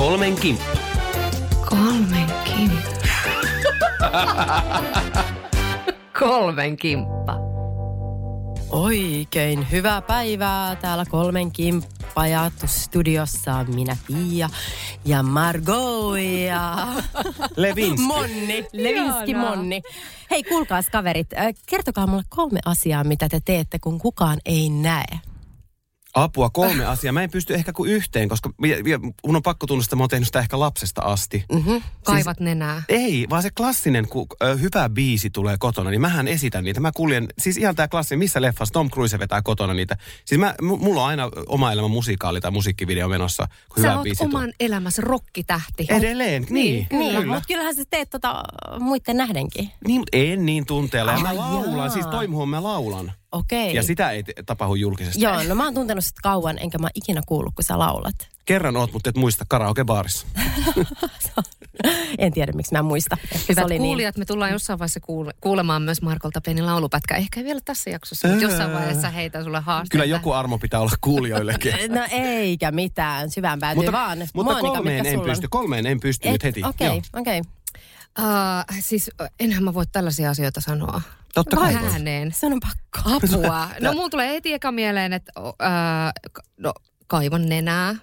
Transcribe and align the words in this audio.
Kolmen 0.00 0.34
kimppa. 0.34 0.64
Kolmen 1.68 2.26
kimppa. 2.44 3.32
Kolmen 6.18 6.76
kimppa. 6.76 7.36
Oikein 8.70 9.70
hyvää 9.70 10.02
päivää. 10.02 10.76
Täällä 10.76 11.04
kolmen 11.10 11.52
kimppa 11.52 12.26
ja 12.26 12.50
studiossa 12.66 13.54
on 13.54 13.74
minä 13.74 13.96
Pia 14.06 14.50
ja 15.04 15.22
Margot 15.22 16.18
ja 16.46 16.88
Levinski. 17.56 18.02
Monni. 18.06 18.66
Levinski. 18.72 19.34
Monni. 19.34 19.82
Hei 20.30 20.42
kuulkaas 20.42 20.88
kaverit, 20.88 21.30
kertokaa 21.66 22.06
mulle 22.06 22.22
kolme 22.28 22.60
asiaa, 22.64 23.04
mitä 23.04 23.28
te 23.28 23.40
teette, 23.44 23.78
kun 23.78 23.98
kukaan 23.98 24.38
ei 24.44 24.70
näe. 24.70 25.29
Apua, 26.14 26.50
kolme 26.50 26.84
asiaa. 26.84 27.12
Mä 27.12 27.22
en 27.22 27.30
pysty 27.30 27.54
ehkä 27.54 27.72
kuin 27.72 27.90
yhteen, 27.90 28.28
koska 28.28 28.50
mun 29.26 29.36
on 29.36 29.42
pakko 29.42 29.66
tunnustaa, 29.66 29.88
että 29.88 29.96
mä 29.96 30.02
oon 30.02 30.08
tehnyt 30.08 30.28
sitä 30.28 30.38
ehkä 30.38 30.58
lapsesta 30.60 31.02
asti. 31.02 31.44
Mm-hmm. 31.52 31.82
Kaivat 32.04 32.40
nenää. 32.40 32.82
Ei, 32.88 33.26
vaan 33.30 33.42
se 33.42 33.50
klassinen, 33.50 34.08
kun 34.08 34.26
ö, 34.42 34.56
hyvä 34.56 34.88
biisi 34.88 35.30
tulee 35.30 35.56
kotona, 35.58 35.90
niin 35.90 36.00
mähän 36.00 36.28
esitän 36.28 36.64
niitä. 36.64 36.80
Mä 36.80 36.92
kuljen, 36.92 37.28
siis 37.38 37.56
ihan 37.56 37.76
tää 37.76 37.88
klassinen, 37.88 38.18
missä 38.18 38.42
leffassa 38.42 38.72
Tom 38.72 38.90
Cruise 38.90 39.18
vetää 39.18 39.42
kotona 39.42 39.74
niitä. 39.74 39.96
Siis 40.24 40.38
mä, 40.38 40.54
m- 40.62 40.66
mulla 40.66 41.02
on 41.02 41.08
aina 41.08 41.30
oma 41.46 41.72
elämä 41.72 41.88
musikaali 41.88 42.40
tai 42.40 42.50
musiikkivideo 42.50 43.08
menossa, 43.08 43.48
kun 43.68 43.82
Sä 43.82 43.88
hyvä 43.88 43.94
oot 43.94 44.02
biisi 44.02 44.24
oman 44.24 44.52
elämäsi 44.60 45.00
rokkitähti. 45.02 45.86
Edelleen, 45.88 46.46
niin. 46.50 46.86
Niin, 46.90 47.12
Kyllä. 47.14 47.26
mutta 47.26 47.46
kyllähän 47.48 47.74
sä 47.74 47.82
teet 47.90 48.10
tota 48.10 48.42
muiden 48.80 49.16
nähdenkin. 49.16 49.70
Niin, 49.86 50.00
mutta 50.00 50.16
en 50.16 50.46
niin 50.46 50.66
tunteella. 50.66 51.12
Ja 51.12 51.18
mä 51.18 51.36
laulan, 51.36 51.76
jaa. 51.76 51.88
siis 51.88 52.06
toimuhon 52.06 52.48
mä 52.48 52.62
laulan. 52.62 53.12
Okei. 53.32 53.74
Ja 53.74 53.82
sitä 53.82 54.10
ei 54.10 54.24
tapahdu 54.46 54.74
julkisesti. 54.74 55.20
Joo, 55.22 55.42
no 55.42 55.54
mä 55.54 55.64
oon 55.64 55.74
tuntenut 55.74 56.04
sit 56.04 56.16
kauan, 56.22 56.58
enkä 56.58 56.78
mä 56.78 56.88
ikinä 56.94 57.20
kuullut, 57.26 57.54
kun 57.54 57.64
sä 57.64 57.78
laulat. 57.78 58.14
Kerran 58.44 58.76
oot, 58.76 58.92
mutta 58.92 59.10
et 59.10 59.16
muista 59.16 59.44
karaokebaarissa. 59.48 60.26
En 62.18 62.32
tiedä, 62.32 62.52
miksi 62.52 62.72
mä 62.72 62.78
en 62.78 62.84
muista. 62.84 63.16
Ehkä 63.22 63.44
Hyvät 63.48 63.64
oli 63.64 63.78
niin. 63.78 63.82
kuulijat, 63.82 64.16
me 64.16 64.24
tullaan 64.24 64.52
jossain 64.52 64.78
vaiheessa 64.78 65.00
kuule- 65.00 65.32
kuulemaan 65.40 65.82
myös 65.82 66.02
Markolta 66.02 66.40
pieni 66.40 66.62
laulupätkä. 66.62 67.16
Ehkä 67.16 67.40
ei 67.40 67.44
vielä 67.44 67.60
tässä 67.64 67.90
jaksossa, 67.90 68.28
mutta 68.28 68.42
jossain 68.44 68.72
vaiheessa 68.72 69.10
heitän 69.10 69.44
sulle 69.44 69.60
haasteita. 69.60 69.90
Kyllä 69.92 70.04
joku 70.04 70.32
armo 70.32 70.58
pitää 70.58 70.80
olla 70.80 70.92
kuulijoillekin. 71.00 71.74
No 71.94 72.00
eikä 72.10 72.70
mitään, 72.70 73.30
syvään 73.30 73.58
päätyy 73.58 73.76
mutta 73.76 73.92
vaan. 73.92 74.18
mutta 74.18 74.52
Monika, 74.52 74.74
kolmeen 74.74 75.06
en 75.06 75.20
pysty, 75.20 75.48
kolmeen 75.50 75.86
en 75.86 76.00
pysty 76.00 76.30
nyt 76.30 76.42
heti. 76.44 76.62
Okei, 76.64 76.86
Joo. 76.86 77.00
okei. 77.12 77.40
Uh, 78.18 78.76
siis 78.80 79.10
enhän 79.40 79.64
mä 79.64 79.74
voi 79.74 79.86
tällaisia 79.92 80.30
asioita 80.30 80.60
sanoa. 80.60 81.02
Totta 81.34 81.56
kai. 81.56 81.74
Ääneen. 81.74 82.32
Se 82.32 82.46
on 82.46 82.60
pakko. 82.60 83.16
Apua. 83.16 83.68
No 83.80 83.92
mulla 83.92 84.08
tulee 84.10 84.28
heti 84.28 84.52
eka 84.52 84.72
mieleen, 84.72 85.12
että 85.12 85.32
uh, 85.40 85.54
no, 86.56 86.72
kaivan 87.06 87.48
nenää, 87.48 87.94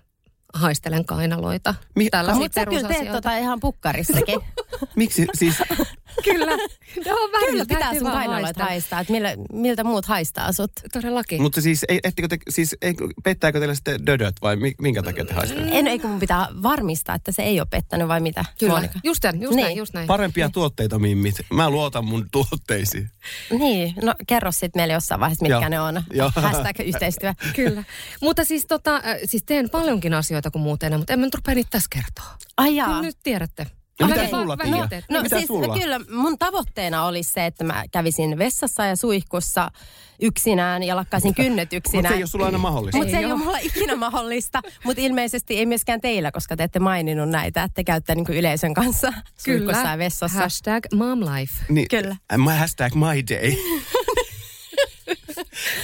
haistelen 0.53 1.05
kainaloita. 1.05 1.75
Mi- 1.95 2.09
Tällaisia 2.09 2.39
Mutta 2.41 2.59
sä 2.61 2.65
kyllä 2.65 2.87
teet 2.87 3.11
tota 3.11 3.37
ihan 3.37 3.59
pukkarissakin. 3.59 4.39
Miksi 4.95 5.27
siis, 5.35 5.55
Kyllä. 6.23 6.45
No, 7.05 7.15
vähän 7.33 7.49
kyllä 7.49 7.65
pitää 7.65 7.79
täytyy 7.79 7.99
sun 7.99 8.11
kainaloita 8.11 8.43
haistaa. 8.45 8.65
haistaa, 8.65 8.99
että 8.99 9.13
millä, 9.13 9.29
miltä 9.53 9.83
muut 9.83 10.05
haistaa 10.05 10.51
sut. 10.51 10.71
Todellakin. 10.93 11.41
mutta 11.41 11.61
siis, 11.61 11.85
ei, 11.89 11.99
ettekö 12.03 12.27
te, 12.27 12.37
siis 12.49 12.75
ei, 12.81 12.93
pettääkö 13.23 13.59
teille 13.59 13.75
sitten 13.75 14.05
dödöt 14.05 14.35
vai 14.41 14.55
mi- 14.55 14.75
minkä 14.81 15.03
takia 15.03 15.25
te 15.25 15.33
haistelette? 15.33 15.79
En, 15.79 15.87
eikö 15.87 16.07
mun 16.07 16.19
pitää 16.19 16.47
varmistaa, 16.63 17.15
että 17.15 17.31
se 17.31 17.41
ei 17.43 17.59
ole 17.59 17.67
pettänyt 17.71 18.07
vai 18.07 18.19
mitä? 18.19 18.45
Kyllä. 18.59 18.73
Monika? 18.73 18.99
Just 19.03 19.23
näin, 19.23 19.41
just 19.41 19.55
Niin. 19.55 19.63
näin, 19.63 19.77
just 19.77 19.93
näin. 19.93 20.07
Parempia 20.07 20.49
tuotteita, 20.49 20.99
mimmit. 20.99 21.35
Mä 21.53 21.69
luotan 21.69 22.05
mun 22.05 22.27
tuotteisiin. 22.31 23.11
Niin, 23.59 23.93
no 24.03 24.13
kerro 24.27 24.51
sitten 24.51 24.71
meille 24.79 24.93
jossain 24.93 25.19
vaiheessa, 25.21 25.43
mitkä 25.43 25.55
Joo. 25.59 25.69
ne 25.69 25.79
on. 25.81 26.03
Joo. 26.13 26.31
Hashtag 26.35 26.79
yhteistyö. 26.79 27.33
Kyllä. 27.55 27.83
Mutta 28.21 28.43
siis, 28.45 28.65
tota, 28.65 28.95
äh, 28.95 29.01
siis 29.25 29.43
teen 29.43 29.69
paljonkin 29.69 30.13
asioita 30.13 30.51
kuin 30.51 30.61
muut 30.61 30.83
enää, 30.83 30.97
mutta 30.97 31.13
en 31.13 31.19
mä 31.19 31.25
nyt 31.25 31.35
rupea 31.35 31.55
niitä 31.55 31.69
tässä 31.71 31.87
kertoa. 31.93 32.37
Ai 32.57 32.69
Kyllä 32.69 32.81
jaa. 32.81 33.01
nyt 33.01 33.17
tiedätte. 33.23 33.67
No 33.99 34.07
mitä 34.07 34.29
sulla, 34.29 34.57
Pia? 34.57 34.83
itse. 34.83 35.03
No 35.09 35.21
Mitä 35.21 35.37
siis 35.37 35.47
sulla? 35.47 35.67
No, 35.67 35.73
kyllä 35.79 35.99
mun 36.11 36.37
tavoitteena 36.37 37.05
olisi 37.05 37.31
se, 37.31 37.45
että 37.45 37.63
mä 37.63 37.83
kävisin 37.91 38.37
vessassa 38.37 38.85
ja 38.85 38.95
suihkussa 38.95 39.71
yksinään 40.21 40.83
ja 40.83 40.95
lakkaisin 40.95 41.35
kynnet 41.35 41.65
Mutta 41.71 41.75
yksinään. 41.75 42.13
se 42.13 42.15
ei 42.17 42.21
ole 42.21 42.27
sulla 42.27 42.45
aina 42.45 42.57
mahdollista. 42.57 42.97
Mutta 42.97 43.11
se 43.11 43.17
Ei 43.17 43.25
ole 43.25 43.35
mulla 43.35 43.57
ikinä 43.57 43.95
mahdollista, 43.95 44.61
mutta 44.83 45.01
ilmeisesti 45.01 45.57
ei 45.57 45.65
myöskään 45.65 46.01
teillä, 46.01 46.31
koska 46.31 46.55
te 46.55 46.63
ette 46.63 46.79
maininnut 46.79 47.29
näitä, 47.29 47.63
että 47.63 47.75
te 47.75 47.83
käytte 47.83 48.15
niinku 48.15 48.31
yleisön 48.31 48.73
kanssa 48.73 49.13
suihkussa 49.37 49.87
ja 49.87 49.97
vessassa. 49.97 50.39
Hashtag 50.39 50.85
mom 50.95 51.19
life. 51.19 51.53
Niin, 51.69 51.87
Kyllä. 51.87 52.15
My 52.37 52.51
hashtag 52.51 52.93
my 52.95 53.23
day. 53.29 53.51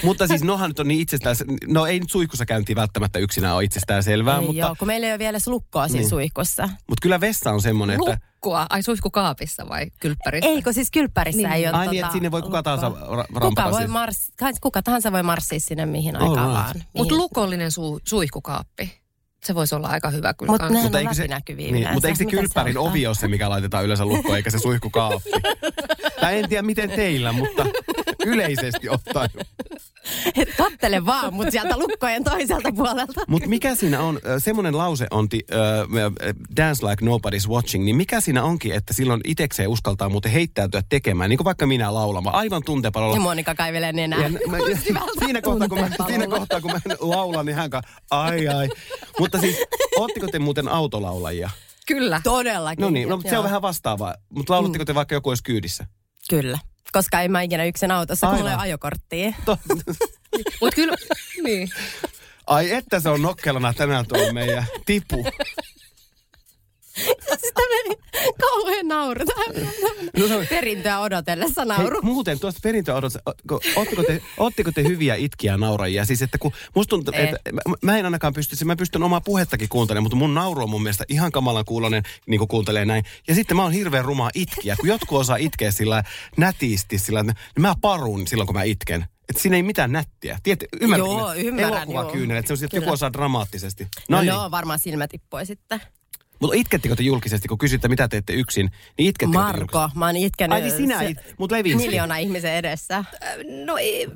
mutta 0.02 0.26
siis 0.26 0.42
nohan 0.44 0.70
nyt 0.70 0.78
on 0.78 0.88
niin 0.88 1.00
itsestään, 1.00 1.36
no 1.68 1.86
ei 1.86 2.00
nyt 2.00 2.10
suihkussa 2.10 2.46
käyntiin 2.46 2.76
välttämättä 2.76 3.18
yksinään 3.18 3.54
ole 3.54 3.64
itsestään 3.64 4.02
selvää, 4.02 4.38
ei 4.38 4.46
mutta, 4.46 4.60
joo, 4.60 4.76
kun 4.78 4.86
meillä 4.88 5.06
ei 5.06 5.12
ole 5.12 5.18
vielä 5.18 5.38
lukkoa 5.46 5.88
siinä 5.88 6.00
Niin. 6.00 6.08
suihkussa. 6.10 6.62
mutta 6.88 7.02
kyllä 7.02 7.20
vessa 7.20 7.50
on 7.52 7.62
semmoinen, 7.62 8.00
että... 8.00 8.10
Lukkua. 8.10 8.66
Ai 8.70 8.82
suihkukaapissa 8.82 9.68
vai 9.68 9.86
kylppärissä? 10.00 10.50
Ei, 10.50 10.62
kun 10.62 10.74
siis 10.74 10.90
kylppärissä 10.90 11.42
Niin. 11.42 11.52
ei 11.52 11.66
ole 11.68 11.76
Ai 11.76 11.86
niin, 11.86 11.96
tota 12.00 12.06
että 12.06 12.12
sinne 12.12 12.30
voi 12.30 12.42
kuka 12.42 12.62
tahansa 12.62 12.90
lukkoa. 12.90 13.22
ra- 13.22 13.40
kuka, 13.40 13.70
voi 13.70 13.80
siis. 13.80 13.90
mars, 13.90 14.32
kuka 14.60 14.82
tahansa 14.82 15.12
voi 15.12 15.22
marssia 15.22 15.60
sinne 15.60 15.86
mihin 15.86 16.16
All 16.16 16.28
aikaan 16.30 16.48
right. 16.48 16.62
vaan. 16.64 16.88
Mutta 16.96 17.14
lukollinen 17.14 17.70
su- 17.70 18.00
suihkukaappi. 18.08 19.04
Se 19.44 19.54
voisi 19.54 19.74
olla 19.74 19.88
aika 19.88 20.10
hyvä 20.10 20.34
kyllä. 20.34 20.52
Mutta 20.52 20.66
on 20.66 20.96
eikö 20.96 21.14
se, 21.14 21.26
niin, 21.56 21.88
mutta 21.92 22.08
eikö 22.08 22.18
se 22.18 22.24
kylppärin 22.24 22.78
ovi 22.78 23.06
ole 23.06 23.14
se, 23.14 23.28
mikä 23.28 23.50
laitetaan 23.50 23.84
yleensä 23.84 24.06
lukkoon, 24.06 24.36
eikä 24.36 24.50
se 24.50 24.58
suihkukaappi? 24.58 25.30
tai 26.20 26.38
en 26.38 26.48
tiedä 26.48 26.62
miten 26.62 26.90
teillä, 26.90 27.32
mutta 27.32 27.66
yleisesti 28.24 28.88
ottaen. 28.88 29.30
Et 30.36 30.48
kattele 30.56 31.06
vaan, 31.06 31.34
mutta 31.34 31.50
sieltä 31.50 31.78
lukkojen 31.78 32.24
toiselta 32.24 32.72
puolelta. 32.72 33.20
Mutta 33.28 33.48
mikä 33.48 33.74
siinä 33.74 34.00
on, 34.00 34.20
semmoinen 34.38 34.78
lause 34.78 35.06
on, 35.10 35.28
ti, 35.28 35.40
uh, 35.52 36.32
dance 36.56 36.86
like 36.86 37.04
nobody's 37.04 37.48
watching, 37.48 37.84
niin 37.84 37.96
mikä 37.96 38.20
siinä 38.20 38.42
onkin, 38.42 38.72
että 38.72 38.94
silloin 38.94 39.20
itekseen 39.24 39.68
uskaltaa 39.68 40.08
muuten 40.08 40.32
heittäytyä 40.32 40.82
tekemään, 40.88 41.30
niin 41.30 41.36
kuin 41.38 41.44
vaikka 41.44 41.66
minä 41.66 41.94
laulamaan, 41.94 42.36
aivan 42.36 42.62
tuntepalolla. 42.64 43.16
Ja 43.16 43.20
Monika 43.20 43.54
kaivelee 43.54 43.92
nenää. 43.92 44.22
Ja, 44.22 44.28
mä, 44.28 44.58
siinä, 45.18 45.42
kohtaa, 45.42 45.68
kun 45.68 45.80
mä, 45.80 45.90
siinä 46.06 46.26
kohtaa, 46.26 46.60
kun 46.60 46.72
mä 46.72 46.80
laulan, 47.00 47.46
niin 47.46 47.56
hän 47.56 47.70
ka, 47.70 47.82
ai 48.10 48.48
ai. 48.48 48.68
Mutta 49.18 49.40
siis, 49.40 49.56
ootteko 49.96 50.26
te 50.26 50.38
muuten 50.38 50.68
autolaulajia? 50.68 51.50
Kyllä. 51.86 52.20
Todellakin. 52.24 52.82
No 52.82 52.90
niin, 52.90 53.08
no, 53.08 53.16
mutta 53.16 53.30
se 53.30 53.38
on 53.38 53.44
vähän 53.44 53.62
vastaavaa. 53.62 54.14
Mutta 54.28 54.52
laulatteko 54.52 54.84
te 54.84 54.94
vaikka 54.94 55.14
joku 55.14 55.28
olisi 55.28 55.42
kyydissä? 55.42 55.86
Kyllä. 56.30 56.58
Koska 56.92 57.20
en 57.20 57.32
mä 57.32 57.42
ikinä 57.42 57.64
yksin 57.64 57.90
autossa, 57.90 58.26
kun 58.26 58.34
Aivan. 58.34 58.40
mulla 58.40 58.50
ei 58.50 58.56
ole 58.56 58.62
ajokorttia. 58.62 59.32
Mutta 60.60 60.74
kyllä, 60.76 60.96
niin. 61.42 61.68
Ai 62.46 62.72
että 62.72 63.00
se 63.00 63.08
on 63.08 63.22
nokkelana 63.22 63.72
tänään 63.74 64.06
tuo 64.06 64.32
meidän 64.32 64.66
tipu. 64.86 65.26
Nauru. 68.88 69.24
No 70.18 70.36
on- 70.36 70.46
Perintöä 70.46 70.98
odotellessa 71.00 71.60
Hei, 71.60 71.68
nauru. 71.68 72.02
muuten 72.02 72.40
tuosta 72.40 72.60
perintöä 72.62 72.94
odottaa, 72.94 73.22
ootteko 73.76 74.72
te, 74.72 74.82
te 74.82 74.88
hyviä 74.88 75.14
itkiä 75.14 75.56
naurajia? 75.56 76.04
Siis 76.04 76.22
että 76.22 76.38
kun 76.38 76.52
musta 76.74 76.90
tuntuu, 76.90 77.14
Ei. 77.16 77.24
että 77.24 77.52
mä, 77.52 77.60
mä 77.82 77.98
en 77.98 78.04
ainakaan 78.04 78.32
pysty, 78.32 78.64
mä 78.64 78.76
pystyn 78.76 79.02
omaa 79.02 79.20
puhettakin 79.20 79.68
kuuntelemaan, 79.68 80.02
mutta 80.02 80.16
mun 80.16 80.34
nauru 80.34 80.62
on 80.62 80.70
mun 80.70 80.82
mielestä 80.82 81.04
ihan 81.08 81.32
kamalan 81.32 81.64
kuulonen, 81.64 82.02
niin 82.26 82.38
kuin 82.38 82.48
kuuntelee 82.48 82.84
näin. 82.84 83.04
Ja 83.28 83.34
sitten 83.34 83.56
mä 83.56 83.62
oon 83.62 83.72
hirveän 83.72 84.04
rumaa 84.04 84.30
itkiä, 84.34 84.76
kun 84.80 84.88
jotkut 84.88 85.18
osaa 85.20 85.36
itkeä 85.36 85.70
sillä 85.70 86.02
nätisti, 86.36 86.98
sillä 86.98 87.20
että 87.20 87.34
mä 87.60 87.74
parun 87.80 88.26
silloin, 88.26 88.46
kun 88.46 88.56
mä 88.56 88.62
itken. 88.62 89.04
Että 89.28 89.42
siinä 89.42 89.56
ei 89.56 89.62
mitään 89.62 89.92
nättiä. 89.92 90.38
Tiedät, 90.42 90.64
ymmärrätkö? 90.80 91.12
Joo, 91.14 91.34
ymmärrän, 91.34 91.72
Elokuvakyynelet, 91.82 92.38
että 92.38 92.48
se 92.48 92.52
on 92.52 92.64
että 92.64 92.76
Kyllä. 92.76 92.86
joku 92.86 92.92
osaa 92.94 93.12
dramaattisesti. 93.12 93.84
No, 94.08 94.16
No, 94.16 94.22
niin. 94.22 94.32
no 94.34 94.50
varmaan 94.50 94.78
silmä 94.78 95.08
tippui 95.08 95.46
sitten. 95.46 95.80
Mutta 96.40 96.56
itkettekö 96.56 96.96
te 96.96 97.02
julkisesti, 97.02 97.48
kun 97.48 97.58
kysytte, 97.58 97.88
mitä 97.88 98.08
teette 98.08 98.32
yksin, 98.32 98.70
niin 98.98 99.08
itkettekö 99.08 99.38
te 99.38 99.44
Marko, 99.44 99.90
mä 99.94 100.06
oon 100.06 100.16
itkenyt 100.16 100.52
Ai 100.52 100.60
niin 100.60 100.76
sinä 100.76 101.02
it, 101.02 101.18
mut 101.38 101.50
Levinski. 101.50 101.86
miljoona 101.86 102.16
ihmisen 102.16 102.54
edessä. 102.54 103.04
No 103.64 103.76
ei, 103.76 104.08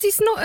siis 0.00 0.20
no, 0.20 0.38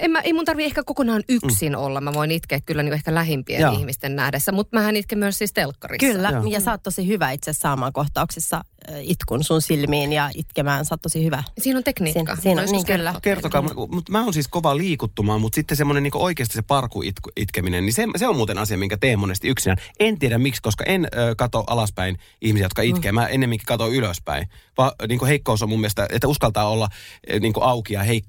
en 0.00 0.10
mä, 0.10 0.20
ei 0.20 0.32
mun 0.32 0.44
tarvi 0.44 0.64
ehkä 0.64 0.82
kokonaan 0.84 1.22
yksin 1.28 1.72
mm. 1.72 1.78
olla. 1.78 2.00
Mä 2.00 2.14
voin 2.14 2.30
itkeä 2.30 2.60
kyllä 2.66 2.82
niin 2.82 2.92
ehkä 2.92 3.14
lähimpien 3.14 3.60
Joo. 3.60 3.72
ihmisten 3.72 4.16
nähdessä, 4.16 4.52
mutta 4.52 4.76
mähän 4.76 4.96
itken 4.96 5.18
myös 5.18 5.38
siis 5.38 5.52
telkkarissa. 5.52 6.06
Kyllä, 6.12 6.30
Joo. 6.30 6.44
ja 6.44 6.60
sä 6.60 6.70
oot 6.70 6.82
tosi 6.82 7.06
hyvä 7.06 7.30
itse 7.30 7.52
saamaan 7.52 7.92
kohtauksissa 7.92 8.56
äh, 8.56 8.62
itkun 9.00 9.44
sun 9.44 9.62
silmiin 9.62 10.12
ja 10.12 10.30
itkemään. 10.34 10.84
Sä 10.84 10.94
oot 10.94 11.02
tosi 11.02 11.24
hyvä. 11.24 11.42
Siinä 11.58 11.78
on 11.78 11.84
tekniikka. 11.84 12.20
Siinä- 12.36 12.42
siinä 12.42 12.62
Mä 12.62 12.66
niin 12.70 12.86
kyllä. 12.86 13.10
kertoa 13.12 13.20
Kertokaa, 13.20 13.62
teille. 13.62 13.88
mutta 13.90 14.12
mä 14.12 14.24
oon 14.24 14.32
siis 14.34 14.48
kova 14.48 14.76
liikuttumaan, 14.76 15.40
mutta 15.40 15.54
sitten 15.56 15.76
semmoinen 15.76 16.02
niinku 16.02 16.22
oikeasti 16.24 16.54
se 16.54 16.62
parku 16.62 17.02
itku, 17.02 17.30
itkeminen, 17.36 17.84
niin 17.86 17.92
se, 17.92 18.06
se 18.16 18.28
on 18.28 18.36
muuten 18.36 18.58
asia, 18.58 18.78
minkä 18.78 18.96
teen 18.96 19.18
monesti 19.18 19.48
yksinään. 19.48 19.78
En 20.00 20.18
tiedä 20.18 20.38
miksi, 20.38 20.62
koska 20.62 20.84
en 20.84 21.04
ö, 21.04 21.34
kato 21.36 21.64
alaspäin 21.66 22.18
ihmisiä, 22.40 22.64
jotka 22.64 22.82
itkee. 22.82 23.12
Mä 23.12 23.26
ennemminkin 23.26 23.66
kato 23.66 23.88
ylöspäin. 23.88 24.48
Va, 24.78 24.92
niinku 25.08 25.24
heikkous 25.26 25.62
on 25.62 25.68
mun 25.68 25.80
mielestä, 25.80 26.06
että 26.12 26.28
uskaltaa 26.28 26.68
olla 26.68 26.88
ö, 27.32 27.40
niinku 27.40 27.60
auki 27.60 27.94
ja 27.94 28.02
heik, 28.02 28.24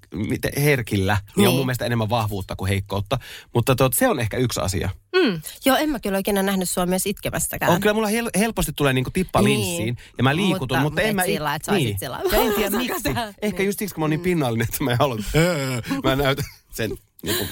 herkillä, 0.58 1.14
niin. 1.14 1.34
niin 1.36 1.48
on 1.48 1.52
Niin. 1.52 1.58
mun 1.60 1.66
mielestä 1.66 1.86
enemmän 1.86 2.10
vahvuutta 2.10 2.56
kuin 2.56 2.70
heikkoutta. 2.70 3.20
Mutta 3.54 3.76
tot, 3.76 3.94
se 3.94 4.08
on 4.10 4.20
ehkä 4.20 4.38
yksi 4.38 4.60
asia. 4.62 4.90
Mm. 5.16 5.42
Joo, 5.66 5.78
en 5.78 5.90
mä 5.90 6.00
kyllä 6.00 6.18
ikinä 6.18 6.44
nähnyt 6.44 6.70
sua 6.70 6.86
myös 6.86 7.06
itkemästäkään. 7.06 7.72
On 7.72 7.80
kyllä 7.82 7.94
mulla 7.94 8.08
hel, 8.08 8.30
helposti 8.40 8.72
tulee 8.76 8.94
niinku 8.94 9.10
tippa 9.12 9.42
Niin. 9.42 9.60
linssiin 9.60 9.98
ja 10.18 10.24
mä 10.24 10.36
liikutun, 10.50 10.78
Mutta 10.78 10.84
mutta, 10.84 11.01
en 11.01 11.16
mä... 11.16 11.24
sillä, 11.24 11.56
että 11.56 11.72
olisit 11.72 12.00
sillä- 12.00 12.22
Ja 12.31 12.38
en 12.42 12.54
tiedä 12.54 12.78
miksi. 12.78 13.10
Ehkä 13.42 13.57
niin. 13.57 13.66
just 13.66 13.80
siksi, 13.80 13.96
kun 13.96 14.01
mä 14.01 14.04
oon 14.04 14.10
niin 14.10 14.19
pinnallinen, 14.19 14.68
että 14.72 14.84
mä 14.84 14.92
en 14.92 14.98
halua, 15.00 15.16
mä 16.04 16.16
näytän 16.16 16.46
sen 16.72 16.92
niinku, 17.24 17.46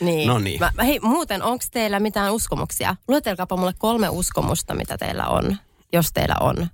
Niin. 0.00 0.28
No 0.28 0.38
niin. 0.38 0.60
Mä, 0.60 0.70
mä- 0.76 0.84
hei, 0.84 1.00
muuten, 1.00 1.42
onko 1.42 1.64
teillä 1.70 2.00
mitään 2.00 2.32
uskomuksia? 2.32 2.96
Luetelkaapa 3.08 3.56
mulle 3.56 3.72
kolme 3.78 4.08
uskomusta, 4.08 4.74
mitä 4.74 4.98
teillä 4.98 5.26
on, 5.26 5.56
jos 5.92 6.12
teillä 6.12 6.36
on. 6.40 6.68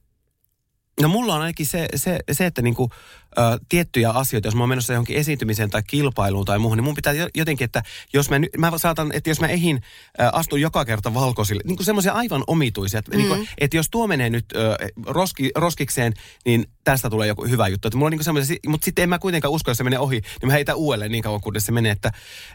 No 1.02 1.08
mulla 1.08 1.34
on 1.34 1.40
ainakin 1.40 1.66
se, 1.66 1.88
se, 1.96 2.18
se 2.32 2.46
että 2.46 2.62
niinku, 2.62 2.90
ö, 3.38 3.58
tiettyjä 3.68 4.10
asioita, 4.10 4.48
jos 4.48 4.54
mä 4.54 4.62
oon 4.62 4.68
menossa 4.68 4.92
johonkin 4.92 5.16
esiintymiseen 5.16 5.70
tai 5.70 5.82
kilpailuun 5.82 6.44
tai 6.44 6.58
muuhun, 6.58 6.78
niin 6.78 6.84
mun 6.84 6.94
pitää 6.94 7.12
jo- 7.12 7.28
jotenkin, 7.34 7.64
että 7.64 7.82
jos 8.12 8.30
mä, 8.30 8.36
mä 8.58 8.78
saatan, 8.78 9.12
että 9.12 9.30
jos 9.30 9.40
mä 9.40 9.46
ehin 9.46 9.80
ö, 10.20 10.28
astun 10.32 10.60
joka 10.60 10.84
kerta 10.84 11.14
valkoisille, 11.14 11.62
niin 11.64 11.76
kuin 11.76 11.86
semmoisia 11.86 12.12
aivan 12.12 12.44
omituisia, 12.46 12.98
että, 12.98 13.10
mm. 13.10 13.16
niin 13.16 13.28
kuin, 13.28 13.48
että 13.58 13.76
jos 13.76 13.90
tuo 13.90 14.06
menee 14.06 14.30
nyt 14.30 14.44
ö, 14.54 14.76
roski, 15.06 15.50
roskikseen, 15.54 16.14
niin 16.44 16.66
tästä 16.84 17.10
tulee 17.10 17.28
joku 17.28 17.44
hyvä 17.44 17.68
juttu. 17.68 17.88
Että 17.88 17.96
mulla 17.96 18.06
on 18.06 18.12
niin 18.12 18.24
semmoisia, 18.24 18.56
mutta 18.66 18.84
sitten 18.84 19.02
en 19.02 19.08
mä 19.08 19.18
kuitenkaan 19.18 19.52
usko, 19.52 19.70
jos 19.70 19.78
se 19.78 19.84
menee 19.84 19.98
ohi, 19.98 20.20
niin 20.20 20.46
mä 20.46 20.52
heitän 20.52 20.76
uudelleen 20.76 21.12
niin 21.12 21.22
kauan, 21.22 21.40
kunnes 21.40 21.66
se 21.66 21.72
menee. 21.72 21.92
Että, 21.92 22.12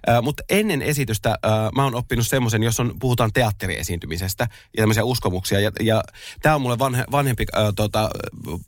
ö, 0.09 0.21
mutta 0.21 0.43
ennen 0.49 0.81
esitystä 0.81 1.37
ö, 1.45 1.49
mä 1.75 1.83
oon 1.83 1.95
oppinut 1.95 2.27
semmoisen, 2.27 2.63
jos 2.63 2.79
on, 2.79 2.93
puhutaan 2.99 3.33
teatteriesiintymisestä 3.33 4.47
ja 4.77 4.81
tämmöisiä 4.81 5.03
uskomuksia. 5.03 5.59
Ja, 5.59 5.71
ja 5.79 6.03
tämä 6.41 6.55
on 6.55 6.61
mulle 6.61 6.79
vanhe, 6.79 7.03
vanhempi 7.11 7.45
ö, 7.53 7.73
tota, 7.75 8.09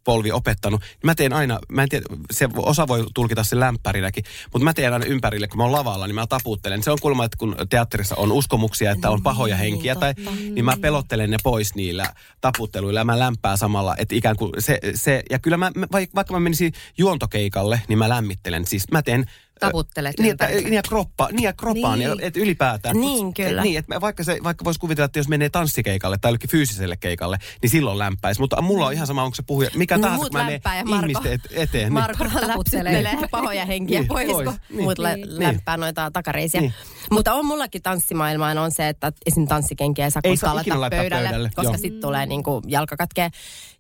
polvi 0.04 0.32
opettanut. 0.32 0.82
Mä 1.04 1.16
teen 1.16 1.34
aina, 1.34 1.60
mä 1.72 1.84
en 1.84 1.90
tiedä, 1.90 2.03
se 2.32 2.50
osa 2.56 2.88
voi 2.88 3.06
tulkita 3.14 3.44
sen 3.44 3.60
lämpärinäkin, 3.60 4.24
mutta 4.54 4.64
mä 4.64 4.74
teen 4.74 4.94
aina 4.94 5.06
ympärille, 5.06 5.48
kun 5.48 5.58
mä 5.58 5.64
oon 5.64 5.72
lavalla, 5.72 6.08
niin 6.08 6.16
mä 6.16 6.28
taputtelen. 6.28 6.84
Se 6.84 6.92
on 6.92 6.98
kuulemma, 7.02 7.26
että 7.26 7.38
kun 7.38 7.56
teatterissa 7.70 8.16
on 8.16 8.32
uskomuksia, 8.32 8.92
että 8.92 9.10
on 9.10 9.24
pahoja 9.24 9.56
henkiä, 9.56 9.96
tai, 9.96 10.14
niin 10.54 10.66
mä 10.66 10.78
pelottelen 10.82 11.30
ne 11.30 11.38
pois 11.44 11.76
niillä 11.76 12.14
taputteluilla 12.42 13.00
ja 13.00 13.06
mä 13.06 13.20
lämpää 13.20 13.58
samalla, 13.58 13.96
että 13.98 14.16
ikään 14.16 14.36
kuin 14.36 14.52
se, 14.60 14.80
se 14.96 15.24
ja 15.30 15.40
kyllä 15.40 15.58
mä, 15.58 15.72
mä- 15.76 15.86
vaik- 15.86 16.16
vaikka 16.16 16.34
mä 16.34 16.40
menisin 16.40 16.74
juontokeikalle, 16.98 17.82
niin 17.88 18.00
mä 18.00 18.10
lämmittelen. 18.10 18.66
Siis 18.66 18.92
mä 18.92 19.02
teen 19.02 19.26
Taputtelet 19.66 20.20
niin, 20.20 20.32
että, 20.32 20.48
niin 20.48 20.74
ja 20.74 20.82
kroppa, 20.82 21.28
niin 21.32 21.44
ja 21.44 21.54
kroppaan, 21.54 22.00
Niin. 22.00 22.10
niin. 22.12 22.24
että 22.24 22.40
ylipäätään. 22.40 23.00
Niin, 23.00 23.34
kyllä. 23.34 23.62
Et, 23.62 23.64
niin, 23.68 23.80
että 23.80 24.02
vaikka, 24.02 24.24
se, 24.24 24.38
vaikka 24.44 24.66
voisi 24.66 24.80
kuvitella, 24.80 25.06
että 25.06 25.20
jos 25.20 25.28
menee 25.28 25.50
tanssikeikalle 25.50 26.18
tai 26.18 26.30
jollekin 26.30 26.50
fyysiselle 26.50 26.98
keikalle, 26.98 27.38
niin 27.62 27.70
silloin 27.70 28.00
lämpäisi. 28.00 28.42
Mutta 28.42 28.62
mulla 28.62 28.86
on 28.86 28.94
ihan 28.94 29.08
sama, 29.08 29.24
onko 29.24 29.36
se 29.36 29.44
puhuja, 29.48 29.70
mikä 29.76 29.98
No, 29.98 30.02
tahansa, 30.02 30.24
kun 30.30 30.40
mä 30.40 30.44
menen 30.46 30.62
ja 30.78 30.84
Marko- 30.86 30.96
ihmisten 30.96 31.32
et, 31.34 31.42
eteen. 31.52 31.84
niin- 31.84 31.94
Marko 31.94 32.24
Taputtelee. 32.48 33.04
läpsyttelee 33.04 33.28
pahoja 33.32 33.66
henkiä 33.66 34.00
Niin, 34.00 34.08
pois, 34.08 34.28
pois, 34.28 34.46
kun 34.50 34.58
niin. 34.70 34.84
muut 34.84 34.98
lä- 35.00 35.16
Niin. 35.16 35.40
lämpää 35.40 35.78
noita 35.78 36.12
takareisiä. 36.12 36.62
Niin. 36.62 36.74
Mutta 37.12 37.34
on 37.34 37.46
mullakin 37.46 37.82
tanssimaailmaan 37.82 38.58
on 38.58 38.72
se, 38.72 38.88
että 38.90 39.12
esim. 39.26 39.48
tanssikenkiä 39.48 40.06
ei 40.06 40.12
saa 40.12 40.22
Ei 40.24 40.32
koskaan 40.32 40.50
saa 40.50 40.56
laittaa 40.82 41.00
pöydälle, 41.00 41.28
pöydälle, 41.30 41.50
koska 41.56 41.78
sitten 41.78 42.02
tulee 42.02 42.26
niinku 42.26 42.62
jalka 42.68 42.98
katkee. 42.98 43.30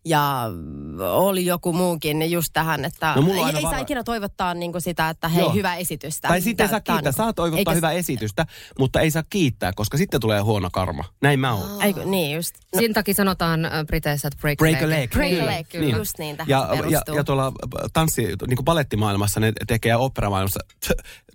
Ja 0.05 0.49
oli 0.99 1.45
joku 1.45 1.73
muukin 1.73 2.31
just 2.31 2.49
tähän, 2.53 2.85
että 2.85 3.13
No 3.15 3.33
ei, 3.33 3.55
ei 3.55 3.61
saa 3.61 3.77
ikinä 3.79 4.03
toivottaa 4.03 4.53
niinku 4.53 4.79
sitä, 4.79 5.09
että 5.09 5.27
hei, 5.27 5.43
Joo. 5.43 5.53
Hyvää 5.73 5.81
esitystä. 5.81 6.27
Tai 6.27 6.41
sitten 6.41 6.63
ei 6.63 6.69
saa 6.69 6.79
kiittää. 6.79 7.01
niinku- 7.01 7.17
Saa 7.17 7.33
toivottaa 7.33 7.59
eikä- 7.59 7.73
hyvää 7.73 7.91
esitystä, 7.91 8.45
mutta 8.79 8.99
ei 9.01 9.11
saa 9.11 9.23
kiittää, 9.29 9.71
koska 9.75 9.97
sitten 9.97 10.19
tulee 10.21 10.41
huono 10.41 10.69
karma. 10.71 11.03
Näin 11.21 11.39
mä 11.39 11.53
oon. 11.53 11.81
Eikö, 11.83 12.05
niin 12.05 12.35
just. 12.35 12.55
No, 12.75 12.79
Siinä 12.79 12.93
takia 12.93 13.13
sanotaan 13.13 13.65
äh, 13.65 13.71
Briteissä, 13.87 14.27
että 14.27 14.37
break, 14.41 14.57
Break 14.57 14.81
a 14.83 14.89
leg. 14.89 15.11
break 15.11 15.31
a 15.31 15.35
Kyllä, 15.35 15.45
leg, 15.51 15.67
niin. 15.73 15.95
just 15.97 16.17
niin 16.19 16.37
tähän 16.37 16.49
Ja, 16.49 16.67
se 16.69 16.75
ja, 16.75 16.83
perustuu. 16.83 17.15
ja 17.15 17.23
tuolla 17.23 17.51
tanssi, 17.93 18.21
niin 18.21 18.55
kuin 18.55 18.65
balettimaailmassa 18.65 19.39
ne 19.39 19.53
tekee 19.67 19.89
ja 19.89 19.97
operamaailmassa 19.97 20.59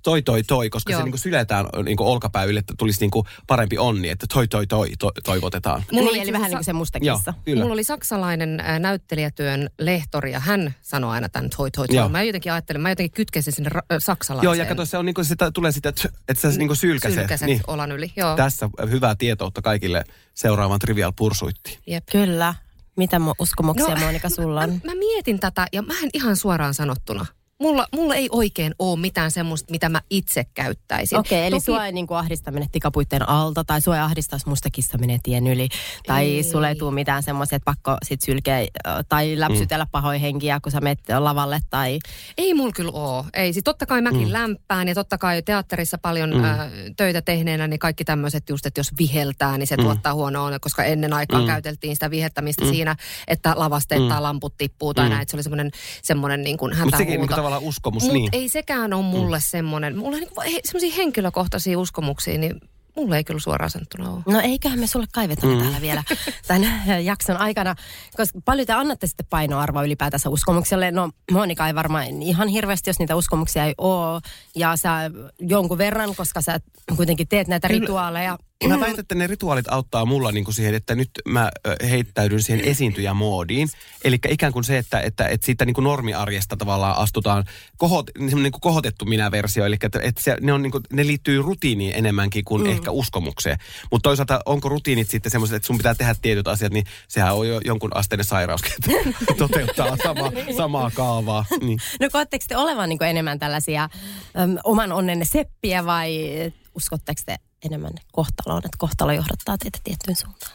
toi 0.02 0.22
toi 0.22 0.42
toi, 0.42 0.70
koska 0.70 0.92
Joo. 0.92 1.00
se 1.00 1.04
niin 1.04 1.12
kuin 1.12 1.20
syletään 1.20 1.66
niin 1.84 1.96
kuin 1.96 2.06
olkapää 2.06 2.44
ylle, 2.44 2.60
että 2.60 2.74
tulisi 2.78 3.00
niin 3.00 3.10
kuin 3.10 3.26
parempi 3.46 3.78
onni, 3.78 4.08
että 4.08 4.26
toi 4.32 4.48
toi 4.48 4.66
toi 4.66 4.90
to, 4.98 5.10
toivotetaan. 5.24 5.82
Mulla 5.92 6.04
niin, 6.04 6.10
oli 6.10 6.20
eli 6.20 6.32
vähän 6.32 6.46
asiassa- 6.54 6.72
niin 6.72 6.76
kuin 6.78 6.86
se 6.86 6.98
Joo, 7.02 7.14
mustakissa. 7.16 7.44
kyllä. 7.44 7.62
Mulla 7.62 7.72
oli 7.72 7.84
saksalainen 7.84 8.60
äh, 8.60 8.78
näyttelijätyön 8.80 9.70
lehtori 9.78 10.32
ja 10.32 10.40
hän 10.40 10.74
sanoi 10.82 11.10
aina 11.10 11.28
tämän 11.28 11.50
toi 11.56 11.70
toi 11.70 11.86
Joo. 11.90 12.02
toi. 12.04 12.12
Mä 12.12 12.22
jotenkin 12.22 12.52
ajattelin, 12.52 12.82
mä 12.82 12.88
jotenkin 12.90 13.12
kytkesin 13.14 13.52
sinne 13.52 13.70
ra- 13.70 13.76
äh, 13.92 13.98
saksalaiseen. 13.98 14.44
Joo, 14.44 14.54
ja 14.54 14.66
kato, 14.66 14.84
se 14.84 14.98
on 14.98 15.06
niin 15.06 15.14
kuin 15.14 15.24
sitä, 15.24 15.50
tulee 15.50 15.72
sitä, 15.72 15.88
että 15.88 16.08
sä 16.34 16.48
niin 16.48 16.68
kuin 16.68 16.76
sylkäset. 16.76 17.18
Sylkäset 17.18 17.46
Niin. 17.46 17.60
olan 17.66 17.92
yli, 17.92 18.12
joo. 18.16 18.36
Tässä 18.36 18.70
hyvää 18.90 19.14
tietoutta 19.14 19.62
kaikille 19.62 20.04
seuraavan 20.34 20.78
Trivial 20.78 21.12
Pursuittiin. 21.16 21.78
Jep. 21.86 22.06
Kyllä. 22.12 22.54
Mitä 22.96 23.16
mu- 23.18 23.34
uskomuksia, 23.38 23.94
No, 23.94 24.00
Monika, 24.00 24.28
sulla 24.28 24.60
on? 24.60 24.70
Mä, 24.70 24.78
mä 24.84 24.94
mietin 24.94 25.40
tätä 25.40 25.66
ja 25.72 25.82
mä 25.82 25.94
en 26.02 26.10
ihan 26.14 26.36
suoraan 26.36 26.74
sanottuna. 26.74 27.26
Mulla, 27.60 27.86
mulla 27.94 28.14
ei 28.14 28.28
oikein 28.32 28.74
ole 28.78 29.00
mitään 29.00 29.30
semmoista, 29.30 29.70
mitä 29.70 29.88
mä 29.88 30.00
itse 30.10 30.44
käyttäisin. 30.54 31.18
Okei, 31.18 31.46
eli 31.46 31.50
Toki- 31.50 31.64
sua 31.64 31.86
ei 31.86 31.92
niinku 31.92 32.14
ahdista 32.14 32.50
mennä 32.50 32.68
tikapuitteen 32.72 33.28
alta, 33.28 33.64
tai 33.64 33.80
sua 33.80 33.96
ei 33.96 34.02
ahdista, 34.02 34.34
jos 34.34 34.46
musta 34.46 34.68
kissa 34.72 34.98
menee 34.98 35.18
tien 35.22 35.46
yli, 35.46 35.68
tai 36.06 36.24
Ei. 36.24 36.36
ei. 36.36 36.42
sulle 36.42 36.68
ei 36.68 36.74
tule 36.74 36.94
mitään 36.94 37.22
semmoisia, 37.22 37.56
että 37.56 37.64
pakko 37.64 37.96
sit 38.02 38.20
sylkeä 38.20 38.58
ö, 38.58 38.66
tai 39.08 39.40
läpsytellä 39.40 39.84
mm. 39.84 39.90
pahoja 39.90 40.18
henkiä, 40.18 40.60
kun 40.62 40.72
sä 40.72 40.80
menet 40.80 40.98
lavalle, 41.18 41.60
tai... 41.70 41.98
Ei 42.38 42.54
mulla 42.54 42.72
kyllä 42.72 42.90
oo. 42.94 43.24
Ei, 43.34 43.52
siis 43.52 43.64
totta 43.64 43.86
kai 43.86 44.02
mäkin 44.02 44.28
mm. 44.28 44.32
lämpään 44.32 44.88
ja 44.88 44.94
totta 44.94 45.18
kai 45.18 45.42
teatterissa 45.42 45.98
paljon 45.98 46.30
mm. 46.34 46.44
ä, 46.44 46.70
töitä 46.96 47.22
tehneenä, 47.22 47.68
niin 47.68 47.78
kaikki 47.78 48.04
tämmöiset 48.04 48.48
just, 48.48 48.66
että 48.66 48.80
jos 48.80 48.90
viheltää, 48.98 49.58
niin 49.58 49.66
se 49.66 49.76
mm. 49.76 49.82
tuottaa 49.82 50.14
huonoa 50.14 50.58
koska 50.60 50.84
ennen 50.84 51.12
aikaa 51.12 51.40
mm. 51.40 51.46
käyteltiin 51.46 51.96
sitä 51.96 52.10
vihettämistä 52.10 52.64
mm. 52.64 52.70
siinä, 52.70 52.96
että 53.28 53.52
lavasteet 53.56 54.02
mm. 54.02 54.08
tai 54.08 54.20
lamput 54.20 54.56
tippuu 54.58 54.94
tai 54.94 55.04
mm. 55.06 55.10
näin, 55.10 55.22
että 55.22 55.30
se 55.30 55.36
oli 55.36 55.42
semmoinen, 55.42 55.70
semmoinen 56.02 56.42
niin 56.42 56.56
kuin 56.56 56.78
Mutta 56.78 56.96
sekin 56.96 57.20
niin 57.20 57.20
hätähuuto. 57.20 57.47
Tavallaan 57.48 57.68
uskomus, 57.68 58.02
Mutta 58.02 58.14
niin. 58.14 58.28
ei 58.32 58.48
sekään 58.48 58.92
ole 58.92 59.02
mulle 59.04 59.36
mm. 59.36 59.42
semmoinen, 59.44 59.98
mulla 59.98 60.16
on 60.16 60.22
niin 60.44 60.60
semmoisia 60.64 60.96
henkilökohtaisia 60.96 61.78
uskomuksia, 61.78 62.38
niin 62.38 62.60
mulla 62.96 63.16
ei 63.16 63.24
kyllä 63.24 63.40
suoraan 63.40 63.70
sanottuna 63.70 64.10
ole. 64.10 64.22
No 64.26 64.40
eiköhän 64.40 64.78
me 64.78 64.86
sulle 64.86 65.06
kaiveta 65.12 65.46
mm. 65.46 65.58
täällä 65.58 65.80
vielä 65.80 66.02
tämän 66.46 66.80
jakson 67.04 67.36
aikana, 67.36 67.74
koska 68.16 68.40
paljon 68.44 68.66
te 68.66 68.72
annatte 68.72 69.06
sitten 69.06 69.26
painoarvoa 69.30 69.82
ylipäätänsä 69.82 70.30
uskomukselle. 70.30 70.90
No 70.90 71.10
Monika 71.32 71.66
ei 71.66 71.74
varmaan 71.74 72.22
ihan 72.22 72.48
hirveästi, 72.48 72.90
jos 72.90 72.98
niitä 72.98 73.16
uskomuksia 73.16 73.64
ei 73.64 73.74
ole, 73.78 74.20
ja 74.56 74.76
sä 74.76 75.10
jonkun 75.40 75.78
verran, 75.78 76.14
koska 76.16 76.40
sä 76.42 76.60
kuitenkin 76.96 77.28
teet 77.28 77.48
näitä 77.48 77.68
Kyllä. 77.68 77.80
rituaaleja. 77.80 78.38
Mä 78.66 78.80
väitän, 78.80 79.00
että 79.00 79.14
ne 79.14 79.26
rituaalit 79.26 79.68
auttaa 79.68 80.04
mulla 80.04 80.32
niin 80.32 80.44
kuin 80.44 80.54
siihen, 80.54 80.74
että 80.74 80.94
nyt 80.94 81.10
mä 81.24 81.50
heittäydyn 81.90 82.42
siihen 82.42 82.64
esiintyjämoodiin. 82.64 83.68
Eli 84.04 84.18
ikään 84.28 84.52
kuin 84.52 84.64
se, 84.64 84.78
että, 84.78 85.00
että, 85.00 85.28
että 85.28 85.46
siitä 85.46 85.64
niin 85.64 85.74
kuin 85.74 85.82
normiarjesta 85.82 86.56
tavallaan 86.56 86.96
astutaan 86.96 87.44
kohot, 87.76 88.10
niin 88.18 88.52
kuin 88.52 88.60
kohotettu 88.60 89.04
minä-versio. 89.04 89.64
Eli 89.64 89.76
että, 89.82 90.00
että 90.02 90.22
se, 90.22 90.36
ne, 90.40 90.52
on 90.52 90.62
niin 90.62 90.70
kuin, 90.70 90.84
ne 90.92 91.06
liittyy 91.06 91.42
rutiiniin 91.42 91.94
enemmänkin 91.96 92.44
kuin 92.44 92.62
mm. 92.62 92.70
ehkä 92.70 92.90
uskomukseen. 92.90 93.58
Mutta 93.90 94.08
toisaalta 94.08 94.40
onko 94.46 94.68
rutiinit 94.68 95.10
sitten 95.10 95.32
semmoiset, 95.32 95.56
että 95.56 95.66
sun 95.66 95.76
pitää 95.76 95.94
tehdä 95.94 96.14
tietyt 96.22 96.48
asiat, 96.48 96.72
niin 96.72 96.84
sehän 97.08 97.34
on 97.34 97.48
jo 97.48 97.60
jonkun 97.64 97.96
asteinen 97.96 98.26
sairaus, 98.26 98.60
että 98.74 99.34
toteuttaa 99.38 99.96
sama, 99.96 100.32
samaa 100.56 100.90
kaavaa. 100.94 101.44
Niin. 101.60 101.78
No 102.00 102.08
koetteko 102.12 102.44
te 102.48 102.56
olevan 102.56 102.88
niin 102.88 103.02
enemmän 103.02 103.38
tällaisia 103.38 103.82
äm, 103.82 104.56
oman 104.64 104.92
onnenne 104.92 105.24
seppiä 105.24 105.84
vai 105.84 106.28
uskotteko 106.74 107.22
te 107.26 107.36
enemmän 107.64 107.92
kohtaloon, 108.12 108.62
että 108.64 108.78
kohtalo 108.78 109.12
johdattaa 109.12 109.58
teitä 109.58 109.78
tiettyyn 109.84 110.16
suuntaan? 110.16 110.52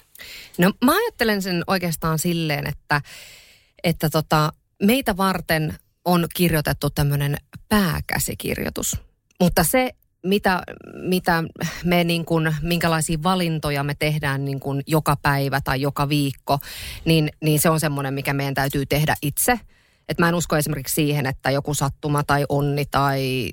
No 0.57 0.71
mä 0.85 0.91
ajattelen 0.91 1.41
sen 1.41 1.63
oikeastaan 1.67 2.19
silleen, 2.19 2.67
että, 2.67 3.01
että 3.83 4.09
tota, 4.09 4.53
meitä 4.83 5.17
varten 5.17 5.77
on 6.05 6.27
kirjoitettu 6.35 6.89
tämmöinen 6.89 7.37
pääkäsikirjoitus. 7.69 8.97
Mutta 9.39 9.63
se, 9.63 9.91
mitä, 10.23 10.63
mitä 10.93 11.43
me 11.83 12.03
niin 12.03 12.25
kuin, 12.25 12.55
minkälaisia 12.61 13.23
valintoja 13.23 13.83
me 13.83 13.95
tehdään 13.95 14.45
niin 14.45 14.59
kuin 14.59 14.81
joka 14.87 15.17
päivä 15.21 15.61
tai 15.61 15.81
joka 15.81 16.09
viikko, 16.09 16.59
niin, 17.05 17.29
niin 17.41 17.59
se 17.59 17.69
on 17.69 17.79
semmoinen, 17.79 18.13
mikä 18.13 18.33
meidän 18.33 18.53
täytyy 18.53 18.85
tehdä 18.85 19.15
itse. 19.21 19.59
Et 20.09 20.19
mä 20.19 20.29
en 20.29 20.35
usko 20.35 20.57
esimerkiksi 20.57 20.95
siihen, 20.95 21.25
että 21.25 21.51
joku 21.51 21.73
sattuma 21.73 22.23
tai 22.23 22.45
onni 22.49 22.85
tai 22.91 23.49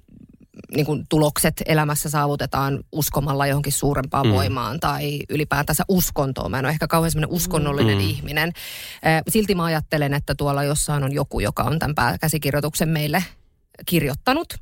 niin 0.75 0.87
kuin 0.87 1.07
tulokset 1.09 1.63
elämässä 1.67 2.11
saavutetaan 2.11 2.85
uskomalla 2.93 3.47
johonkin 3.47 3.73
suurempaan 3.73 4.27
mm. 4.27 4.33
voimaan 4.33 4.81
tai 4.81 5.19
ylipäätänsä 5.29 5.85
uskontoon. 5.89 6.51
Mä 6.51 6.59
en 6.59 6.65
ole 6.65 6.73
ehkä 6.73 6.87
kauhean 6.87 7.11
semmoinen 7.11 7.37
uskonnollinen 7.37 7.99
mm. 7.99 8.05
ihminen. 8.05 8.53
Silti 9.29 9.55
mä 9.55 9.65
ajattelen, 9.65 10.15
että 10.15 10.35
tuolla 10.35 10.65
jossain 10.65 11.05
on 11.05 11.13
joku, 11.13 11.41
joka 11.41 11.63
on 11.63 11.79
tämän 11.79 11.95
pääkäsikirjoituksen 11.95 12.89
meille 12.89 13.25
kirjoittanut. 13.87 14.55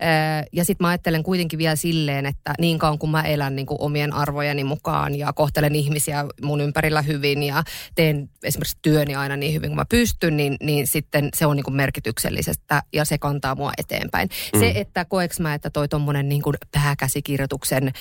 Eh, 0.00 0.46
Ja 0.52 0.64
sitten 0.64 0.84
mä 0.84 0.88
ajattelen 0.88 1.22
kuitenkin 1.22 1.58
vielä 1.58 1.76
silleen, 1.76 2.26
että 2.26 2.54
niin 2.58 2.78
kauan 2.78 2.98
kun 2.98 3.10
mä 3.10 3.22
elän 3.22 3.56
niin 3.56 3.66
kuin 3.66 3.80
omien 3.80 4.12
arvojeni 4.12 4.64
mukaan 4.64 5.14
ja 5.14 5.32
kohtelen 5.32 5.74
ihmisiä 5.74 6.24
mun 6.42 6.60
ympärillä 6.60 7.02
hyvin 7.02 7.42
ja 7.42 7.62
teen 7.94 8.30
esimerkiksi 8.42 8.78
työni 8.82 9.14
aina 9.14 9.36
niin 9.36 9.54
hyvin 9.54 9.70
kuin 9.70 9.76
mä 9.76 9.84
pystyn, 9.88 10.36
niin, 10.36 10.56
niin 10.62 10.86
sitten 10.86 11.28
se 11.36 11.46
on 11.46 11.56
niin 11.56 11.64
kuin 11.64 11.74
merkityksellisestä 11.74 12.82
ja 12.92 13.04
se 13.04 13.18
kantaa 13.18 13.54
mua 13.54 13.72
eteenpäin. 13.78 14.28
Mm. 14.54 14.60
Se, 14.60 14.72
että 14.74 15.04
koeks 15.04 15.40
mä, 15.40 15.54
että 15.54 15.70
toi 15.70 15.88
tommonen 15.88 16.28
niin 16.28 16.42
kuin 16.42 16.56
pääkäsikirjoituksen 16.72 17.92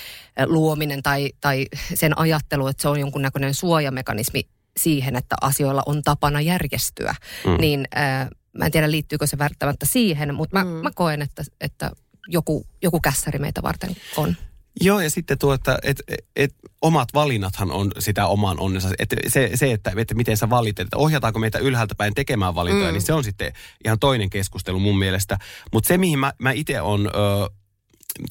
luominen 0.46 1.04
tai, 1.04 1.30
tai 1.42 1.66
sen 1.94 2.20
ajattelu, 2.20 2.68
että 2.68 2.82
se 2.82 2.88
on 2.88 3.00
jonkunnäköinen 3.00 3.54
suojamekanismi 3.54 4.42
siihen, 4.78 5.16
että 5.16 5.36
asioilla 5.42 5.84
on 5.86 6.02
tapana 6.02 6.42
järjestyä, 6.42 7.16
mm. 7.46 7.58
niin 7.62 7.88
äh, 7.98 8.28
mä 8.58 8.66
en 8.66 8.72
tiedä 8.72 8.92
liittyykö 8.92 9.28
se 9.28 9.38
välttämättä 9.38 9.86
siihen, 9.86 10.36
mutta 10.36 10.58
mä, 10.58 10.64
mm. 10.64 10.70
mä 10.70 10.92
koen, 10.96 11.22
että, 11.22 11.44
että 11.62 11.92
joku, 12.28 12.66
joku 12.82 13.00
kässäri 13.00 13.40
meitä 13.40 13.64
varten 13.64 13.96
on. 14.18 14.36
Joo, 14.82 15.00
ja 15.00 15.10
sitten 15.10 15.38
tuo, 15.38 15.54
että 15.54 15.80
et, 15.84 16.02
et, 16.36 16.56
omat 16.82 17.10
valinnathan 17.14 17.72
on 17.72 17.92
sitä 18.00 18.28
oman 18.28 18.60
onnensa. 18.60 18.90
Et 19.00 19.16
se, 19.28 19.52
se 19.56 19.72
että, 19.72 19.92
että 19.98 20.16
miten 20.16 20.38
sä 20.38 20.50
valitet, 20.50 20.86
että 20.86 20.98
ohjataanko 20.98 21.40
meitä 21.40 21.60
ylhäältä 21.60 21.96
päin 21.96 22.14
tekemään 22.14 22.56
valintoja, 22.56 22.88
mm. 22.88 22.94
niin 22.94 23.02
se 23.02 23.14
on 23.14 23.24
sitten 23.24 23.54
ihan 23.86 24.00
toinen 24.00 24.30
keskustelu 24.30 24.80
mun 24.80 25.00
mielestä. 25.00 25.38
Mutta 25.74 25.88
se, 25.88 25.98
mihin 25.98 26.20
mä, 26.20 26.34
mä 26.38 26.52
itse 26.52 26.82
on 26.82 27.08
ö, 27.08 27.10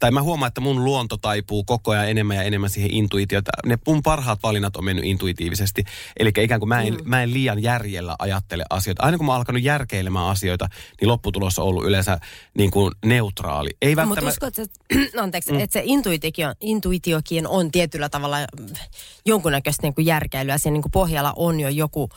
tai 0.00 0.10
mä 0.10 0.22
huomaan, 0.22 0.48
että 0.48 0.60
mun 0.60 0.84
luonto 0.84 1.16
taipuu 1.16 1.64
koko 1.64 1.90
ajan 1.90 2.10
enemmän 2.10 2.36
ja 2.36 2.42
enemmän 2.42 2.70
siihen 2.70 2.94
intuitiota. 2.94 3.50
Ne 3.66 3.78
mun 3.86 4.02
parhaat 4.02 4.38
valinnat 4.42 4.76
on 4.76 4.84
mennyt 4.84 5.04
intuitiivisesti. 5.04 5.84
Eli 6.18 6.30
ikään 6.38 6.60
kuin 6.60 6.68
mä 6.68 6.82
en, 6.82 6.94
mm. 6.94 7.00
mä 7.04 7.22
en 7.22 7.34
liian 7.34 7.62
järjellä 7.62 8.16
ajattele 8.18 8.64
asioita. 8.70 9.02
Aina 9.02 9.16
kun 9.16 9.26
mä 9.26 9.32
oon 9.32 9.38
alkanut 9.38 9.62
järkeilemään 9.62 10.26
asioita, 10.26 10.68
niin 11.00 11.08
lopputulos 11.08 11.58
on 11.58 11.64
ollut 11.64 11.86
yleensä 11.86 12.18
niin 12.54 12.70
kuin 12.70 12.92
neutraali. 13.04 13.70
Ei 13.82 13.96
välttämättä... 13.96 14.24
Mutta 14.24 14.46
uskot, 14.46 14.58
että, 14.58 15.20
anteeksi, 15.22 15.52
mm. 15.52 15.60
että 15.60 15.72
se 15.72 15.82
intuitiokin, 15.84 16.46
intuitiokin 16.60 17.46
on 17.46 17.72
tietyllä 17.72 18.08
tavalla 18.08 18.36
jonkunnäköistä 19.26 19.82
niin 19.82 19.94
kuin 19.94 20.06
järkeilyä. 20.06 20.58
Siinä 20.58 20.72
niin 20.72 20.82
kuin 20.82 20.92
pohjalla 20.92 21.32
on 21.36 21.60
jo 21.60 21.68
joku 21.68 22.08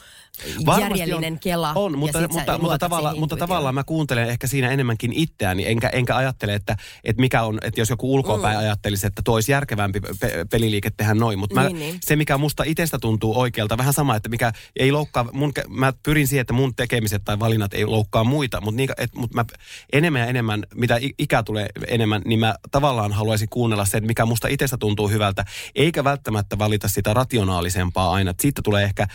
Varmasti 0.66 1.00
järjellinen 1.00 1.34
on, 1.34 1.40
kela. 1.40 1.72
On, 1.76 1.98
mutta, 1.98 2.22
mutta, 2.22 2.58
mutta, 2.58 2.78
tavalla, 2.78 3.16
mutta 3.16 3.38
tavallaan 3.38 3.76
mä 3.76 3.84
kuuntelen 3.84 4.30
ehkä 4.30 4.48
siinä 4.48 4.72
enemmänkin 4.72 5.14
itseäni, 5.14 5.68
enkä, 5.68 5.90
enkä 5.90 6.16
ajattele, 6.16 6.56
että, 6.56 6.78
että 7.04 7.20
mikä 7.20 7.44
on, 7.44 7.60
että 7.64 7.82
jos 7.82 7.90
joku 7.90 8.14
ulkoapäin 8.14 8.58
mm. 8.58 8.60
ajattelisi, 8.60 9.08
että 9.08 9.22
toisi 9.26 9.52
järkevämpi 9.52 10.00
pe- 10.20 10.46
peliliike 10.52 10.90
tehdä 10.90 11.14
noin, 11.14 11.40
mutta 11.40 11.64
niin, 11.64 11.80
niin. 11.80 12.00
se 12.02 12.16
mikä 12.16 12.38
musta 12.38 12.64
itsestä 12.64 13.00
tuntuu 13.00 13.40
oikealta, 13.40 13.78
vähän 13.78 13.94
sama, 13.94 14.16
että 14.16 14.30
mikä 14.30 14.52
ei 14.76 14.92
loukkaa, 14.92 15.26
mun, 15.34 15.52
mä 15.70 15.94
pyrin 16.04 16.28
siihen, 16.28 16.42
että 16.42 16.54
mun 16.54 16.76
tekemiset 16.76 17.22
tai 17.26 17.40
valinnat 17.40 17.74
ei 17.74 17.86
loukkaa 17.86 18.24
muita, 18.24 18.62
mutta, 18.62 18.78
niin, 18.78 18.90
et, 18.98 19.16
mutta 19.16 19.36
mä 19.36 19.46
enemmän 19.94 20.22
ja 20.22 20.28
enemmän, 20.28 20.64
mitä 20.76 21.00
ikä 21.18 21.44
tulee 21.44 21.70
enemmän, 21.88 22.22
niin 22.26 22.40
mä 22.40 22.56
tavallaan 22.72 23.12
haluaisin 23.12 23.50
kuunnella 23.50 23.86
se, 23.86 23.98
että 23.98 24.08
mikä 24.08 24.26
musta 24.26 24.48
itsestä 24.48 24.78
tuntuu 24.78 25.10
hyvältä, 25.10 25.46
eikä 25.76 26.04
välttämättä 26.04 26.58
valita 26.58 26.88
sitä 26.88 27.14
rationaalisempaa 27.14 28.12
aina, 28.12 28.32
että 28.32 28.42
siitä 28.42 28.62
tulee 28.62 28.84
ehkä 28.84 29.08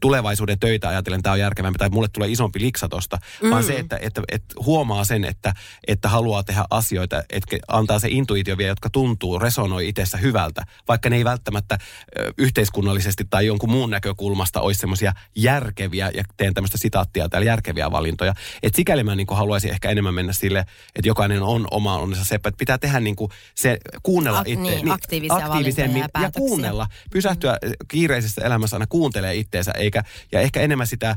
tulevaisuuden 0.00 0.58
töitä 0.58 0.88
ajatellen 0.88 1.22
tämä 1.22 1.32
on 1.32 1.40
järkevämpi 1.40 1.78
tai 1.78 1.88
mulle 1.88 2.08
tulee 2.08 2.28
isompi 2.28 2.60
liksa 2.60 2.88
tosta, 2.88 3.18
mm. 3.42 3.50
vaan 3.50 3.64
se, 3.64 3.78
että, 3.78 3.98
että, 4.02 4.22
että 4.28 4.54
huomaa 4.64 5.04
sen, 5.04 5.24
että, 5.24 5.54
että 5.86 6.08
haluaa 6.08 6.42
tehdä 6.42 6.64
asioita, 6.70 7.22
että 7.30 7.56
antaa 7.78 7.98
se 7.98 8.08
intuitio 8.10 8.58
vielä, 8.58 8.70
jotka 8.70 8.90
tuntuu, 8.90 9.38
resonoi 9.38 9.88
itsessä 9.88 10.18
hyvältä, 10.18 10.62
vaikka 10.88 11.10
ne 11.10 11.16
ei 11.16 11.24
välttämättä 11.24 11.78
ö, 12.18 12.32
yhteiskunnallisesti 12.38 13.24
tai 13.30 13.46
jonkun 13.46 13.70
muun 13.70 13.90
näkökulmasta 13.90 14.60
olisi 14.60 14.80
semmoisia 14.80 15.12
järkeviä, 15.36 16.10
ja 16.14 16.24
teen 16.36 16.54
tämmöistä 16.54 16.78
sitaattia 16.78 17.28
täällä, 17.28 17.46
järkeviä 17.46 17.90
valintoja. 17.90 18.34
Että 18.62 18.76
sikäli 18.76 19.04
mä 19.04 19.14
niin 19.14 19.26
haluaisin 19.30 19.70
ehkä 19.70 19.90
enemmän 19.90 20.14
mennä 20.14 20.32
sille, 20.32 20.58
että 20.94 21.08
jokainen 21.08 21.42
on 21.42 21.66
oma 21.70 21.98
onnensa 21.98 22.24
seppä, 22.24 22.48
että 22.48 22.58
pitää 22.58 22.78
tehdä 22.78 23.00
niin 23.00 23.16
kuin 23.16 23.30
se, 23.54 23.78
kuunnella 24.02 24.42
Ak- 24.42 24.48
itse. 24.48 24.62
Niin, 24.62 24.84
niin, 24.84 24.92
aktiivisemmin 25.30 26.00
ja, 26.14 26.22
ja 26.22 26.30
kuunnella. 26.30 26.86
Pysähtyä 27.10 27.58
kiireisessä 27.88 28.42
elämässä 28.44 28.76
aina 28.76 28.86
kuuntelee 28.86 29.34
itteensä, 29.34 29.72
eikä, 29.72 30.04
ja 30.32 30.40
ehkä 30.40 30.60
enemmän 30.60 30.86
sitä 30.86 31.10
äh, 31.10 31.16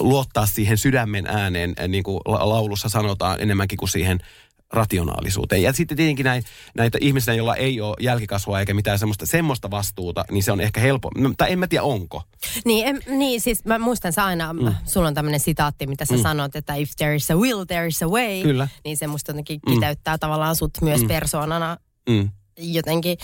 luottaa 0.00 0.46
siihen 0.46 0.78
sydämen 0.78 1.26
ääneen, 1.26 1.74
äh, 1.80 1.88
niin 1.88 2.04
kuin 2.04 2.20
laulussa 2.24 2.88
sanotaan, 2.88 3.40
enemmänkin 3.40 3.78
kuin 3.78 3.88
siihen 3.88 4.18
rationaalisuuteen. 4.74 5.62
Ja 5.62 5.72
sitten 5.72 5.96
tietenkin 5.96 6.24
näin, 6.24 6.44
näitä 6.74 6.98
ihmisiä, 7.00 7.34
joilla 7.34 7.56
ei 7.56 7.80
ole 7.80 7.96
jälkikasvua 8.00 8.60
eikä 8.60 8.74
mitään 8.74 8.98
semmoista, 8.98 9.26
semmoista 9.26 9.70
vastuuta, 9.70 10.24
niin 10.30 10.42
se 10.42 10.52
on 10.52 10.60
ehkä 10.60 10.80
helppo. 10.80 11.10
Tai 11.36 11.52
en 11.52 11.58
mä 11.58 11.66
tiedä, 11.66 11.82
onko. 11.82 12.22
Niin, 12.64 12.86
em, 12.86 12.98
niin 13.18 13.40
siis 13.40 13.64
mä 13.64 13.78
muistan 13.78 14.12
sä 14.12 14.24
aina, 14.24 14.52
mm. 14.52 14.74
sulla 14.84 15.08
on 15.08 15.14
tämmöinen 15.14 15.40
sitaatti, 15.40 15.86
mitä 15.86 16.04
sä 16.04 16.14
mm. 16.14 16.22
sanot, 16.22 16.56
että 16.56 16.74
if 16.74 16.90
there 16.96 17.14
is 17.14 17.30
a 17.30 17.36
will, 17.36 17.64
there 17.64 17.86
is 17.86 18.02
a 18.02 18.08
way. 18.08 18.42
Kyllä. 18.42 18.68
Niin 18.84 18.96
se 18.96 19.06
musta 19.06 19.30
jotenkin 19.30 19.60
mm. 19.66 19.74
kiteyttää 19.74 20.18
tavallaan 20.18 20.56
sut 20.56 20.72
myös 20.82 21.00
mm. 21.00 21.08
persoonana. 21.08 21.76
Mm 22.08 22.30
jotenkin... 22.56 23.18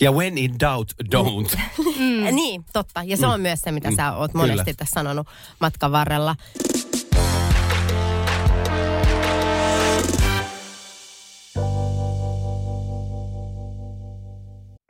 Ja 0.00 0.12
when 0.12 0.38
in 0.38 0.60
doubt, 0.60 0.92
don't. 1.14 1.58
mm. 1.98 2.36
niin, 2.36 2.64
totta. 2.72 3.02
Ja 3.02 3.16
se 3.16 3.26
on 3.26 3.40
mm. 3.40 3.42
myös 3.42 3.60
se, 3.60 3.72
mitä 3.72 3.90
mm. 3.90 3.96
sä 3.96 4.12
oot 4.12 4.34
monesti 4.34 4.64
Kyllä. 4.64 4.76
tässä 4.76 4.94
sanonut 4.94 5.26
matkan 5.60 5.92
varrella. 5.92 6.36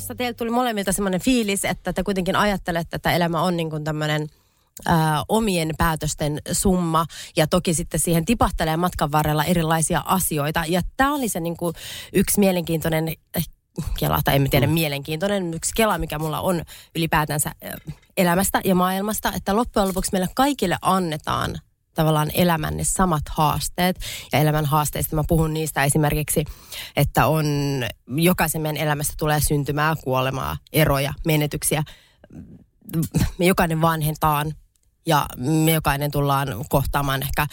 Tuossa 0.00 0.14
teillä 0.14 0.34
tuli 0.34 0.50
molemmilta 0.50 0.92
semmoinen 0.92 1.20
fiilis, 1.20 1.64
että 1.64 1.92
te 1.92 2.02
kuitenkin 2.02 2.36
ajattelette, 2.36 2.96
että 2.96 3.12
elämä 3.12 3.42
on 3.42 3.56
niin 3.56 3.70
kuin 3.70 3.84
tämmöinen 3.84 4.26
Ää, 4.86 5.24
omien 5.28 5.70
päätösten 5.78 6.38
summa 6.52 7.06
ja 7.36 7.46
toki 7.46 7.74
sitten 7.74 8.00
siihen 8.00 8.24
tipahtelee 8.24 8.76
matkan 8.76 9.12
varrella 9.12 9.44
erilaisia 9.44 10.02
asioita. 10.06 10.64
Ja 10.68 10.80
tämä 10.96 11.14
oli 11.14 11.28
se 11.28 11.40
niin 11.40 11.56
kuin 11.56 11.74
yksi 12.12 12.40
mielenkiintoinen 12.40 13.08
eh, 13.08 13.48
kela, 13.98 14.20
tai 14.24 14.36
en 14.36 14.50
tiedä 14.50 14.66
mm. 14.66 14.72
mielenkiintoinen, 14.72 15.54
yksi 15.54 15.72
kela, 15.76 15.98
mikä 15.98 16.18
mulla 16.18 16.40
on 16.40 16.62
ylipäätänsä 16.96 17.52
elämästä 18.16 18.60
ja 18.64 18.74
maailmasta, 18.74 19.32
että 19.36 19.56
loppujen 19.56 19.88
lopuksi 19.88 20.12
meille 20.12 20.28
kaikille 20.34 20.76
annetaan 20.82 21.60
tavallaan 21.94 22.30
elämän 22.34 22.76
ne 22.76 22.84
samat 22.84 23.22
haasteet. 23.30 24.00
Ja 24.32 24.38
elämän 24.38 24.64
haasteista 24.64 25.16
mä 25.16 25.24
puhun 25.28 25.54
niistä 25.54 25.84
esimerkiksi, 25.84 26.44
että 26.96 27.26
on 27.26 27.46
jokaisen 28.06 28.62
meidän 28.62 28.82
elämästä 28.82 29.14
tulee 29.18 29.40
syntymää, 29.48 29.94
kuolemaa, 30.04 30.56
eroja, 30.72 31.14
menetyksiä. 31.26 31.82
Me 33.38 33.46
jokainen 33.46 33.80
vanhentaan 33.80 34.52
ja 35.06 35.26
me 35.36 35.72
jokainen 35.72 36.10
tullaan 36.10 36.48
kohtaamaan 36.68 37.22
ehkä 37.22 37.46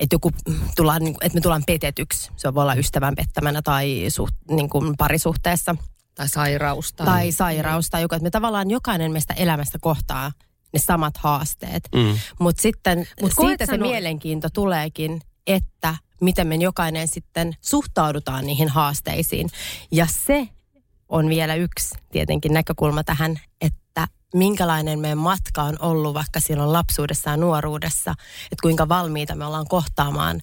että, 0.00 0.14
joku, 0.14 0.30
tullaan, 0.76 1.04
niin 1.04 1.16
että 1.20 1.36
me 1.36 1.40
tullaan 1.40 1.62
petetyksi. 1.66 2.30
Se 2.36 2.54
voi 2.54 2.62
olla 2.62 2.74
ystävän 2.74 3.14
pettämänä 3.14 3.62
tai 3.62 4.04
suht, 4.08 4.34
niin 4.50 4.68
kuin 4.68 4.96
parisuhteessa. 4.96 5.76
Tai 6.14 6.28
sairaus. 6.28 6.92
Tai, 6.92 7.06
tai 7.06 7.32
sairaus 7.32 7.90
tai 7.90 8.02
joku. 8.02 8.14
Että 8.14 8.22
me 8.22 8.30
tavallaan 8.30 8.70
jokainen 8.70 9.12
meistä 9.12 9.34
elämästä 9.34 9.78
kohtaa 9.80 10.32
ne 10.72 10.78
samat 10.78 11.16
haasteet. 11.16 11.88
Mm. 11.94 12.18
Mutta 12.40 12.62
sitten 12.62 13.08
Mut 13.22 13.32
siitä 13.40 13.66
se 13.66 13.72
sano... 13.72 13.86
mielenkiinto 13.86 14.48
tuleekin, 14.50 15.20
että 15.46 15.96
miten 16.20 16.46
me 16.46 16.54
jokainen 16.54 17.08
sitten 17.08 17.56
suhtaudutaan 17.60 18.46
niihin 18.46 18.68
haasteisiin. 18.68 19.50
Ja 19.92 20.06
se 20.10 20.48
on 21.08 21.28
vielä 21.28 21.54
yksi 21.54 21.94
tietenkin 22.12 22.52
näkökulma 22.52 23.04
tähän, 23.04 23.40
että 23.60 24.08
minkälainen 24.34 24.98
meidän 24.98 25.18
matka 25.18 25.62
on 25.62 25.76
ollut 25.80 26.14
vaikka 26.14 26.40
silloin 26.40 26.72
lapsuudessa 26.72 27.30
ja 27.30 27.36
nuoruudessa, 27.36 28.10
että 28.44 28.62
kuinka 28.62 28.88
valmiita 28.88 29.34
me 29.34 29.44
ollaan 29.44 29.68
kohtaamaan 29.68 30.40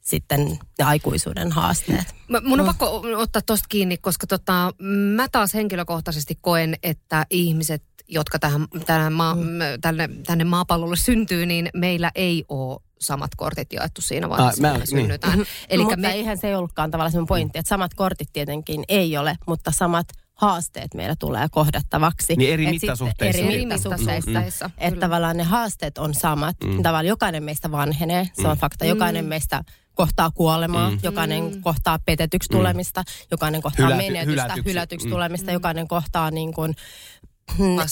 sitten 0.00 0.58
ne 0.78 0.84
aikuisuuden 0.84 1.52
haasteet. 1.52 2.14
Mä, 2.28 2.40
mun 2.40 2.60
on 2.60 2.66
no. 2.66 2.72
pakko 2.72 3.02
ottaa 3.16 3.42
tosta 3.42 3.66
kiinni, 3.68 3.96
koska 3.96 4.26
tota, 4.26 4.72
mä 5.14 5.28
taas 5.28 5.54
henkilökohtaisesti 5.54 6.38
koen, 6.40 6.76
että 6.82 7.26
ihmiset 7.30 7.84
jotka 8.08 8.38
tähän, 8.38 8.66
tähän 8.86 9.12
maa, 9.12 9.34
mm. 9.34 9.42
tänne, 9.80 10.08
tänne 10.26 10.44
maapallolle 10.44 10.96
syntyy, 10.96 11.46
niin 11.46 11.70
meillä 11.74 12.10
ei 12.14 12.44
ole 12.48 12.80
samat 13.00 13.30
kortit 13.36 13.72
jaettu 13.72 14.00
siinä 14.00 14.28
vaiheessa, 14.28 14.68
ah, 14.68 14.72
kun 14.72 14.80
me 14.80 14.84
niin. 14.84 14.86
synnytään. 14.86 15.38
Eli 15.68 15.82
mutta 15.82 15.96
me... 15.96 16.12
eihän 16.12 16.38
se 16.38 16.56
ollutkaan 16.56 16.90
tavallaan 16.90 17.12
se 17.12 17.18
pointti, 17.28 17.58
että 17.58 17.68
samat 17.68 17.94
kortit 17.94 18.28
tietenkin 18.32 18.84
ei 18.88 19.16
ole, 19.16 19.36
mutta 19.46 19.70
samat 19.70 20.06
haasteet 20.34 20.94
meillä 20.94 21.16
tulee 21.16 21.46
kohdattavaksi. 21.50 22.36
Niin 22.36 22.52
eri 22.52 22.66
mittasuhteissa. 22.66 23.42
Eri 23.42 23.66
mittasuhteissa. 23.66 24.68
Mm. 24.68 24.72
Että 24.78 25.00
tavallaan 25.00 25.36
ne 25.36 25.42
haasteet 25.42 25.98
on 25.98 26.14
samat. 26.14 26.56
Mm. 26.64 26.82
Tavallaan 26.82 27.06
jokainen 27.06 27.44
meistä 27.44 27.70
vanhenee, 27.70 28.28
se 28.32 28.48
on 28.48 28.56
mm. 28.56 28.60
fakta. 28.60 28.84
Jokainen 28.84 29.24
mm. 29.24 29.28
meistä 29.28 29.64
kohtaa 29.94 30.30
kuolemaa, 30.30 30.90
mm. 30.90 30.98
jokainen 31.02 31.54
mm. 31.54 31.62
kohtaa 31.62 31.98
petetyksi 31.98 32.48
mm. 32.50 32.56
tulemista, 32.56 33.02
jokainen 33.30 33.62
kohtaa 33.62 33.86
Hyläty, 33.86 34.02
menetystä, 34.02 34.30
hylätyksi, 34.30 34.70
hylätyksi 34.70 35.06
mm. 35.06 35.10
tulemista, 35.10 35.52
jokainen 35.52 35.88
kohtaa 35.88 36.30
niin 36.30 36.54
kuin 36.54 36.74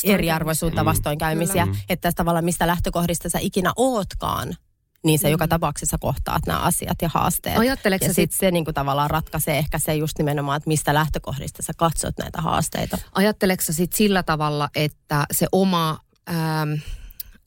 eriarvoisuutta, 0.04 0.82
mm. 0.82 0.86
vastoinkäymisiä. 0.86 1.66
Mm. 1.66 1.74
Että 1.88 2.12
tavallaan 2.12 2.44
mistä 2.44 2.66
lähtökohdista 2.66 3.30
sä 3.30 3.38
ikinä 3.42 3.72
ootkaan, 3.76 4.56
niin 5.04 5.18
se 5.18 5.28
mm. 5.28 5.30
joka 5.30 5.48
tapauksessa 5.48 5.98
kohtaat 6.00 6.46
nämä 6.46 6.58
asiat 6.58 7.02
ja 7.02 7.10
haasteet. 7.14 7.58
Ajatteleeko 7.58 8.04
ja 8.04 8.08
sitten 8.14 8.32
sit 8.32 8.40
se 8.40 8.50
niin 8.50 8.64
kuin 8.64 8.74
tavallaan 8.74 9.10
ratkaisee 9.10 9.58
ehkä 9.58 9.78
se 9.78 9.94
just 9.94 10.18
nimenomaan, 10.18 10.56
että 10.56 10.68
mistä 10.68 10.94
lähtökohdista 10.94 11.62
sä 11.62 11.72
katsot 11.76 12.18
näitä 12.18 12.40
haasteita. 12.40 12.98
Ajatteleeko 13.12 13.62
sitten 13.70 13.96
sillä 13.96 14.22
tavalla, 14.22 14.68
että 14.74 15.26
se 15.32 15.46
oma, 15.52 15.98
ähm, 16.30 16.72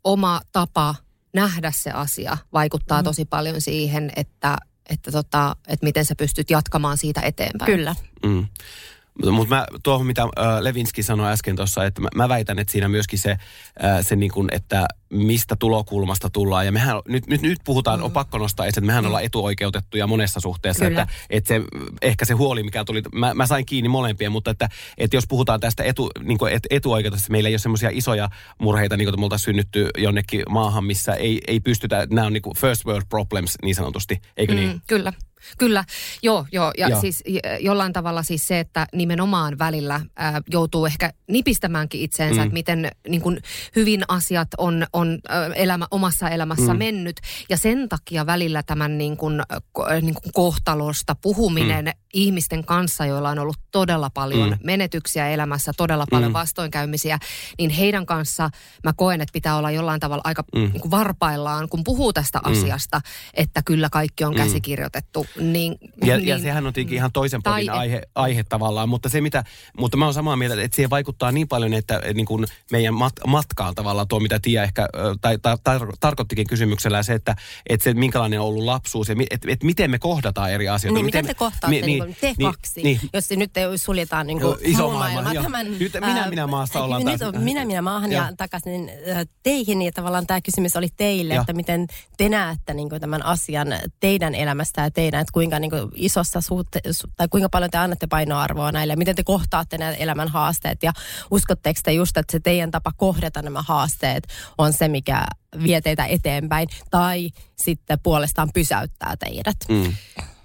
oma 0.03 0.41
tapa 0.51 0.95
nähdä 1.33 1.71
se 1.75 1.91
asia 1.91 2.37
vaikuttaa 2.53 3.01
mm. 3.01 3.03
tosi 3.03 3.25
paljon 3.25 3.61
siihen, 3.61 4.11
että, 4.15 4.57
että, 4.89 5.11
tota, 5.11 5.55
että 5.67 5.85
miten 5.85 6.05
sä 6.05 6.15
pystyt 6.15 6.49
jatkamaan 6.49 6.97
siitä 6.97 7.21
eteenpäin? 7.21 7.71
Kyllä. 7.71 7.95
Mm. 8.25 8.47
Mutta 9.31 9.55
mä, 9.55 9.65
tuohon 9.83 10.05
mitä 10.05 10.21
äh, 10.21 10.59
Levinski 10.59 11.03
sanoi 11.03 11.31
äsken 11.31 11.55
tuossa, 11.55 11.85
että 11.85 12.01
mä, 12.01 12.07
mä 12.15 12.29
väitän, 12.29 12.59
että 12.59 12.71
siinä 12.71 12.87
myöskin 12.87 13.19
se, 13.19 13.31
äh, 13.31 13.39
se 14.01 14.15
niin 14.15 14.31
kuin, 14.31 14.49
että 14.51 14.87
mistä 15.09 15.55
tulokulmasta 15.59 16.29
tullaan. 16.29 16.65
Ja 16.65 16.71
mehän 16.71 16.95
nyt, 17.07 17.27
nyt, 17.27 17.41
nyt 17.41 17.59
puhutaan, 17.65 17.99
mm. 17.99 18.05
on 18.05 18.11
pakko 18.11 18.37
nostaa 18.37 18.65
että 18.65 18.81
mehän 18.81 19.03
mm. 19.03 19.07
ollaan 19.07 19.23
etuoikeutettuja 19.23 20.07
monessa 20.07 20.39
suhteessa. 20.39 20.85
Että, 20.85 21.07
että 21.29 21.47
se, 21.47 21.61
ehkä 22.01 22.25
se 22.25 22.33
huoli, 22.33 22.63
mikä 22.63 22.85
tuli, 22.85 23.01
mä, 23.13 23.33
mä 23.33 23.47
sain 23.47 23.65
kiinni 23.65 23.89
molempia, 23.89 24.29
mutta 24.29 24.51
että, 24.51 24.69
että 24.97 25.17
jos 25.17 25.27
puhutaan 25.27 25.59
tästä 25.59 25.83
etu, 25.83 26.09
niin 26.23 26.37
kuin, 26.37 26.53
et, 26.53 26.67
etuoikeutusta, 26.69 27.31
meillä 27.31 27.49
ei 27.49 27.53
ole 27.53 27.59
semmoisia 27.59 27.89
isoja 27.93 28.29
murheita, 28.61 28.97
niin 28.97 29.09
kuin 29.09 29.19
me 29.19 29.25
oltaisiin 29.25 29.45
synnytty 29.45 29.89
jonnekin 29.97 30.43
maahan, 30.49 30.83
missä 30.83 31.13
ei, 31.13 31.41
ei 31.47 31.59
pystytä, 31.59 32.07
nämä 32.09 32.27
on 32.27 32.33
niin 32.33 32.41
kuin 32.41 32.57
first 32.57 32.85
world 32.85 33.05
problems 33.09 33.55
niin 33.63 33.75
sanotusti, 33.75 34.21
eikö 34.37 34.55
niin? 34.55 34.69
Mm, 34.69 34.81
kyllä. 34.87 35.13
Kyllä, 35.57 35.83
joo, 36.23 36.45
joo. 36.51 36.71
Ja 36.77 36.89
joo. 36.89 37.01
siis 37.01 37.23
jollain 37.59 37.93
tavalla 37.93 38.23
siis 38.23 38.47
se, 38.47 38.59
että 38.59 38.87
nimenomaan 38.93 39.59
välillä 39.59 40.01
ää, 40.15 40.41
joutuu 40.51 40.85
ehkä 40.85 41.13
nipistämäänkin 41.27 42.01
itseensä, 42.01 42.35
mm. 42.35 42.43
että 42.43 42.53
miten 42.53 42.91
niin 43.07 43.21
kuin, 43.21 43.39
hyvin 43.75 44.03
asiat 44.07 44.47
on, 44.57 44.85
on 44.93 45.19
elämä, 45.55 45.87
omassa 45.91 46.29
elämässä 46.29 46.73
mm. 46.73 46.77
mennyt. 46.77 47.19
Ja 47.49 47.57
sen 47.57 47.89
takia 47.89 48.25
välillä 48.25 48.63
tämän 48.63 48.97
niin 48.97 49.17
kuin, 49.17 49.41
niin 50.01 50.13
kuin 50.13 50.33
kohtalosta 50.33 51.15
puhuminen 51.15 51.85
mm. 51.85 51.91
ihmisten 52.13 52.65
kanssa, 52.65 53.05
joilla 53.05 53.29
on 53.29 53.39
ollut 53.39 53.57
todella 53.71 54.09
paljon 54.09 54.49
mm. 54.49 54.57
menetyksiä 54.63 55.29
elämässä, 55.29 55.71
todella 55.77 56.05
paljon 56.11 56.31
mm. 56.31 56.33
vastoinkäymisiä, 56.33 57.19
niin 57.57 57.69
heidän 57.69 58.05
kanssa 58.05 58.49
mä 58.83 58.93
koen, 58.93 59.21
että 59.21 59.33
pitää 59.33 59.57
olla 59.57 59.71
jollain 59.71 59.99
tavalla 59.99 60.21
aika 60.25 60.43
mm. 60.55 60.59
niin 60.59 60.81
kuin 60.81 60.91
varpaillaan, 60.91 61.69
kun 61.69 61.83
puhuu 61.83 62.13
tästä 62.13 62.39
mm. 62.45 62.51
asiasta, 62.51 63.01
että 63.33 63.61
kyllä 63.65 63.89
kaikki 63.91 64.23
on 64.23 64.33
mm. 64.33 64.37
käsikirjoitettu 64.37 65.25
niin, 65.39 65.77
ja, 66.05 66.17
niin, 66.17 66.27
ja 66.27 66.39
sehän 66.39 66.67
on 66.67 66.73
tietenkin 66.73 66.95
ihan 66.95 67.11
toisen 67.11 67.43
podin 67.43 67.69
aihe, 67.69 68.01
aihe 68.15 68.43
tavallaan, 68.43 68.89
mutta 68.89 69.09
se 69.09 69.21
mitä, 69.21 69.43
mutta 69.77 69.97
mä 69.97 70.05
oon 70.05 70.13
samaa 70.13 70.35
mieltä, 70.35 70.61
että 70.61 70.75
siihen 70.75 70.89
vaikuttaa 70.89 71.31
niin 71.31 71.47
paljon, 71.47 71.73
että 71.73 72.01
niin 72.13 72.25
kuin 72.25 72.45
meidän 72.71 72.93
mat, 72.93 73.13
matkaan 73.27 73.75
tavallaan 73.75 74.07
tuo, 74.07 74.19
mitä 74.19 74.39
Tia 74.39 74.63
ehkä, 74.63 74.87
tai 75.21 75.37
tar, 75.37 75.57
tar, 75.63 75.87
tarkoittikin 75.99 76.47
kysymyksellä 76.47 77.03
se, 77.03 77.13
että, 77.13 77.35
että 77.69 77.83
se 77.83 77.93
minkälainen 77.93 78.39
on 78.41 78.47
ollut 78.47 78.63
lapsuus 78.63 79.09
ja 79.09 79.15
että, 79.29 79.51
että 79.51 79.65
miten 79.65 79.91
me 79.91 79.99
kohdataan 79.99 80.51
eri 80.51 80.69
asioita. 80.69 80.93
Niin, 80.93 81.05
miten, 81.05 81.25
miten 81.25 81.35
te 81.35 81.39
kohtaatte, 81.39 81.67
mi, 81.67 81.81
niin, 81.81 82.03
niin, 82.03 82.17
te 82.21 82.33
niin, 82.37 82.51
kaksi, 82.51 82.83
niin, 82.83 82.99
jos 83.13 83.27
se 83.27 83.35
nyt 83.35 83.51
suljetaan 83.75 84.27
niin 84.27 84.41
kuin 84.41 84.55
iso 84.61 84.89
maailma. 84.89 85.33
Tämän, 85.33 85.79
nyt 85.79 85.93
minä 85.93 86.29
minä 86.29 86.47
maassa 86.47 86.83
ollaan 86.83 87.05
nyt 87.05 87.19
taas. 87.19 87.35
minä 87.35 87.65
minä 87.65 87.81
maahan 87.81 88.11
ja, 88.11 88.23
ja 88.23 88.33
takaisin 88.37 88.91
teihin, 89.43 89.81
ja 89.81 89.91
tavallaan 89.91 90.27
tämä 90.27 90.41
kysymys 90.41 90.75
oli 90.75 90.87
teille, 90.97 91.33
ja. 91.33 91.41
että 91.41 91.53
miten 91.53 91.87
te 92.17 92.29
näette 92.29 92.73
niin 92.73 92.89
kuin 92.89 93.01
tämän 93.01 93.25
asian 93.25 93.67
teidän 93.99 94.35
elämästä 94.35 94.81
ja 94.81 94.91
teidän 94.91 95.18
että 95.19 95.33
kuinka 95.33 95.59
niin 95.59 95.71
kuin 95.71 95.91
isossa 95.95 96.41
suhte, 96.41 96.81
tai 97.17 97.27
kuinka 97.27 97.49
paljon 97.49 97.71
te 97.71 97.77
annatte 97.77 98.07
painoarvoa 98.07 98.71
näille, 98.71 98.95
miten 98.95 99.15
te 99.15 99.23
kohtaatte 99.23 99.77
nämä 99.77 99.91
elämän 99.91 100.27
haasteet 100.27 100.83
ja 100.83 100.93
uskotteko 101.31 101.79
te 101.83 101.93
just, 101.93 102.17
että 102.17 102.31
se 102.31 102.39
teidän 102.39 102.71
tapa 102.71 102.91
kohdata 102.97 103.41
nämä 103.41 103.61
haasteet 103.61 104.27
on 104.57 104.73
se, 104.73 104.87
mikä 104.87 105.25
vie 105.63 105.81
teitä 105.81 106.05
eteenpäin 106.05 106.67
tai 106.91 107.29
sitten 107.55 107.99
puolestaan 108.03 108.49
pysäyttää 108.53 109.15
teidät? 109.17 109.57
Mm. 109.69 109.93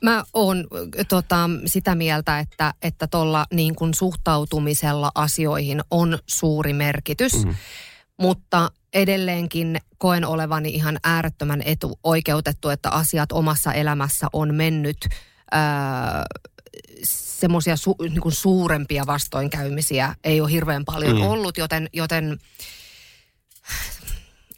Mä 0.03 0.25
oon 0.33 0.67
tota, 1.09 1.51
sitä 1.67 1.95
mieltä, 1.95 2.39
että 2.39 2.75
että 2.83 3.07
tuolla 3.07 3.47
niin 3.53 3.75
kuin 3.75 3.95
suhtautumisella 3.95 5.11
asioihin 5.15 5.81
on 5.91 6.19
suuri 6.27 6.73
merkitys, 6.73 7.45
mm. 7.45 7.55
mutta 8.19 8.71
edelleenkin 8.95 9.79
koen 9.99 10.27
olevani 10.27 10.69
ihan 10.69 10.99
äärettömän 11.05 11.63
etuoikeutettu, 11.65 12.69
että 12.69 12.91
asiat 12.91 13.33
omassa 13.33 13.73
elämässä 13.73 14.27
on 14.33 14.55
mennyt 14.55 15.09
semmoisia 17.05 17.77
su, 17.77 17.97
niin 18.01 18.33
suurempia 18.33 19.07
vastoinkäymisiä 19.07 20.15
ei 20.25 20.41
ole 20.41 20.51
hirveän 20.51 20.85
paljon 20.85 21.17
mm. 21.17 21.23
ollut, 21.23 21.59
joten, 21.59 21.89
joten 21.93 22.39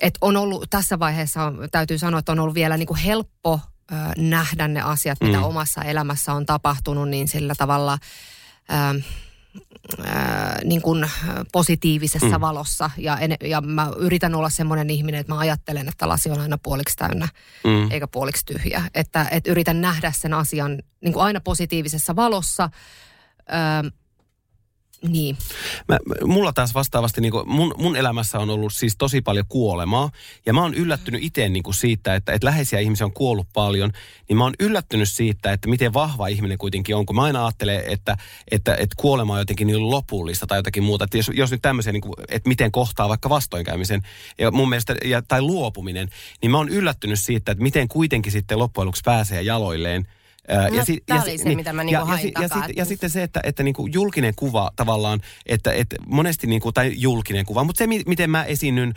et 0.00 0.14
on 0.20 0.36
ollut 0.36 0.70
tässä 0.70 0.98
vaiheessa, 0.98 1.52
täytyy 1.70 1.98
sanoa, 1.98 2.18
että 2.18 2.32
on 2.32 2.38
ollut 2.38 2.54
vielä 2.54 2.76
niin 2.76 2.86
kuin 2.86 3.00
helppo 3.00 3.60
ö, 3.92 3.94
nähdä 4.16 4.68
ne 4.68 4.80
asiat, 4.80 5.20
mitä 5.20 5.38
mm. 5.38 5.44
omassa 5.44 5.82
elämässä 5.82 6.32
on 6.32 6.46
tapahtunut, 6.46 7.08
niin 7.08 7.28
sillä 7.28 7.54
tavalla... 7.58 7.98
Ö, 8.70 9.02
ää, 10.04 10.58
niin 10.64 10.82
kuin 10.82 11.10
positiivisessa 11.52 12.38
mm. 12.38 12.40
valossa. 12.40 12.90
Ja, 12.96 13.18
en, 13.18 13.36
ja 13.44 13.60
mä 13.60 13.90
yritän 13.98 14.34
olla 14.34 14.50
semmoinen 14.50 14.90
ihminen, 14.90 15.20
että 15.20 15.32
mä 15.32 15.38
ajattelen, 15.38 15.88
että 15.88 16.08
lasi 16.08 16.30
on 16.30 16.40
aina 16.40 16.58
puoliksi 16.58 16.96
täynnä, 16.96 17.28
mm. 17.64 17.90
eikä 17.90 18.06
puoliksi 18.06 18.46
tyhjä. 18.46 18.82
Että, 18.94 19.26
että 19.30 19.50
yritän 19.50 19.80
nähdä 19.80 20.12
sen 20.16 20.34
asian 20.34 20.78
niin 21.00 21.12
kuin 21.12 21.24
aina 21.24 21.40
positiivisessa 21.40 22.16
valossa. 22.16 22.70
Ää, 23.48 23.84
niin. 25.12 25.36
Mä, 25.88 25.98
mulla 26.24 26.52
taas 26.52 26.74
vastaavasti, 26.74 27.20
niin 27.20 27.32
kuin, 27.32 27.48
mun, 27.48 27.74
mun 27.78 27.96
elämässä 27.96 28.38
on 28.38 28.50
ollut 28.50 28.72
siis 28.74 28.96
tosi 28.98 29.20
paljon 29.20 29.46
kuolemaa. 29.48 30.10
Ja 30.46 30.52
mä 30.52 30.62
oon 30.62 30.74
yllättynyt 30.74 31.22
itse 31.24 31.48
niin 31.48 31.62
kuin 31.62 31.74
siitä, 31.74 32.14
että, 32.14 32.32
että 32.32 32.46
läheisiä 32.46 32.78
ihmisiä 32.78 33.06
on 33.06 33.12
kuollut 33.12 33.46
paljon. 33.52 33.92
Niin 34.28 34.36
mä 34.36 34.44
oon 34.44 34.54
yllättynyt 34.60 35.08
siitä, 35.08 35.52
että 35.52 35.68
miten 35.68 35.92
vahva 35.92 36.26
ihminen 36.26 36.58
kuitenkin 36.58 36.96
on. 36.96 37.06
Kun 37.06 37.16
mä 37.16 37.22
aina 37.22 37.46
ajattelen, 37.46 37.82
että, 37.86 38.16
että, 38.50 38.74
että 38.74 38.96
kuolema 38.96 39.32
on 39.32 39.38
jotenkin 39.38 39.66
niin 39.66 39.90
lopullista 39.90 40.46
tai 40.46 40.58
jotakin 40.58 40.82
muuta. 40.82 41.04
Että 41.04 41.16
jos, 41.16 41.30
jos 41.34 41.50
nyt 41.50 41.62
tämmöisiä, 41.62 41.92
niin 41.92 42.00
kuin, 42.00 42.14
että 42.28 42.48
miten 42.48 42.72
kohtaa 42.72 43.08
vaikka 43.08 43.28
vastoinkäymisen 43.28 44.02
ja 44.38 44.50
mun 44.50 44.68
mielestä, 44.68 44.94
ja, 45.04 45.22
tai 45.22 45.42
luopuminen, 45.42 46.08
niin 46.42 46.50
mä 46.50 46.56
oon 46.56 46.68
yllättynyt 46.68 47.20
siitä, 47.20 47.52
että 47.52 47.62
miten 47.62 47.88
kuitenkin 47.88 48.32
sitten 48.32 48.58
loppujen 48.58 48.86
lopuksi 48.86 49.02
pääsee 49.04 49.42
jaloilleen– 49.42 50.06
No, 50.48 50.76
ja 50.76 50.84
si, 50.84 51.02
tämä 51.06 51.20
ja, 51.20 51.22
oli 51.22 51.38
se, 51.38 51.44
niin, 51.44 51.58
mitä 51.58 51.72
mä 51.72 51.84
niinku 51.84 52.00
ja, 52.00 52.04
hain 52.04 52.26
ja, 52.26 52.48
takaa, 52.48 52.58
ja, 52.58 52.66
sit, 52.66 52.76
ja 52.76 52.84
sitten 52.84 53.10
se, 53.10 53.22
että, 53.22 53.40
että 53.44 53.62
niinku 53.62 53.86
julkinen 53.86 54.34
kuva 54.36 54.70
tavallaan, 54.76 55.20
että, 55.46 55.72
että 55.72 55.96
monesti, 56.06 56.46
niinku, 56.46 56.72
tai 56.72 56.92
julkinen 56.96 57.46
kuva, 57.46 57.64
mutta 57.64 57.78
se, 57.78 57.86
miten 57.86 58.30
mä 58.30 58.44
esiinnyn 58.44 58.94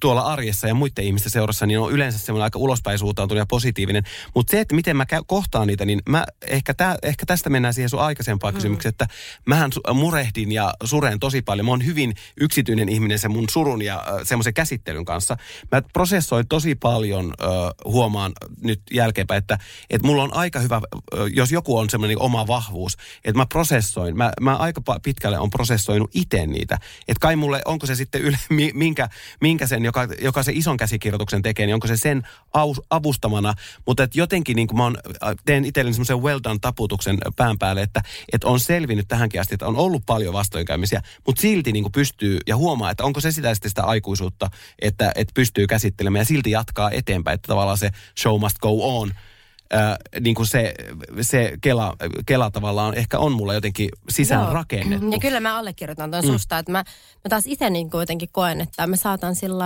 tuolla 0.00 0.20
arjessa 0.20 0.68
ja 0.68 0.74
muiden 0.74 1.04
ihmisten 1.04 1.32
seurassa, 1.32 1.66
niin 1.66 1.78
on 1.78 1.92
yleensä 1.92 2.18
semmoinen 2.18 2.44
aika 2.44 2.58
ulospäin 2.58 2.98
suuntautunut 2.98 3.38
ja 3.38 3.46
positiivinen. 3.46 4.02
Mutta 4.34 4.50
se, 4.50 4.60
että 4.60 4.74
miten 4.74 4.96
mä 4.96 5.06
kohtaan 5.26 5.66
niitä, 5.66 5.84
niin 5.84 6.00
mä 6.08 6.26
ehkä, 6.46 6.74
tää, 6.74 6.96
ehkä 7.02 7.26
tästä 7.26 7.50
mennään 7.50 7.74
siihen 7.74 7.88
sun 7.88 8.00
aikaisempaan 8.00 8.54
mm. 8.54 8.56
kysymykseen, 8.56 8.90
että 8.90 9.06
mähän 9.46 9.70
murehdin 9.94 10.52
ja 10.52 10.74
suren 10.84 11.20
tosi 11.20 11.42
paljon. 11.42 11.66
Mä 11.66 11.72
oon 11.72 11.86
hyvin 11.86 12.14
yksityinen 12.40 12.88
ihminen 12.88 13.18
sen 13.18 13.30
mun 13.30 13.48
surun 13.50 13.82
ja 13.82 13.96
äh, 13.96 14.20
semmoisen 14.22 14.54
käsittelyn 14.54 15.04
kanssa. 15.04 15.36
Mä 15.72 15.82
prosessoin 15.92 16.48
tosi 16.48 16.74
paljon, 16.74 17.34
äh, 17.42 17.48
huomaan 17.84 18.32
nyt 18.62 18.80
jälkeenpäin, 18.92 19.38
että, 19.38 19.58
että 19.90 20.06
mulla 20.06 20.22
on 20.22 20.34
aika 20.34 20.60
hyvä 20.60 20.71
hyvä, 20.76 21.28
jos 21.34 21.52
joku 21.52 21.78
on 21.78 21.90
semmoinen 21.90 22.20
oma 22.20 22.46
vahvuus, 22.46 22.96
että 23.24 23.38
mä 23.38 23.46
prosessoin, 23.46 24.16
mä, 24.16 24.32
mä 24.40 24.56
aika 24.56 24.82
pitkälle 25.02 25.38
on 25.38 25.50
prosessoinut 25.50 26.10
itse 26.14 26.46
niitä. 26.46 26.78
Että 27.08 27.20
kai 27.20 27.36
mulle, 27.36 27.62
onko 27.64 27.86
se 27.86 27.94
sitten 27.94 28.20
yle, 28.20 28.38
minkä, 28.74 29.08
minkä 29.40 29.66
sen, 29.66 29.84
joka, 29.84 30.08
joka 30.20 30.42
se 30.42 30.52
ison 30.54 30.76
käsikirjoituksen 30.76 31.42
tekee, 31.42 31.66
niin 31.66 31.74
onko 31.74 31.86
se 31.86 31.96
sen 31.96 32.22
avustamana. 32.90 33.54
Mutta 33.86 34.02
että 34.02 34.18
jotenkin 34.18 34.56
niin 34.56 34.68
kuin 34.68 34.78
mä 34.78 34.84
on, 34.84 34.96
teen 35.44 35.64
itselleni 35.64 35.94
semmoisen 35.94 36.22
well 36.22 36.40
done 36.44 36.58
taputuksen 36.60 37.18
pään 37.36 37.58
päälle, 37.58 37.82
että, 37.82 38.02
että 38.32 38.48
on 38.48 38.60
selvinnyt 38.60 39.08
tähänkin 39.08 39.40
asti, 39.40 39.54
että 39.54 39.66
on 39.66 39.76
ollut 39.76 40.02
paljon 40.06 40.34
vastoinkäymisiä, 40.34 41.02
mutta 41.26 41.40
silti 41.40 41.72
niin 41.72 41.84
kuin 41.84 41.92
pystyy 41.92 42.38
ja 42.46 42.56
huomaa, 42.56 42.90
että 42.90 43.04
onko 43.04 43.20
se 43.20 43.32
sitä, 43.32 43.54
sitä 43.54 43.82
aikuisuutta, 43.84 44.50
että, 44.78 45.12
että 45.14 45.32
pystyy 45.34 45.66
käsittelemään 45.66 46.20
ja 46.20 46.24
silti 46.24 46.50
jatkaa 46.50 46.90
eteenpäin, 46.90 47.34
että 47.34 47.48
tavallaan 47.48 47.78
se 47.78 47.90
show 48.18 48.40
must 48.40 48.58
go 48.58 48.98
on 48.98 49.12
äh, 49.74 49.96
niin 50.20 50.34
kuin 50.34 50.46
se, 50.46 50.74
se 51.20 51.52
Kela, 51.60 51.96
Kela 52.26 52.50
tavallaan 52.50 52.94
ehkä 52.94 53.18
on 53.18 53.32
mulla 53.32 53.54
jotenkin 53.54 53.88
sisään 54.08 54.44
Joo. 54.44 54.52
rakennettu. 54.52 55.10
Ja 55.10 55.18
kyllä 55.18 55.40
mä 55.40 55.58
allekirjoitan 55.58 56.10
tuon 56.10 56.24
mm. 56.24 56.30
susta, 56.30 56.58
että 56.58 56.72
mä, 56.72 56.78
mä 57.24 57.28
taas 57.28 57.44
itse 57.46 57.70
niin 57.70 57.90
jotenkin 57.92 58.28
koen, 58.32 58.60
että 58.60 58.86
mä 58.86 58.96
saatan 58.96 59.34
sillä 59.34 59.64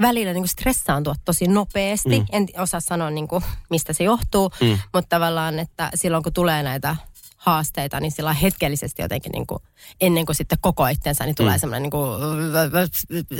välillä 0.00 0.32
niin 0.32 0.48
stressaantua 0.48 1.14
tosi 1.24 1.48
nopeasti. 1.48 2.20
Mm. 2.20 2.26
En 2.32 2.46
osaa 2.58 2.80
sanoa, 2.80 3.10
niin 3.10 3.28
kuin, 3.28 3.44
mistä 3.70 3.92
se 3.92 4.04
johtuu, 4.04 4.50
mm. 4.60 4.78
mutta 4.94 5.08
tavallaan, 5.08 5.58
että 5.58 5.90
silloin 5.94 6.22
kun 6.22 6.32
tulee 6.32 6.62
näitä 6.62 6.96
haasteita, 7.40 8.00
niin 8.00 8.12
sillä 8.12 8.32
hetkellisesti 8.32 9.02
jotenkin 9.02 9.32
niin 9.32 9.46
kuin, 9.46 9.62
ennen 10.00 10.26
kuin 10.26 10.36
sitten 10.36 10.58
koko 10.60 10.86
itsensä, 10.86 11.24
niin 11.24 11.34
tulee 11.34 11.56
mm. 11.56 11.60
semmoinen 11.60 11.82
niin 11.82 11.90
kuin, 11.90 12.10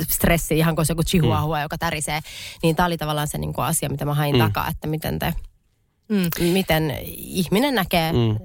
stressi, 0.09 0.57
ihan 0.57 0.75
kuin 0.75 0.85
se 0.85 0.91
joku 0.91 1.03
chihuahua, 1.03 1.57
mm. 1.57 1.61
joka 1.61 1.77
tärisee. 1.77 2.19
Niin 2.63 2.75
tämä 2.75 2.87
oli 2.87 2.97
tavallaan 2.97 3.27
se 3.27 3.37
niin 3.37 3.53
kuin 3.53 3.65
asia, 3.65 3.89
mitä 3.89 4.05
mä 4.05 4.13
hain 4.13 4.35
mm. 4.35 4.41
takaa, 4.41 4.67
että 4.67 4.87
miten 4.87 5.19
te, 5.19 5.33
mm. 6.09 6.51
miten 6.51 6.97
ihminen 7.15 7.75
näkee 7.75 8.11
mm. 8.11 8.39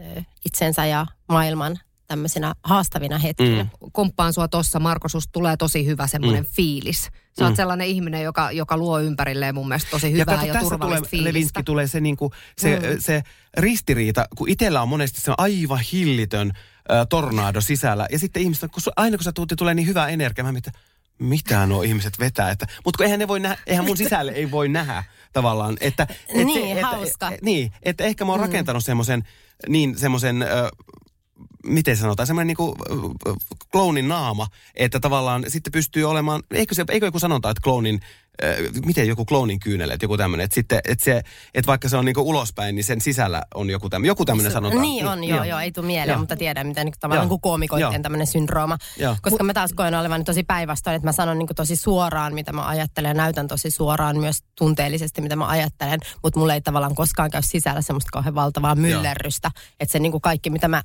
itsensä 0.45 0.87
ja 0.87 1.07
maailman 1.29 1.79
tämmöisenä 2.07 2.55
haastavina 2.63 3.19
hetkinä. 3.19 3.63
Mm. 3.63 3.91
Komppaan 3.93 4.33
sua 4.33 4.49
tossa, 4.49 4.81
Marko, 4.81 5.09
susta 5.09 5.33
tulee 5.33 5.57
tosi 5.57 5.87
hyvä 5.87 6.07
semmoinen 6.07 6.43
mm. 6.43 6.51
fiilis. 6.51 7.03
Sä 7.03 7.11
mm. 7.41 7.47
oot 7.47 7.57
sellainen 7.57 7.87
ihminen, 7.87 8.23
joka, 8.23 8.51
joka 8.51 8.77
luo 8.77 9.01
ympärilleen 9.01 9.55
mun 9.55 9.69
mielestä 9.69 9.91
tosi 9.91 10.13
hyvää 10.13 10.35
ja, 10.35 10.37
kato, 10.37 10.47
ja 10.47 10.61
turvallista 10.61 10.87
tulee, 10.87 11.11
fiilistä. 11.11 11.29
Levinski 11.29 11.63
tulee 11.63 11.87
se, 11.87 12.01
niinku, 12.01 12.33
se, 12.59 12.77
mm. 12.77 12.83
se 12.99 13.23
ristiriita, 13.57 14.27
kun 14.37 14.49
itsellä 14.49 14.83
on 14.83 14.89
monesti 14.89 15.21
se 15.21 15.33
aivan 15.39 15.81
hillitön 15.93 16.53
äh, 16.91 17.07
tornado 17.09 17.61
sisällä. 17.61 18.07
Ja 18.13 18.19
sitten 18.19 18.43
ihmiset, 18.43 18.73
kun 18.73 18.83
aina 18.97 19.17
kun 19.17 19.25
sä 19.25 19.33
tuutti, 19.33 19.57
tulee 19.57 19.75
niin 19.75 19.87
hyvää 19.87 20.09
energiaa, 20.09 20.47
mä 20.47 20.53
mietin, 20.53 20.73
mitä 21.19 21.67
nuo 21.67 21.83
ihmiset 21.83 22.19
vetää. 22.19 22.51
Että, 22.51 22.67
mutta 22.85 23.05
eihän, 23.05 23.19
ne 23.19 23.29
voi 23.29 23.41
nähdä, 23.41 23.59
eihän 23.67 23.85
mun 23.85 23.97
sisälle 23.97 24.33
ei 24.33 24.51
voi 24.51 24.69
nähdä 24.69 25.05
tavallaan. 25.33 25.77
Että, 25.81 26.07
et 26.29 26.47
niin, 26.47 26.77
se, 26.77 26.83
hauska. 26.83 27.29
Että, 27.29 27.45
niin, 27.45 27.73
että 27.83 28.05
ehkä 28.05 28.25
mä 28.25 28.33
oon 28.33 28.41
mm. 28.41 28.47
rakentanut 28.47 28.85
semmoisen 28.85 29.23
niin 29.69 29.99
semmoisen 29.99 30.45
miten 31.67 31.97
sanotaan, 31.97 32.27
semmoinen 32.27 32.57
niin 32.59 33.37
kloonin 33.73 34.09
naama, 34.09 34.47
että 34.75 35.01
tavallaan 35.01 35.45
sitten 35.49 35.73
pystyy 35.73 36.05
olemaan, 36.05 36.43
eikö, 36.51 36.75
se, 36.75 36.85
eikö 36.89 37.07
joku 37.07 37.19
sanonta, 37.19 37.51
että 37.51 37.61
kloonin 37.65 38.01
äh, 38.45 38.57
miten 38.85 39.09
joku 39.09 39.25
kloonin 39.25 39.61
kyynelet, 39.61 40.03
joku 40.03 40.17
tämmöinen, 40.17 40.45
että 40.45 40.55
sitten, 40.55 40.81
että, 40.85 41.05
se, 41.05 41.23
että 41.55 41.67
vaikka 41.67 41.89
se 41.89 41.97
on 41.97 42.05
niinku 42.05 42.29
ulospäin, 42.29 42.75
niin 42.75 42.85
sen 42.85 43.01
sisällä 43.01 43.43
on 43.55 43.71
joku 43.71 43.91
tämmöinen, 43.91 44.09
joku 44.09 44.25
tämmöinen 44.25 44.53
sanonta. 44.53 44.81
Niin 44.81 45.07
on, 45.07 45.25
joo, 45.25 45.45
joo, 45.45 45.59
ei 45.59 45.73
tule 45.73 45.87
mieleen, 45.87 46.09
Joo. 46.09 46.19
mutta 46.19 46.37
tiedän, 46.37 46.67
miten 46.67 46.87
niin 46.87 46.95
tavallaan 47.01 47.25
Joo. 47.25 47.29
kuin 47.29 47.41
koomikoiden 47.41 47.93
Joo. 47.93 48.03
tämmöinen 48.03 48.27
syndrooma. 48.27 48.79
Joo. 48.99 49.17
Koska 49.23 49.45
mä 49.45 49.55
taas 49.55 49.73
koen 49.73 49.95
olevan 49.95 50.25
tosi 50.25 50.43
päinvastoin, 50.43 50.97
että 50.97 51.09
mä 51.09 51.13
sanon 51.13 51.39
niin 51.39 51.49
tosi 51.57 51.77
suoraan, 51.77 52.35
mitä 52.35 52.53
mä 52.53 52.67
ajattelen, 52.67 53.09
ja 53.09 53.15
näytän 53.15 53.49
tosi 53.49 53.71
suoraan 53.71 54.19
myös 54.19 54.43
tunteellisesti, 54.59 55.21
mitä 55.21 55.37
mä 55.37 55.47
ajattelen, 55.47 56.01
mutta 56.23 56.39
mulla 56.39 56.55
ei 56.55 56.61
tavallaan 56.61 56.95
koskaan 56.95 57.31
käy 57.31 57.43
sisällä 57.43 57.83
semmoista 57.83 58.11
kauhean 58.13 58.35
valtavaa 58.35 58.75
myllerrystä, 58.75 59.51
että 59.81 59.93
se 59.93 59.99
niin 59.99 60.21
kaikki, 60.21 60.51
mitä 60.51 60.69
mä 60.69 60.83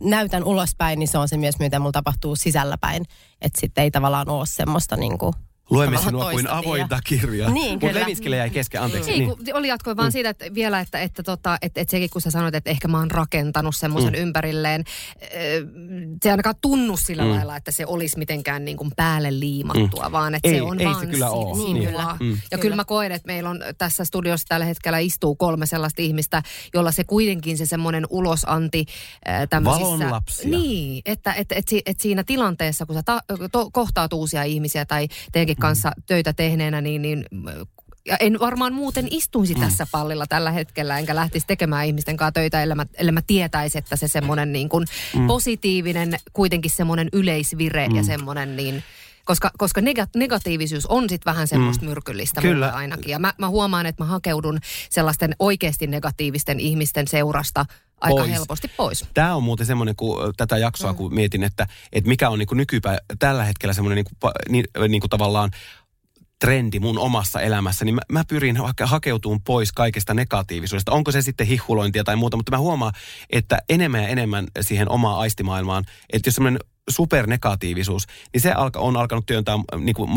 näytän 0.00 0.44
ulospäin, 0.44 0.98
niin 0.98 1.08
se 1.08 1.18
on 1.18 1.28
se 1.28 1.36
myös, 1.36 1.58
mitä 1.58 1.78
mulla 1.78 1.92
tapahtuu 1.92 2.36
sisälläpäin. 2.36 3.04
Että 3.40 3.60
sitten 3.60 3.84
ei 3.84 3.90
tavallaan 3.90 4.28
ole 4.28 4.46
semmoista 4.46 4.96
niin 4.96 5.18
kuin, 5.18 5.32
Luemme 5.70 5.96
tavallaan 5.96 6.04
sinua 6.08 6.24
kuin 6.32 6.44
toista 6.44 6.58
avointa 6.58 6.98
kirjaa. 7.04 7.50
Niin, 7.50 7.70
Mutta 7.72 7.86
kyllä. 7.86 8.00
Levinskille 8.00 8.36
jäi 8.36 8.50
kesken, 8.50 8.82
anteeksi. 8.82 9.10
Ei, 9.10 9.18
Niin. 9.18 9.28
kun 9.28 9.38
oli 9.54 9.68
jatkoi 9.68 9.96
vaan 9.96 10.12
siitä 10.12 10.28
että 10.30 10.54
vielä, 10.54 10.80
että, 10.80 11.00
että, 11.00 11.22
tota, 11.22 11.58
että, 11.62 11.80
että 11.80 11.90
sekin 11.90 12.10
kun 12.10 12.20
sä 12.22 12.30
sanoit, 12.30 12.54
että 12.54 12.70
ehkä 12.70 12.88
mä 12.88 12.98
oon 12.98 13.10
rakentanut 13.10 13.76
semmoisen 13.76 14.12
mm. 14.12 14.18
ympärilleen, 14.18 14.84
äh, 15.22 15.28
se 16.22 16.28
ei 16.28 16.30
ainakaan 16.30 16.54
tunnu 16.60 16.96
sillä 16.96 17.22
mm. 17.24 17.30
lailla, 17.30 17.56
että 17.56 17.72
se 17.72 17.86
olisi 17.86 18.18
mitenkään 18.18 18.64
niin 18.64 18.76
kuin 18.76 18.90
päälle 18.96 19.40
liimattua, 19.40 20.04
mm. 20.08 20.12
vaan 20.12 20.34
että 20.34 20.48
Ei, 20.48 20.54
se 20.54 20.62
on 20.62 20.80
ei 20.80 20.86
se 20.86 20.92
vaan 20.92 21.08
kyllä 21.08 21.26
si- 21.26 21.32
oo. 21.32 21.56
Niin, 21.56 21.74
Niin. 21.74 21.86
kyllä. 21.88 22.16
Mm. 22.20 22.30
Ja 22.30 22.36
kyllä. 22.50 22.62
kyllä 22.62 22.76
mä 22.76 22.84
koen, 22.84 23.12
että 23.12 23.26
meillä 23.26 23.50
on 23.50 23.60
tässä 23.78 24.04
studiossa 24.04 24.46
tällä 24.48 24.66
hetkellä 24.66 24.98
istuu 24.98 25.34
kolme 25.36 25.66
sellaista 25.66 26.02
ihmistä, 26.02 26.42
jolla 26.74 26.92
se 26.92 27.04
kuitenkin 27.04 27.58
se 27.58 27.66
semmoinen 27.66 28.06
ulosanti 28.10 28.84
äh, 29.28 29.48
tämmöisissä... 29.50 29.84
Valonlapsia. 29.86 30.48
Niin, 30.50 31.02
että, 31.06 31.32
että, 31.32 31.54
että, 31.54 31.70
si- 31.70 31.82
että 31.86 32.02
siinä 32.02 32.24
tilanteessa, 32.24 32.86
kun 32.86 32.94
sä 32.94 33.02
ta- 33.02 33.22
to- 33.52 33.70
kohtaat 33.72 34.12
uusia 34.12 34.42
ihmisiä 34.42 34.84
tai 34.84 35.08
teidänkin 35.32 35.56
Mm. 35.59 35.59
Kanssa 35.60 35.92
töitä 36.06 36.32
tehneenä, 36.32 36.80
niin, 36.80 37.02
niin 37.02 37.24
ja 38.06 38.16
en 38.20 38.40
varmaan 38.40 38.72
muuten 38.72 39.08
istuisi 39.10 39.54
mm. 39.54 39.60
tässä 39.60 39.86
pallilla 39.92 40.26
tällä 40.26 40.50
hetkellä, 40.50 40.98
enkä 40.98 41.14
lähtisi 41.14 41.46
tekemään 41.46 41.86
ihmisten 41.86 42.16
kanssa 42.16 42.32
töitä, 42.32 42.62
ellei 42.62 42.76
mä, 42.76 42.86
ellei 42.98 43.12
mä 43.12 43.22
tietäisi, 43.26 43.78
että 43.78 43.96
se 43.96 44.08
semmoinen 44.08 44.52
niin 44.52 44.68
kuin 44.68 44.86
mm. 45.16 45.26
positiivinen, 45.26 46.16
kuitenkin 46.32 46.70
semmoinen 46.70 47.08
yleisvire 47.12 47.88
mm. 47.88 47.96
ja 47.96 48.02
semmoinen 48.02 48.56
niin... 48.56 48.84
Koska, 49.24 49.50
koska 49.58 49.80
nega- 49.80 50.10
negatiivisuus 50.16 50.86
on 50.86 51.08
sitten 51.08 51.32
vähän 51.32 51.48
semmoista 51.48 51.84
mm. 51.84 51.88
myrkyllistä 51.88 52.40
Kyllä. 52.40 52.68
ainakin. 52.68 53.10
Ja 53.10 53.18
mä, 53.18 53.34
mä 53.38 53.48
huomaan, 53.48 53.86
että 53.86 54.04
mä 54.04 54.10
hakeudun 54.10 54.58
sellaisten 54.90 55.36
oikeasti 55.38 55.86
negatiivisten 55.86 56.60
ihmisten 56.60 57.08
seurasta 57.08 57.66
aika 58.00 58.16
Pois. 58.16 58.30
helposti 58.30 58.68
pois. 58.76 59.04
Tämä 59.14 59.34
on 59.34 59.42
muuten 59.42 59.66
semmoinen, 59.66 59.96
kun 59.96 60.34
tätä 60.36 60.58
jaksoa 60.58 60.94
kun 60.94 61.14
mietin, 61.14 61.42
että, 61.42 61.66
että 61.92 62.08
mikä 62.08 62.30
on 62.30 62.38
niin 62.38 62.48
nykypä 62.52 62.98
tällä 63.18 63.44
hetkellä 63.44 63.72
semmoinen 63.72 63.96
niin 63.96 64.16
kuin, 64.20 64.32
niin, 64.48 64.64
niin 64.88 65.00
kuin 65.00 65.10
tavallaan 65.10 65.50
trendi 66.40 66.80
mun 66.80 66.98
omassa 66.98 67.40
elämässä, 67.40 67.84
niin 67.84 67.94
mä, 67.94 68.00
mä 68.12 68.24
pyrin 68.28 68.56
hake, 68.56 68.84
hakeutumaan 68.84 69.40
pois 69.40 69.72
kaikesta 69.72 70.14
negatiivisuudesta. 70.14 70.92
Onko 70.92 71.12
se 71.12 71.22
sitten 71.22 71.46
hihulointia 71.46 72.04
tai 72.04 72.16
muuta, 72.16 72.36
mutta 72.36 72.52
mä 72.52 72.58
huomaan, 72.58 72.92
että 73.30 73.58
enemmän 73.68 74.02
ja 74.02 74.08
enemmän 74.08 74.46
siihen 74.60 74.88
omaan 74.88 75.18
aistimaailmaan, 75.18 75.84
että 76.12 76.28
jos 76.28 76.34
semmoinen 76.34 76.60
supernegatiivisuus, 76.90 78.06
niin 78.32 78.40
se 78.40 78.52
alka, 78.52 78.80
on 78.80 78.96
alkanut 78.96 79.26
työntää 79.26 79.58
niin 79.78 79.94
kuin, 79.94 80.10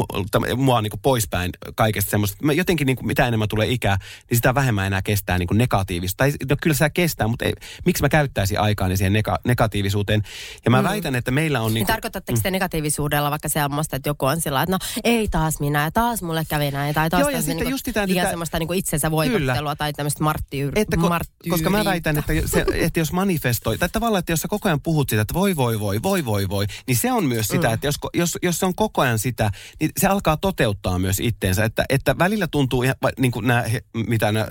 mua 0.55 0.81
niin 0.81 0.91
kuin 0.91 1.01
poispäin 1.01 1.51
kaikesta 1.75 2.11
semmoista. 2.11 2.45
Mä 2.45 2.53
jotenkin 2.53 2.85
niin 2.85 2.95
kuin, 2.95 3.07
mitä 3.07 3.27
enemmän 3.27 3.47
tulee 3.47 3.67
ikää, 3.67 3.97
niin 4.29 4.37
sitä 4.37 4.55
vähemmän 4.55 4.87
enää 4.87 5.01
kestää 5.01 5.37
niin 5.37 5.47
kuin 5.47 5.57
negatiivista. 5.57 6.17
Tai 6.17 6.31
no, 6.49 6.55
kyllä 6.61 6.73
se 6.73 6.89
kestää, 6.89 7.27
mutta 7.27 7.45
ei, 7.45 7.53
miksi 7.85 8.03
mä 8.03 8.09
käyttäisin 8.09 8.59
aikaa 8.59 8.95
siihen 8.95 9.13
nega, 9.13 9.39
negatiivisuuteen. 9.45 10.21
Ja 10.65 10.71
mä 10.71 10.81
mm. 10.81 10.87
väitän, 10.87 11.15
että 11.15 11.31
meillä 11.31 11.61
on... 11.61 11.65
Niin 11.65 11.73
Niin 11.73 11.85
kuin, 11.85 11.93
tarkoitatteko 11.93 12.39
te 12.43 12.51
negatiivisuudella 12.51 13.31
vaikka 13.31 13.49
semmoista, 13.49 13.95
että 13.95 14.09
joku 14.09 14.25
on 14.25 14.41
sillä 14.41 14.61
että 14.61 14.71
no 14.71 14.77
ei 15.03 15.27
taas 15.27 15.59
minä, 15.59 15.83
ja 15.83 15.91
taas 15.91 16.21
mulle 16.21 16.43
kävi 16.49 16.71
näin, 16.71 16.95
tai 16.95 17.09
taas 17.09 17.21
Joo, 17.21 17.29
ja 17.29 17.37
sitten 17.37 17.57
niinku 17.57 17.69
just 17.69 17.87
liian 18.05 18.29
semmoista 18.29 18.59
niinku 18.59 18.73
itsensä 18.73 19.11
voivottelua 19.11 19.75
tai 19.75 19.93
tämmöistä 19.93 20.23
marttiyr, 20.23 20.73
että 20.75 20.97
ko, 20.97 21.09
marttyyriä. 21.09 21.51
koska 21.51 21.69
mä 21.69 21.85
väitän, 21.85 22.17
että, 22.17 22.33
se, 22.53 22.65
että 22.73 22.99
jos 22.99 23.11
manifestoi, 23.11 23.77
tai 23.77 23.89
tavallaan, 23.89 24.19
että 24.19 24.31
jos 24.31 24.41
sä 24.41 24.47
koko 24.47 24.69
ajan 24.69 24.81
puhut 24.81 25.09
sitä, 25.09 25.21
että 25.21 25.33
voi, 25.33 25.55
voi, 25.55 25.79
voi, 25.79 26.03
voi, 26.03 26.25
voi, 26.25 26.49
voi, 26.49 26.62
niin 26.87 26.97
se 26.97 27.11
on 27.11 27.25
myös 27.25 27.47
sitä, 27.47 27.67
mm. 27.67 27.73
että 27.73 27.87
jos, 27.87 27.95
jos, 28.13 28.37
jos 28.41 28.59
se 28.59 28.65
on 28.65 28.75
koko 28.75 29.01
ajan 29.01 29.19
sitä, 29.19 29.51
niin 29.79 29.91
se 29.97 30.07
alkaa 30.07 30.37
toteuttaa 30.37 30.99
myös 30.99 31.19
itteensä. 31.19 31.65
Että, 31.65 31.85
että 31.89 32.17
välillä 32.17 32.47
tuntuu, 32.47 32.83
ihan, 32.83 32.95
niin 33.19 33.31
kuin 33.31 33.47
nämä, 33.47 33.63
mitä 33.93 34.31
nämä 34.31 34.45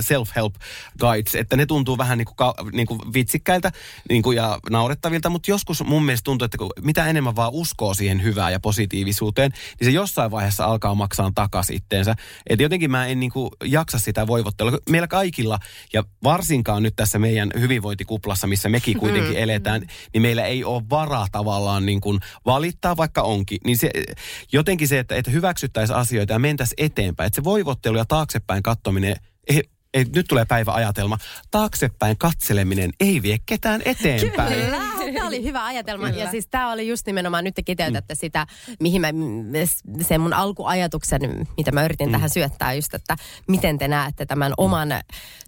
self-help 0.00 0.54
guides, 1.00 1.34
että 1.34 1.56
ne 1.56 1.66
tuntuu 1.66 1.98
vähän 1.98 2.18
niin 2.18 2.26
kuin, 2.26 2.36
niin 2.72 2.86
kuin 2.86 3.00
vitsikkäiltä 3.14 3.72
niin 4.08 4.22
kuin 4.22 4.36
ja 4.36 4.58
naurettavilta, 4.70 5.30
mutta 5.30 5.50
joskus 5.50 5.84
mun 5.84 6.04
mielestä 6.04 6.24
tuntuu, 6.24 6.44
että 6.44 6.58
mitä 6.82 7.06
enemmän 7.06 7.36
vaan 7.36 7.52
uskoo 7.52 7.94
siihen 7.94 8.22
hyvään 8.22 8.52
ja 8.52 8.60
positiivisuuteen, 8.60 9.50
niin 9.80 9.86
se 9.86 9.90
jossain 9.90 10.30
vaiheessa 10.30 10.64
alkaa 10.64 10.94
maksaa 10.94 11.32
takaisin 11.34 11.76
itteensä. 11.76 12.14
Että 12.46 12.62
jotenkin 12.62 12.90
mä 12.90 13.06
en 13.06 13.20
niin 13.20 13.32
kuin 13.32 13.50
jaksa 13.64 13.98
sitä 13.98 14.26
voivottelua. 14.26 14.78
Meillä 14.90 15.08
kaikilla, 15.08 15.58
ja 15.92 16.04
varsinkaan 16.22 16.82
nyt 16.82 16.96
tässä 16.96 17.18
meidän 17.18 17.50
hyvinvointikuplassa, 17.60 18.46
missä 18.46 18.68
mekin 18.68 18.98
kuitenkin 18.98 19.36
eletään, 19.36 19.86
niin 20.12 20.22
meillä 20.22 20.44
ei 20.44 20.64
ole 20.64 20.82
varaa 20.90 21.26
tavallaan 21.32 21.55
niin 21.86 22.00
kuin 22.00 22.20
valittaa, 22.46 22.96
vaikka 22.96 23.22
onkin. 23.22 23.58
Niin 23.64 23.78
se, 23.78 23.90
jotenkin 24.52 24.88
se, 24.88 24.98
että, 24.98 25.14
että 25.14 25.30
hyväksyttäisiin 25.30 25.96
asioita 25.96 26.32
ja 26.32 26.38
mentäisiin 26.38 26.84
eteenpäin. 26.86 27.26
Että 27.26 27.36
se 27.36 27.44
voivottelu 27.44 27.96
ja 27.96 28.04
taaksepäin 28.04 28.62
kattominen, 28.62 29.16
ei, 29.48 29.62
ei, 29.94 30.04
nyt 30.14 30.26
tulee 30.28 30.44
päivä 30.44 30.72
ajatelma, 30.72 31.18
taaksepäin 31.50 32.18
katseleminen 32.18 32.90
ei 33.00 33.22
vie 33.22 33.38
ketään 33.46 33.82
eteenpäin. 33.84 34.54
Kyllä, 34.54 34.95
tämä 35.14 35.28
oli 35.28 35.42
hyvä 35.42 35.64
ajatelma. 35.64 36.08
Ja 36.08 36.30
siis 36.30 36.46
tämä 36.50 36.72
oli 36.72 36.88
just 36.88 37.06
nimenomaan, 37.06 37.44
nyt 37.44 37.54
te 37.54 37.62
kiteytätte 37.62 38.14
sitä, 38.14 38.46
mihin 38.80 39.00
mä, 39.00 39.08
se 40.02 40.18
mun 40.18 40.32
alkuajatuksen, 40.32 41.46
mitä 41.56 41.72
mä 41.72 41.84
yritin 41.84 42.08
mm. 42.08 42.12
tähän 42.12 42.30
syöttää 42.30 42.72
just, 42.72 42.94
että 42.94 43.16
miten 43.48 43.78
te 43.78 43.88
näette 43.88 44.26
tämän 44.26 44.52
oman 44.56 44.88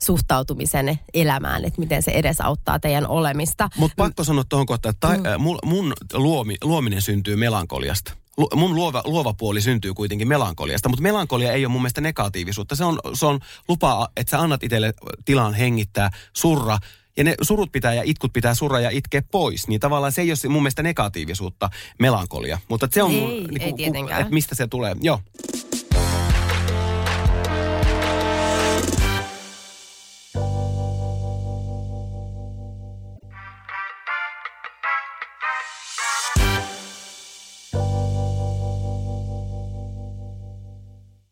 suhtautumisen 0.04 0.98
elämään, 1.14 1.64
että 1.64 1.80
miten 1.80 2.02
se 2.02 2.10
edesauttaa 2.10 2.78
teidän 2.78 3.06
olemista. 3.06 3.68
Mutta 3.76 3.94
pakko 3.96 4.24
sanoa 4.24 4.44
tuohon 4.48 4.66
kohtaan, 4.66 4.94
että 4.94 5.08
ta, 5.08 5.14
mm. 5.14 5.42
mun, 5.42 5.58
mun 5.64 5.92
luomi, 6.12 6.56
luominen 6.64 7.02
syntyy 7.02 7.36
melankoliasta. 7.36 8.12
Mun 8.54 8.74
luova, 8.74 9.02
luova 9.04 9.34
puoli 9.34 9.60
syntyy 9.60 9.94
kuitenkin 9.94 10.28
melankoliasta, 10.28 10.88
mutta 10.88 11.02
melankolia 11.02 11.52
ei 11.52 11.64
ole 11.64 11.72
mun 11.72 11.82
mielestä 11.82 12.00
negatiivisuutta. 12.00 12.76
Se 12.76 12.84
on, 12.84 12.98
se 13.14 13.26
on 13.26 13.40
lupa, 13.68 14.08
että 14.16 14.30
sä 14.30 14.40
annat 14.40 14.62
itselle 14.62 14.94
tilan 15.24 15.54
hengittää, 15.54 16.10
surra, 16.32 16.78
ja 17.18 17.24
ne 17.24 17.34
surut 17.42 17.72
pitää 17.72 17.94
ja 17.94 18.02
itkut 18.04 18.32
pitää 18.32 18.54
surra 18.54 18.80
ja 18.80 18.90
itkeä 18.90 19.22
pois. 19.30 19.68
Niin 19.68 19.80
tavallaan 19.80 20.12
se 20.12 20.22
ei 20.22 20.30
ole 20.30 20.52
mun 20.52 20.62
mielestä 20.62 20.82
negatiivisuutta, 20.82 21.70
melankolia. 21.98 22.58
Mutta 22.68 22.88
se 22.90 23.02
on 23.02 23.10
Ei, 23.10 23.20
mun, 23.20 23.60
ei 23.60 23.72
tietenkään. 23.72 24.20
että 24.20 24.34
mistä 24.34 24.54
se 24.54 24.66
tulee. 24.66 24.96
Joo. 25.00 25.20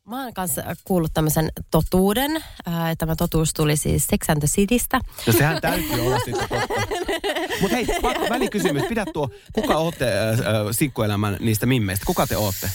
Mä 0.06 0.22
oon 0.22 0.34
kanssa 0.34 0.62
kuullut 0.84 1.14
tämmöisen 1.14 1.48
totuuden. 1.70 2.44
Ää, 2.66 2.96
Tämä 2.96 3.16
totuus 3.16 3.54
tuli 3.54 3.76
siis 3.76 4.06
Sex 4.06 4.30
and 4.30 4.38
the 4.38 4.46
Citystä. 4.48 5.00
No 5.26 5.32
sehän 5.32 5.60
täytyy 5.60 6.00
olla 6.06 6.18
sitten 6.24 6.48
totta. 6.48 6.74
Mutta 7.60 7.76
hei, 7.76 7.86
pakko, 8.02 8.26
välikysymys. 8.30 8.82
Pidä 8.88 9.04
tuo, 9.12 9.28
kuka 9.52 9.76
ootte 9.76 10.18
äh, 10.18 10.28
äh, 10.30 10.44
sinkkuelämän 10.70 11.36
niistä 11.40 11.66
mimmeistä? 11.66 12.06
Kuka 12.06 12.26
te 12.26 12.36
ootte? 12.36 12.70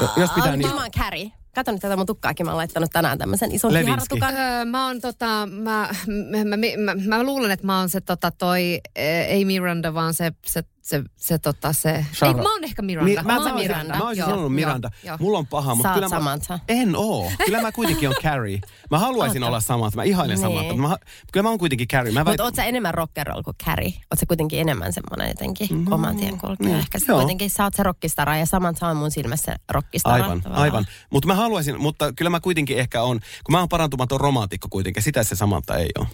Jo- 0.00 0.08
Jos 0.16 0.30
pitää 0.30 0.50
Aa, 0.50 0.56
niin... 0.56 0.74
Mä 0.74 0.80
oon 0.82 0.90
Carrie. 0.90 1.30
Kato 1.54 1.72
nyt 1.72 1.80
tätä 1.80 1.96
mun 1.96 2.06
tukkaakin, 2.06 2.46
mä 2.46 2.50
oon 2.52 2.56
laittanut 2.56 2.90
tänään 2.92 3.18
tämmöisen 3.18 3.52
ison 3.52 3.72
Levinsky. 3.74 3.92
kiharatukan. 4.16 4.36
Öö, 4.36 4.64
mä 4.64 4.86
oon 4.86 5.00
tota, 5.00 5.46
mä, 5.46 5.88
mä, 6.06 6.44
mä, 6.44 6.56
mä, 6.94 6.94
mä, 7.16 7.22
luulen, 7.22 7.50
että 7.50 7.66
mä 7.66 7.78
oon 7.78 7.88
se 7.88 8.00
tota 8.00 8.30
toi, 8.30 8.80
ei 9.28 9.44
Miranda, 9.44 9.94
vaan 9.94 10.14
se, 10.14 10.32
se, 10.46 10.62
se, 10.86 11.02
se 11.16 11.38
tota 11.38 11.72
se, 11.72 12.06
Shara- 12.12 12.26
ei, 12.28 12.34
mä 12.34 12.52
oon 12.52 12.64
ehkä 12.64 12.82
Miranda. 12.82 13.08
Mi- 13.10 13.14
mä, 13.16 13.22
mä, 13.22 13.36
oon 13.46 13.54
Miranda. 13.54 13.98
mä 13.98 14.04
olisin 14.06 14.20
Joo, 14.20 14.28
sanonut 14.30 14.54
Miranda. 14.54 14.90
joo, 15.04 15.10
joo. 15.12 15.16
Mulla 15.20 15.38
on 15.38 15.46
paha, 15.46 15.74
mutta 15.74 15.92
kyllä 15.94 16.08
mä... 16.08 16.16
Samantha. 16.16 16.58
En 16.68 16.96
oo. 16.96 17.32
Kyllä 17.46 17.62
mä 17.62 17.72
kuitenkin 17.72 18.08
on 18.08 18.14
Carrie. 18.22 18.58
Mä 18.90 18.98
haluaisin 18.98 19.42
olla 19.42 19.60
Samantha. 19.60 19.96
Mä 19.96 20.02
ihailen 20.04 20.36
Niin. 20.38 20.42
Samantha. 20.48 20.74
Mä, 20.76 20.96
kyllä 21.32 21.42
mä 21.42 21.48
oon 21.50 21.58
kuitenkin 21.58 21.88
Carrie. 21.88 22.12
Mä 22.14 22.24
Mutta 22.24 22.44
oot 22.44 22.54
sä 22.54 22.64
enemmän 22.64 22.94
rock'n'roll 22.94 23.42
kuin 23.44 23.56
Carrie? 23.64 23.88
Oot 23.90 24.18
sä 24.20 24.26
kuitenkin 24.26 24.60
enemmän 24.60 24.92
semmoinen 24.92 25.28
jotenkin 25.28 25.84
no, 25.84 25.94
oman 25.94 26.16
tien 26.16 26.38
kulkija? 26.38 26.68
mm, 26.70 26.78
Ehkä 26.78 26.98
sä 26.98 27.04
joo. 27.08 27.18
kuitenkin 27.18 27.50
sä 27.50 27.64
oot 27.64 27.74
se 27.74 27.82
rockistara 27.82 28.36
ja 28.36 28.46
Samantha 28.46 28.88
on 28.88 28.96
mun 28.96 29.10
silmässä 29.10 29.56
rockistara. 29.70 30.14
Aivan, 30.14 30.40
tavallaan. 30.42 30.62
aivan. 30.62 30.84
Mutta 31.10 31.26
mä 31.28 31.34
haluaisin, 31.34 31.80
mutta 31.80 32.12
kyllä 32.12 32.30
mä 32.30 32.40
kuitenkin 32.40 32.78
ehkä 32.78 33.02
on, 33.02 33.20
kun 33.44 33.52
mä 33.52 33.58
oon 33.58 33.68
parantumaton 33.68 34.20
romantikko 34.20 34.68
kuitenkin, 34.70 35.02
sitä 35.02 35.22
se 35.24 35.36
Samantha 35.36 35.76
ei 35.76 35.88
ole. 35.98 36.06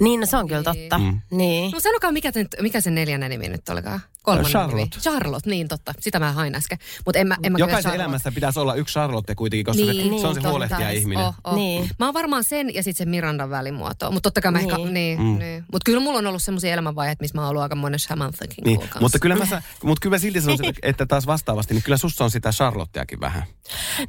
Niin, 0.00 0.20
no 0.20 0.26
se 0.26 0.36
on 0.36 0.48
kyllä 0.48 0.62
Niin. 0.72 0.88
totta. 0.88 0.98
Mm. 0.98 1.20
Niin. 1.30 1.70
No 1.70 1.80
sanokaa, 1.80 2.12
mikä, 2.12 2.32
te, 2.32 2.46
mikä 2.60 2.80
se 2.80 2.90
neljännen 2.90 3.30
nimi 3.30 3.48
nyt 3.48 3.68
olikaan? 3.68 4.00
Kolmannen 4.22 4.50
Charlotte. 4.50 4.76
nimi. 4.96 5.02
Charlotte, 5.02 5.50
niin 5.50 5.68
totta. 5.68 5.94
Sitä 6.00 6.18
mä 6.18 6.32
hain 6.32 6.54
äsken. 6.54 6.78
Mutta 7.06 7.18
en 7.18 7.26
mä, 7.28 7.36
en 7.42 7.52
mä 7.52 7.58
Jokaisen 7.58 7.82
Charlotte. 7.82 8.02
elämässä 8.04 8.32
pitäisi 8.32 8.58
olla 8.58 8.74
yksi 8.74 8.92
Charlotte 8.92 9.34
kuitenkin, 9.34 9.64
koska 9.64 9.82
Niin, 9.82 10.14
se, 10.14 10.20
se 10.20 10.26
on 10.26 10.34
se 10.34 10.40
totta. 10.40 10.50
huolehtija 10.50 10.90
ihminen. 10.90 11.24
Oh, 11.26 11.34
oh. 11.44 11.54
Niin. 11.54 11.90
Mä 11.98 12.04
oon 12.04 12.14
varmaan 12.14 12.44
sen 12.44 12.74
ja 12.74 12.82
sitten 12.82 12.98
sen 13.04 13.08
Mirandan 13.08 13.50
välimuoto. 13.50 14.10
Mutta 14.10 14.26
totta 14.30 14.40
kai 14.40 14.52
mä 14.52 14.58
ehkä, 14.58 14.76
Niin. 14.76 14.94
niin, 14.94 15.20
mm. 15.22 15.38
niin. 15.38 15.64
Mutta 15.72 15.84
kyllä 15.84 16.00
mulla 16.00 16.18
on 16.18 16.26
ollut 16.26 16.42
semmoisia 16.42 16.72
elämänvaiheita, 16.72 17.22
missä 17.22 17.34
mä 17.38 17.40
oon 17.42 17.50
ollut 17.50 17.62
aika 17.62 17.76
monen 17.76 17.98
Samanthakin 17.98 18.64
Niin, 18.64 18.80
kanssa. 18.80 19.00
mutta 19.00 19.18
kyllä, 19.18 19.36
mä, 19.36 19.46
sa- 19.46 19.62
mutta 19.84 20.00
kyllä 20.02 20.14
mä 20.14 20.18
silti 20.18 20.40
sanoisin, 20.40 20.72
että- 20.82 21.06
taas 21.06 21.26
vastaavasti, 21.26 21.74
niin 21.74 21.82
kyllä 21.82 21.96
sussa 21.98 22.24
on 22.24 22.30
sitä 22.30 22.50
Charlotteakin 22.50 23.20
vähän. 23.20 23.42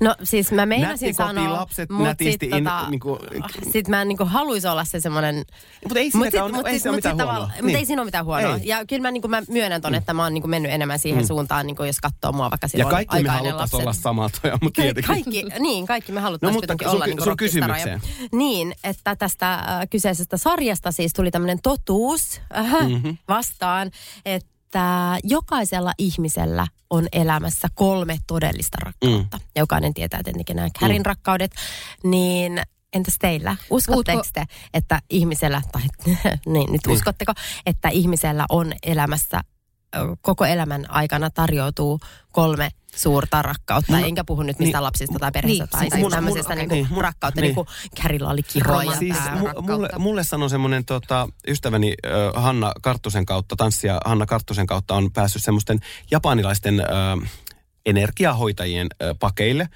No 0.01 0.15
siis 0.23 0.51
mä 0.51 0.65
meinasin 0.65 1.07
Nätti 1.07 1.23
koti, 1.23 1.27
sanoa, 1.35 1.53
lapset 1.53 1.89
mut 1.89 2.03
nätisti 2.03 2.31
sit, 2.31 2.43
in- 2.43 2.63
tota, 2.63 2.89
niinku- 2.89 3.17
sit 3.71 3.87
mä 3.87 4.01
en 4.01 4.07
niinku 4.07 4.25
haluaisi 4.25 4.67
olla 4.67 4.85
se 4.85 4.99
semmoinen... 4.99 5.35
Mutta 5.83 5.99
ei 5.99 6.11
Mut 6.13 6.25
mut 6.53 6.67
ei 6.67 6.73
sit- 6.73 6.83
se 6.83 6.89
ole 6.89 6.95
mut 6.95 7.03
mitään 7.03 7.17
huonoa. 7.27 7.51
Mutta 7.61 7.77
ei 7.77 7.85
siinä 7.85 8.01
ole 8.01 8.05
mitään 8.07 8.25
huonoa. 8.25 8.55
Ei. 8.55 8.61
Ja 8.63 8.85
kyllä 8.85 9.01
mä, 9.01 9.11
niinku, 9.11 9.27
mä 9.27 9.41
myönnän 9.49 9.81
ton, 9.81 10.00
että 10.01 10.13
mä 10.13 10.23
oon 10.23 10.33
niinku 10.33 10.47
mennyt 10.47 10.71
enemmän 10.71 10.99
siihen 10.99 11.27
suuntaan, 11.27 11.67
niinku, 11.67 11.83
jos 11.83 11.99
katsoo 11.99 12.31
mua 12.31 12.49
vaikka 12.49 12.65
Ja 12.65 12.69
silloin 12.69 12.89
kaikki 12.91 13.13
me 13.13 13.17
aikaa 13.19 13.37
ennen 13.37 13.51
haluttaisiin 13.53 13.85
lapset. 13.85 14.03
olla 14.03 14.03
samatoja, 14.03 14.57
mutta 14.61 14.81
Ka- 14.81 14.81
tietenkin. 14.81 15.07
Kaikki, 15.07 15.59
niin, 15.59 15.85
kaikki 15.85 16.11
me 16.11 16.19
haluttaisiin 16.21 16.53
No, 16.55 16.59
mutta 16.61 16.67
kuitenkin 16.67 16.87
sun- 16.87 16.95
olla 16.95 17.05
niin 17.05 17.23
sun 17.23 17.37
kysymykseen. 17.37 18.01
Niin, 18.31 18.75
että 18.83 19.15
tästä 19.15 19.53
äh, 19.53 19.63
kyseisestä 19.89 20.37
sarjasta 20.37 20.91
siis 20.91 21.13
tuli 21.13 21.31
tämmöinen 21.31 21.59
totuus 21.63 22.41
äh, 22.57 22.65
Mhm. 22.83 22.91
mm-hmm. 22.91 23.17
vastaan, 23.27 23.91
että 24.25 25.17
jokaisella 25.23 25.93
ihmisellä 25.97 26.67
on 26.89 27.07
elämässä 27.11 27.67
kolme 27.75 28.17
todellista 28.27 28.77
rakkautta. 28.81 29.37
Mm. 29.37 29.43
Jokainen 29.55 29.93
tietää 29.93 30.23
tietenkin 30.23 30.55
nämä 30.55 30.67
Kärin 30.79 31.01
mm. 31.01 31.05
rakkaudet. 31.05 31.51
Niin 32.03 32.61
entäs 32.93 33.15
teillä? 33.19 33.55
Uskotteko 33.69 34.21
Puhutko- 34.21 34.31
te, 34.33 34.45
että 34.73 34.99
ihmisellä, 35.09 35.61
tai 35.71 35.81
niin, 36.53 36.71
nyt 36.71 36.81
uskotteko, 36.89 37.33
että 37.65 37.89
ihmisellä 37.89 38.45
on 38.49 38.73
elämässä 38.83 39.41
koko 40.21 40.45
elämän 40.45 40.91
aikana 40.91 41.29
tarjoutuu 41.29 41.99
kolme 42.31 42.69
suurta 42.95 43.41
rakkautta. 43.41 43.93
Mun- 43.93 44.05
Enkä 44.05 44.23
puhu 44.23 44.43
nyt 44.43 44.59
mistään 44.59 44.79
niin. 44.81 44.83
lapsista 44.85 45.19
tai 45.19 45.31
perheestä 45.31 45.63
Niin, 45.63 45.69
tai 45.69 45.89
siis 45.89 45.93
mun- 46.03 46.11
tämmöisestä 46.11 46.53
mun- 46.53 46.57
niinku 46.57 46.75
niin, 46.75 47.01
rakkautta. 47.03 47.41
niin. 47.41 47.47
Niin 47.47 47.55
kuin 47.55 47.67
Kärillä 48.01 48.29
oli 48.29 48.43
kiroja. 48.43 48.91
Siis 48.95 49.17
mulle, 49.61 49.89
mulle 49.97 50.23
sanoi 50.23 50.49
semmoinen 50.49 50.85
tota, 50.85 51.27
ystäväni 51.47 51.93
äh, 52.05 52.43
Hanna 52.43 52.71
Karttusen 52.81 53.25
kautta, 53.25 53.55
tanssija 53.55 54.01
Hanna 54.05 54.25
Karttusen 54.25 54.67
kautta 54.67 54.95
on 54.95 55.11
päässyt 55.11 55.43
semmoisten 55.43 55.79
japanilaisten 56.11 56.79
äh, 56.79 57.31
energiahoitajien 57.85 58.87
äh, 58.91 59.09
pakeille. 59.19 59.69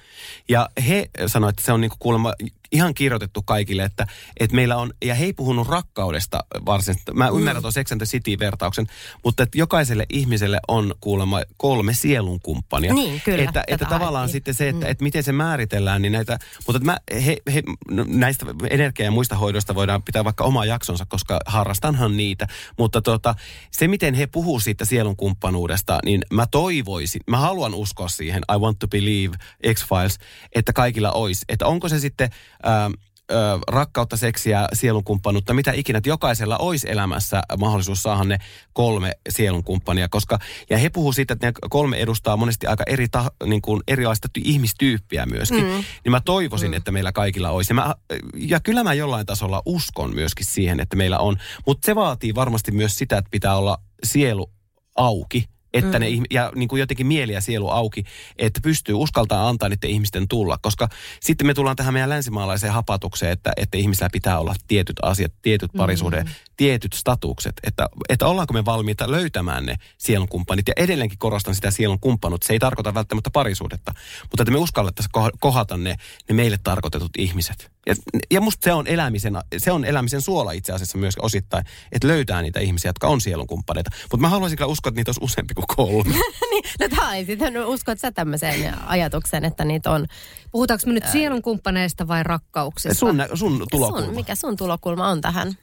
Ja 0.48 0.68
he 0.88 1.10
sanoivat, 1.26 1.52
että 1.58 1.66
se 1.66 1.72
on 1.72 1.80
niinku 1.80 1.96
kuulemma 1.98 2.32
ihan 2.72 2.94
kirjoitettu 2.94 3.42
kaikille, 3.42 3.82
että, 3.84 4.06
että 4.40 4.56
meillä 4.56 4.76
on, 4.76 4.92
ja 5.04 5.14
he 5.14 5.24
ei 5.24 5.32
puhunut 5.32 5.68
rakkaudesta 5.68 6.44
varsinaisesti. 6.66 7.12
Mä 7.12 7.28
ymmärrän 7.28 7.62
tuon 7.62 7.72
Sex 7.72 7.92
and 7.92 8.00
the 8.00 8.06
City-vertauksen, 8.06 8.86
mutta 9.24 9.42
että 9.42 9.58
jokaiselle 9.58 10.06
ihmiselle 10.12 10.60
on 10.68 10.94
kuulemma 11.00 11.42
kolme 11.56 11.94
sielunkumppania. 11.94 12.94
Niin, 12.94 13.20
kyllä, 13.24 13.44
Että, 13.44 13.64
että 13.66 13.86
tavallaan 13.86 14.28
sitten 14.28 14.54
se, 14.54 14.68
että, 14.68 14.88
että 14.88 15.04
miten 15.04 15.22
se 15.22 15.32
määritellään, 15.32 16.02
niin 16.02 16.12
näitä, 16.12 16.38
mutta 16.66 16.76
että 16.76 16.86
mä, 16.86 16.98
he, 17.26 17.36
he, 17.54 17.62
no, 17.90 18.04
näistä 18.08 18.46
energia- 18.70 19.04
ja 19.04 19.10
muista 19.10 19.36
hoidoista 19.36 19.74
voidaan 19.74 20.02
pitää 20.02 20.24
vaikka 20.24 20.44
oma 20.44 20.64
jaksonsa, 20.64 21.06
koska 21.08 21.40
harrastanhan 21.46 22.16
niitä. 22.16 22.46
Mutta 22.78 23.02
tota, 23.02 23.34
se, 23.70 23.88
miten 23.88 24.14
he 24.14 24.26
puhuu 24.26 24.60
siitä 24.60 24.84
sielun 24.84 25.16
kumppanuudesta, 25.16 25.98
niin 26.04 26.22
mä 26.32 26.46
toivoisin, 26.46 27.20
mä 27.30 27.38
haluan 27.38 27.74
uskoa 27.74 28.08
siihen, 28.08 28.42
I 28.54 28.58
want 28.58 28.78
to 28.78 28.88
believe 28.88 29.36
X-Files, 29.74 30.18
että 30.54 30.72
kaikilla 30.72 31.12
olisi. 31.12 31.44
Että 31.48 31.66
onko 31.66 31.88
se 31.88 32.00
sitten... 32.00 32.30
Ää, 32.62 32.90
ö, 33.30 33.58
rakkautta, 33.68 34.16
seksiä, 34.16 34.68
sielunkumppanuutta, 34.72 35.54
mitä 35.54 35.72
ikinä, 35.72 35.96
että 35.96 36.08
jokaisella 36.08 36.58
olisi 36.58 36.90
elämässä 36.90 37.42
mahdollisuus 37.58 38.02
saada 38.02 38.24
ne 38.24 38.38
kolme 38.72 39.12
sielunkumppania, 39.28 40.08
koska, 40.08 40.38
ja 40.70 40.78
he 40.78 40.90
puhuu 40.90 41.12
siitä, 41.12 41.34
että 41.34 41.46
ne 41.46 41.52
kolme 41.70 41.96
edustaa 41.96 42.36
monesti 42.36 42.66
aika 42.66 42.84
eri 42.86 43.08
ta, 43.08 43.30
niin 43.44 43.62
kuin 43.62 43.82
erilaista 43.88 44.28
ty- 44.38 44.42
ihmistyyppiä 44.44 45.26
myöskin, 45.26 45.64
mm. 45.64 45.84
niin 46.04 46.10
mä 46.10 46.20
toivoisin, 46.24 46.70
mm. 46.70 46.76
että 46.76 46.92
meillä 46.92 47.12
kaikilla 47.12 47.50
olisi. 47.50 47.70
Ja, 47.70 47.74
mä, 47.74 47.94
ja 48.34 48.60
kyllä 48.60 48.84
mä 48.84 48.94
jollain 48.94 49.26
tasolla 49.26 49.62
uskon 49.66 50.14
myöskin 50.14 50.46
siihen, 50.46 50.80
että 50.80 50.96
meillä 50.96 51.18
on, 51.18 51.36
mutta 51.66 51.86
se 51.86 51.94
vaatii 51.94 52.34
varmasti 52.34 52.72
myös 52.72 52.94
sitä, 52.98 53.18
että 53.18 53.30
pitää 53.30 53.56
olla 53.56 53.78
sielu 54.04 54.50
auki, 54.96 55.48
että 55.78 55.98
mm. 55.98 56.04
ne, 56.04 56.08
ja 56.30 56.52
niin 56.54 56.68
kuin 56.68 56.80
jotenkin 56.80 57.06
mieli 57.06 57.32
ja 57.32 57.40
sielu 57.40 57.68
auki, 57.68 58.04
että 58.38 58.60
pystyy 58.62 58.94
uskaltaa 58.94 59.48
antaa 59.48 59.68
niiden 59.68 59.90
ihmisten 59.90 60.28
tulla. 60.28 60.58
Koska 60.62 60.88
sitten 61.20 61.46
me 61.46 61.54
tullaan 61.54 61.76
tähän 61.76 61.92
meidän 61.92 62.08
länsimaalaiseen 62.08 62.72
hapatukseen, 62.72 63.32
että, 63.32 63.52
että 63.56 63.78
ihmisillä 63.78 64.08
pitää 64.12 64.38
olla 64.38 64.54
tietyt 64.68 64.96
asiat, 65.02 65.32
tietyt 65.42 65.70
parisuhde, 65.76 66.22
mm. 66.22 66.30
tietyt 66.56 66.92
statukset. 66.92 67.60
Että, 67.62 67.88
että 68.08 68.26
ollaanko 68.26 68.54
me 68.54 68.64
valmiita 68.64 69.10
löytämään 69.10 69.66
ne 69.66 69.76
sielun 69.98 70.28
kumppanit. 70.28 70.68
Ja 70.68 70.74
edelleenkin 70.76 71.18
korostan 71.18 71.54
sitä 71.54 71.70
sielun 71.70 72.00
kumppanuutta. 72.00 72.46
Se 72.46 72.52
ei 72.52 72.58
tarkoita 72.58 72.94
välttämättä 72.94 73.30
parisuhdetta, 73.30 73.94
mutta 74.22 74.42
että 74.42 74.52
me 74.52 74.58
uskallettaisiin 74.58 75.12
koh- 75.16 75.38
kohata 75.40 75.76
ne, 75.76 75.96
ne 76.28 76.34
meille 76.34 76.58
tarkoitetut 76.62 77.10
ihmiset. 77.18 77.75
Ja, 77.86 77.94
ja 78.30 78.40
musta 78.40 78.64
se 78.64 78.72
on, 78.72 78.86
elämisen, 78.86 79.38
se 79.58 79.72
on 79.72 79.84
elämisen 79.84 80.20
suola 80.20 80.52
itse 80.52 80.72
asiassa 80.72 80.98
myös 80.98 81.14
osittain, 81.18 81.64
että 81.92 82.08
löytää 82.08 82.42
niitä 82.42 82.60
ihmisiä, 82.60 82.88
jotka 82.88 83.08
on 83.08 83.20
sielun 83.20 83.46
kumppaneita. 83.46 83.90
Mutta 84.02 84.16
mä 84.16 84.28
haluaisin 84.28 84.58
kyllä 84.58 84.70
uskoa, 84.70 84.88
että 84.90 84.98
niitä 84.98 85.08
olisi 85.08 85.24
useampi 85.24 85.54
kuin 85.54 85.66
kolme. 85.66 86.14
niin, 86.50 86.64
no 86.80 87.12
ei 87.12 87.24
sitten, 87.24 87.66
uskot 87.66 87.98
sä 88.00 88.12
tämmöiseen 88.12 88.74
ajatukseen, 88.86 89.44
että 89.44 89.64
niitä 89.64 89.90
on. 89.90 90.06
Puhutaanko 90.50 90.86
me 90.86 90.92
nyt 90.92 91.06
sielun 91.12 91.42
kumppaneista 91.42 92.08
vai 92.08 92.22
rakkauksista? 92.22 92.94
Sun, 92.94 93.22
sun 93.34 93.66
tulokulma. 93.70 94.06
Sun, 94.06 94.14
mikä 94.14 94.34
sun 94.34 94.56
tulokulma 94.56 95.08
on 95.08 95.20
tähän? 95.20 95.54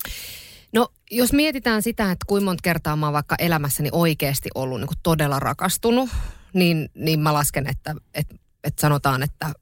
No, 0.73 0.88
jos 1.12 1.33
mietitään 1.33 1.81
sitä, 1.81 2.12
että 2.12 2.25
kuinka 2.27 2.45
monta 2.45 2.62
kertaa 2.62 2.95
mä 2.95 3.05
oon 3.05 3.13
vaikka 3.13 3.36
elämässäni 3.39 3.89
oikeasti 3.91 4.49
ollut 4.55 4.79
niin 4.79 4.89
todella 5.03 5.39
rakastunut, 5.39 6.09
niin, 6.53 6.89
niin 6.95 7.19
mä 7.19 7.33
lasken, 7.33 7.67
että, 7.67 7.95
että, 8.13 8.36
että 8.63 8.81
sanotaan, 8.81 9.23
että 9.23 9.53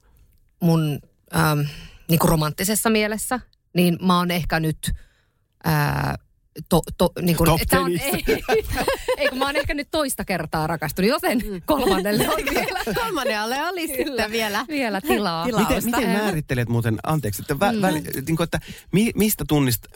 mun 0.62 1.00
ähm, 1.36 1.60
niin 2.12 2.20
kuin 2.20 2.30
romanttisessa 2.30 2.90
mielessä, 2.90 3.40
niin 3.74 3.98
mä 4.02 4.18
oon 4.18 4.32
ehkä 4.32 4.60
nyt... 4.60 4.92
Ää, 5.64 6.16
To, 6.70 6.82
to, 6.98 7.10
niin 7.22 7.38
kuin, 7.38 7.46
Top 7.46 7.62
että 7.62 7.80
on, 7.80 7.92
ei, 7.92 8.24
ei, 9.18 9.30
kun 9.30 9.38
mä 9.38 9.46
oon 9.46 9.56
ehkä 9.56 9.74
nyt 9.74 9.88
toista 9.92 10.26
kertaa 10.26 10.68
rakastunut, 10.68 11.10
joten 11.10 11.42
kolmannelle 11.66 12.30
on 12.30 12.38
vielä, 12.54 12.80
Kolmannelle 13.04 13.64
oli 13.64 13.88
sitten 13.88 14.32
vielä. 14.32 14.66
vielä 14.68 15.02
tilaa. 15.02 15.46
Miten, 15.46 15.66
Tilausta. 15.68 15.98
miten 15.98 16.10
määrittelet 16.10 16.70
muuten, 16.70 17.00
anteeksi, 17.04 17.42
että, 17.42 17.60
vä, 17.60 17.72
mm. 17.72 17.82
väli, 17.82 18.02
niin 18.02 18.38
kuin, 18.38 18.44
että 18.44 18.60
mi, 18.92 19.12
mistä 19.16 19.46
tunnist... 19.48 19.88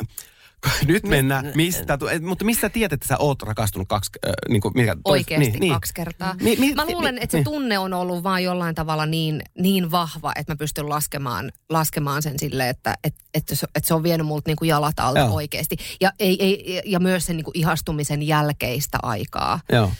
Nyt 0.88 1.04
mennään, 1.04 1.52
mistä, 1.56 1.98
et, 2.12 2.24
mutta 2.24 2.46
mistä 2.46 2.70
tiedät, 2.70 2.94
että 2.94 3.08
sä 3.08 3.18
oot 3.18 3.42
rakastunut 3.42 3.88
kaksi, 3.88 4.10
äh, 4.28 4.32
niin 4.50 4.62
kuin, 4.62 4.72
mikä, 4.76 4.96
tois- 4.96 5.02
Oikeasti 5.06 5.60
niin, 5.60 5.74
kaksi 5.74 5.94
kertaa. 5.94 6.36
Mi- 6.42 6.56
mi- 6.60 6.74
mä 6.74 6.86
luulen, 6.86 7.18
että 7.18 7.32
se 7.32 7.38
niin. 7.38 7.44
tunne 7.46 7.80
on 7.80 7.94
ollut 7.94 8.24
vaan 8.24 8.44
jollain 8.44 8.76
tavalla 8.76 9.06
niin, 9.06 9.42
niin 9.60 9.92
vahva, 9.92 10.32
että 10.36 10.52
mä 10.54 10.58
pystyn 10.58 10.90
laskemaan, 10.90 11.52
laskemaan 11.70 12.22
sen 12.22 12.40
silleen, 12.40 12.70
että, 12.70 12.96
että, 13.04 13.24
että, 13.34 13.56
se, 13.56 13.68
että 13.76 13.88
se 13.88 13.94
on 13.94 14.04
vienyt 14.04 14.28
multa 14.28 14.50
niin 14.50 14.58
kuin 14.58 14.70
jalat 14.70 15.00
alta 15.00 15.20
Joo. 15.20 15.34
oikeasti. 15.34 15.78
Ja, 16.02 16.12
ei, 16.20 16.44
ei, 16.44 16.82
ja 16.86 17.00
myös 17.00 17.26
sen 17.26 17.38
niin 17.38 17.46
kuin 17.46 17.58
ihastumisen 17.58 18.24
jälkeistä 18.24 18.98
aikaa. 19.04 19.60
Joo. 19.72 19.92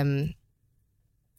Öm, 0.00 0.28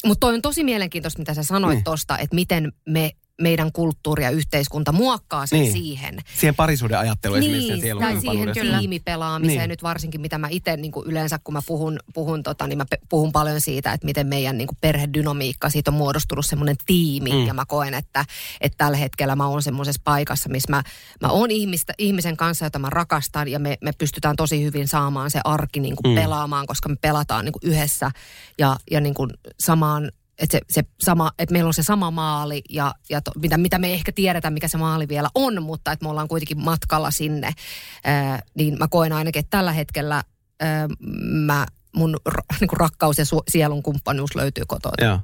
mutta 0.06 0.20
toi 0.20 0.34
on 0.36 0.42
tosi 0.42 0.64
mielenkiintoista, 0.64 1.20
mitä 1.20 1.34
sä 1.34 1.44
sanoit 1.44 1.70
Niin. 1.70 1.78
niin. 1.78 1.84
tosta, 1.84 2.18
että 2.18 2.36
miten 2.36 2.72
me, 2.90 3.12
meidän 3.42 3.72
kulttuuri 3.72 4.24
ja 4.24 4.30
yhteiskunta 4.30 4.92
muokkaa 4.92 5.46
sen 5.46 5.60
Niin. 5.60 5.74
niin. 5.74 5.84
siihen. 5.84 6.20
Siihen 6.40 6.56
parisuuden 6.56 7.00
ajatteluun 7.00 7.40
esimerkiksi 7.40 7.68
sen 7.68 7.80
Niin, 7.80 7.98
tai 8.00 8.22
siihen 8.22 8.54
tiimipelaamiseen 8.80 9.58
Niin. 9.60 9.70
nyt 9.70 9.84
varsinkin, 9.84 10.22
mitä 10.22 10.38
mä 10.38 10.48
itse 10.52 10.78
niin 10.78 10.92
yleensä, 11.06 11.40
kun 11.44 11.54
mä 11.54 11.60
puhun, 11.68 12.00
puhun, 12.14 12.44
tota, 12.44 12.68
niin 12.68 12.78
mä 12.78 12.86
puhun 13.10 13.32
paljon 13.32 13.62
siitä, 13.62 13.94
että 13.94 14.06
miten 14.06 14.28
meidän 14.28 14.58
niin 14.58 14.68
kuin 14.68 14.78
perhedynamiikka, 14.82 15.70
siitä 15.70 15.92
on 15.92 15.98
muodostunut 15.98 16.46
semmoinen 16.46 16.76
tiimi, 16.86 17.32
Mm. 17.32 17.48
ja 17.48 17.54
mä 17.54 17.64
koen, 17.68 17.94
että, 17.94 18.26
että 18.62 18.78
tällä 18.78 18.98
hetkellä 18.98 19.36
mä 19.36 19.48
oon 19.48 19.64
semmoisessa 19.64 20.02
paikassa, 20.04 20.50
missä 20.50 20.70
mä, 20.72 20.84
mä 21.22 21.28
oon 21.28 21.52
ihmistä, 21.52 21.94
ihmisen 21.98 22.38
kanssa, 22.38 22.66
jota 22.66 22.80
mä 22.80 22.90
rakastan, 22.90 23.48
ja 23.48 23.60
me, 23.60 23.78
me 23.82 23.92
pystytään 23.98 24.36
tosi 24.36 24.64
hyvin 24.64 24.88
saamaan 24.88 25.32
se 25.32 25.40
arki 25.44 25.80
niin 25.80 25.96
kuin 25.96 26.12
Mm. 26.14 26.18
mm. 26.20 26.22
pelaamaan, 26.24 26.68
koska 26.68 26.90
me 26.90 26.96
pelataan 27.02 27.46
niin 27.46 27.54
kuin 27.54 27.72
yhdessä, 27.72 28.12
ja, 28.58 28.76
ja 28.92 29.02
niin 29.02 29.14
kuin 29.14 29.30
samaan 29.60 30.12
että 30.40 30.58
se, 30.58 30.62
se 30.70 30.84
sama, 31.02 31.32
että 31.40 31.54
meillä 31.54 31.68
on 31.68 31.74
se 31.74 31.84
sama 31.84 32.12
maali 32.12 32.62
ja, 32.70 32.94
ja 33.10 33.22
to, 33.22 33.32
mitä, 33.42 33.58
mitä 33.58 33.80
me 33.80 33.94
ehkä 33.94 34.12
tiedetä, 34.12 34.50
mikä 34.50 34.68
se 34.68 34.78
maali 34.78 35.08
vielä 35.08 35.30
on, 35.36 35.64
mutta 35.64 35.92
että 35.92 36.06
me 36.06 36.10
ollaan 36.10 36.28
kuitenkin 36.28 36.64
matkalla 36.64 37.12
sinne, 37.12 37.52
ää, 38.04 38.40
niin 38.56 38.78
mä 38.80 38.88
koen 38.88 39.14
ainakin, 39.14 39.40
että 39.40 39.58
tällä 39.58 39.72
hetkellä 39.72 40.24
ää, 40.60 40.88
mä, 41.24 41.66
mun 41.96 42.18
ra, 42.26 42.44
niin 42.62 42.70
rakkaus 42.74 43.18
ja 43.18 43.26
su, 43.26 43.44
sielun 43.50 43.84
kumppanuus 43.84 44.36
löytyy 44.36 44.64
kotoa. 44.68 44.94
Joo. 45.02 45.20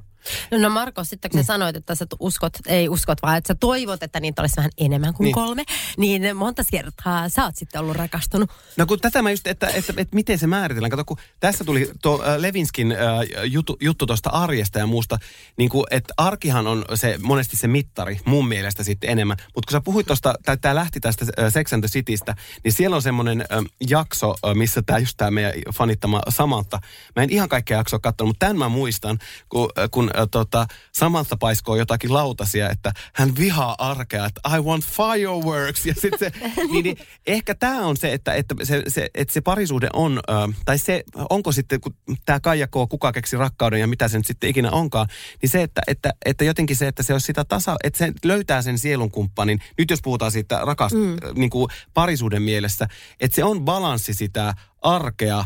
No, 0.50 0.58
no 0.58 0.70
Marko, 0.70 1.04
sitten 1.04 1.30
kun 1.30 1.40
sä 1.40 1.46
sanoit, 1.46 1.76
että 1.76 1.94
sä 1.94 2.06
uskot, 2.20 2.52
ei 2.66 2.88
uskot, 2.88 3.22
vaan 3.22 3.36
että 3.36 3.48
sä 3.48 3.54
toivot, 3.54 4.02
että 4.02 4.20
niitä 4.20 4.42
olisi 4.42 4.56
vähän 4.56 4.70
enemmän 4.78 5.14
kuin 5.14 5.24
Niin. 5.24 5.34
kolme, 5.34 5.64
niin 5.96 6.36
monta 6.36 6.62
kertaa 6.70 7.28
sä 7.28 7.44
oot 7.44 7.56
sitten 7.56 7.80
ollut 7.80 7.96
rakastunut. 7.96 8.50
No 8.76 8.86
kun 8.86 9.00
tätä 9.00 9.22
mä 9.22 9.30
just, 9.30 9.46
että, 9.46 9.66
että, 9.66 9.78
että, 9.78 9.92
että 9.96 10.14
miten 10.14 10.38
se 10.38 10.46
määritellään. 10.46 10.90
Kato, 10.90 11.04
kun 11.04 11.16
tässä 11.40 11.64
tuli 11.64 11.90
tuo 12.02 12.24
äh, 12.26 12.36
Levinskin 12.36 12.92
äh, 12.92 12.98
juttu, 13.44 13.76
juttu 13.80 14.06
tuosta 14.06 14.30
arjesta 14.30 14.78
ja 14.78 14.86
muusta, 14.86 15.18
niin 15.56 15.70
kuin, 15.70 15.84
että 15.90 16.14
arkihan 16.16 16.66
on 16.66 16.84
se 16.94 17.18
monesti 17.22 17.56
se 17.56 17.68
mittari 17.68 18.20
mun 18.24 18.48
mielestä 18.48 18.84
sitten 18.84 19.10
enemmän. 19.10 19.36
Mutta 19.54 19.66
kun 19.66 19.72
sä 19.72 19.80
puhuit 19.80 20.06
tuosta, 20.06 20.34
tai 20.44 20.56
tämä 20.56 20.74
lähti 20.74 21.00
tästä 21.00 21.26
äh, 21.38 21.52
Sex 21.52 21.72
and 21.72 21.82
the 21.82 21.88
Citystä, 21.88 22.34
niin 22.64 22.72
siellä 22.72 22.96
on 22.96 23.02
semmoinen 23.02 23.40
äh, 23.40 23.64
jakso, 23.88 24.34
äh, 24.46 24.54
missä 24.54 24.82
tämä 24.82 24.98
just 24.98 25.16
tämä 25.16 25.30
meidän 25.30 25.52
fanittama 25.74 26.20
Samantha. 26.28 26.80
Mä 27.16 27.22
en 27.22 27.30
ihan 27.30 27.48
kaikkea 27.48 27.78
jaksoa 27.78 27.98
katsonut, 27.98 28.28
mutta 28.28 28.46
tämän 28.46 28.58
mä 28.58 28.68
muistan, 28.68 29.18
kun, 29.48 29.68
äh, 29.78 29.88
kun 29.90 30.09
äh, 30.18 30.26
tota, 30.30 30.66
Samantha 30.92 31.36
paiskoo 31.36 31.76
jotakin 31.76 32.12
lautasia, 32.12 32.70
että 32.70 32.92
hän 33.14 33.36
vihaa 33.38 33.74
arkea, 33.78 34.26
että 34.26 34.40
I 34.56 34.60
want 34.60 34.84
fireworks. 34.84 35.86
Ja 35.86 35.94
sit 35.94 36.14
se, 36.18 36.32
niin, 36.72 36.84
niin, 36.84 36.96
ehkä 37.26 37.54
tämä 37.54 37.86
on 37.86 37.96
se, 37.96 38.12
että, 38.12 38.34
että, 38.34 38.54
se, 38.62 38.82
se, 38.88 39.10
että 39.14 39.34
se 39.34 39.40
parisuhde 39.40 39.88
on, 39.92 40.20
äh, 40.30 40.56
tai 40.64 40.78
se, 40.78 41.04
onko 41.30 41.52
sitten, 41.52 41.80
kun 41.80 41.94
tämä 42.26 42.40
Kaija 42.40 42.66
K. 42.66 42.70
kuka 42.88 43.12
keksi 43.12 43.36
rakkauden 43.36 43.80
ja 43.80 43.86
mitä 43.86 44.08
se 44.08 44.18
nyt 44.18 44.26
sitten 44.26 44.50
ikinä 44.50 44.70
onkaan, 44.70 45.06
niin 45.42 45.50
se, 45.50 45.62
että, 45.62 45.82
että, 45.86 46.12
että 46.24 46.44
jotenkin 46.44 46.76
se, 46.76 46.88
että 46.88 47.02
se 47.02 47.12
olisi 47.12 47.26
sitä 47.26 47.44
tasa, 47.44 47.76
että 47.84 47.98
se 47.98 48.12
löytää 48.24 48.62
sen 48.62 48.78
sielunkumppanin, 48.78 49.60
nyt 49.78 49.90
jos 49.90 50.02
puhutaan 50.02 50.30
siitä 50.30 50.60
rakast, 50.64 50.94
mm. 50.94 51.16
niin 51.34 51.50
kuin 51.50 51.70
parisuuden 51.94 52.42
mielessä, 52.42 52.88
että 53.20 53.34
se 53.34 53.44
on 53.44 53.64
balanssi 53.64 54.14
sitä 54.14 54.54
arkea, 54.82 55.44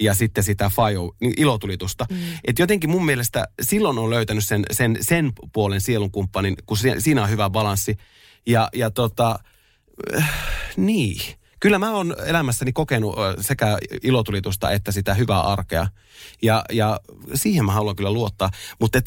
ja 0.00 0.14
sitten 0.14 0.44
sitä 0.44 0.70
fire, 0.70 1.10
niin 1.20 1.34
ilotulitusta. 1.36 2.06
Mm. 2.10 2.16
Et 2.44 2.58
jotenkin 2.58 2.90
mun 2.90 3.06
mielestä 3.06 3.48
silloin 3.62 3.98
on 3.98 4.10
löytänyt 4.10 4.44
sen, 4.44 4.62
sen, 4.70 4.98
sen 5.00 5.32
puolen 5.52 5.80
sielunkumppanin, 5.80 6.56
kun 6.66 6.76
si, 6.76 6.88
siinä 6.98 7.22
on 7.22 7.30
hyvä 7.30 7.50
balanssi. 7.50 7.96
Ja, 8.46 8.68
ja 8.74 8.90
tota, 8.90 9.38
äh, 10.16 10.30
niin. 10.76 11.20
Kyllä 11.60 11.78
mä 11.78 11.92
oon 11.92 12.16
elämässäni 12.26 12.72
kokenut 12.72 13.16
sekä 13.40 13.78
ilotulitusta 14.02 14.70
että 14.70 14.92
sitä 14.92 15.14
hyvää 15.14 15.40
arkea. 15.40 15.88
Ja, 16.42 16.64
ja 16.72 17.00
siihen 17.34 17.64
mä 17.64 17.72
haluan 17.72 17.96
kyllä 17.96 18.12
luottaa. 18.12 18.50
Mutta 18.80 19.00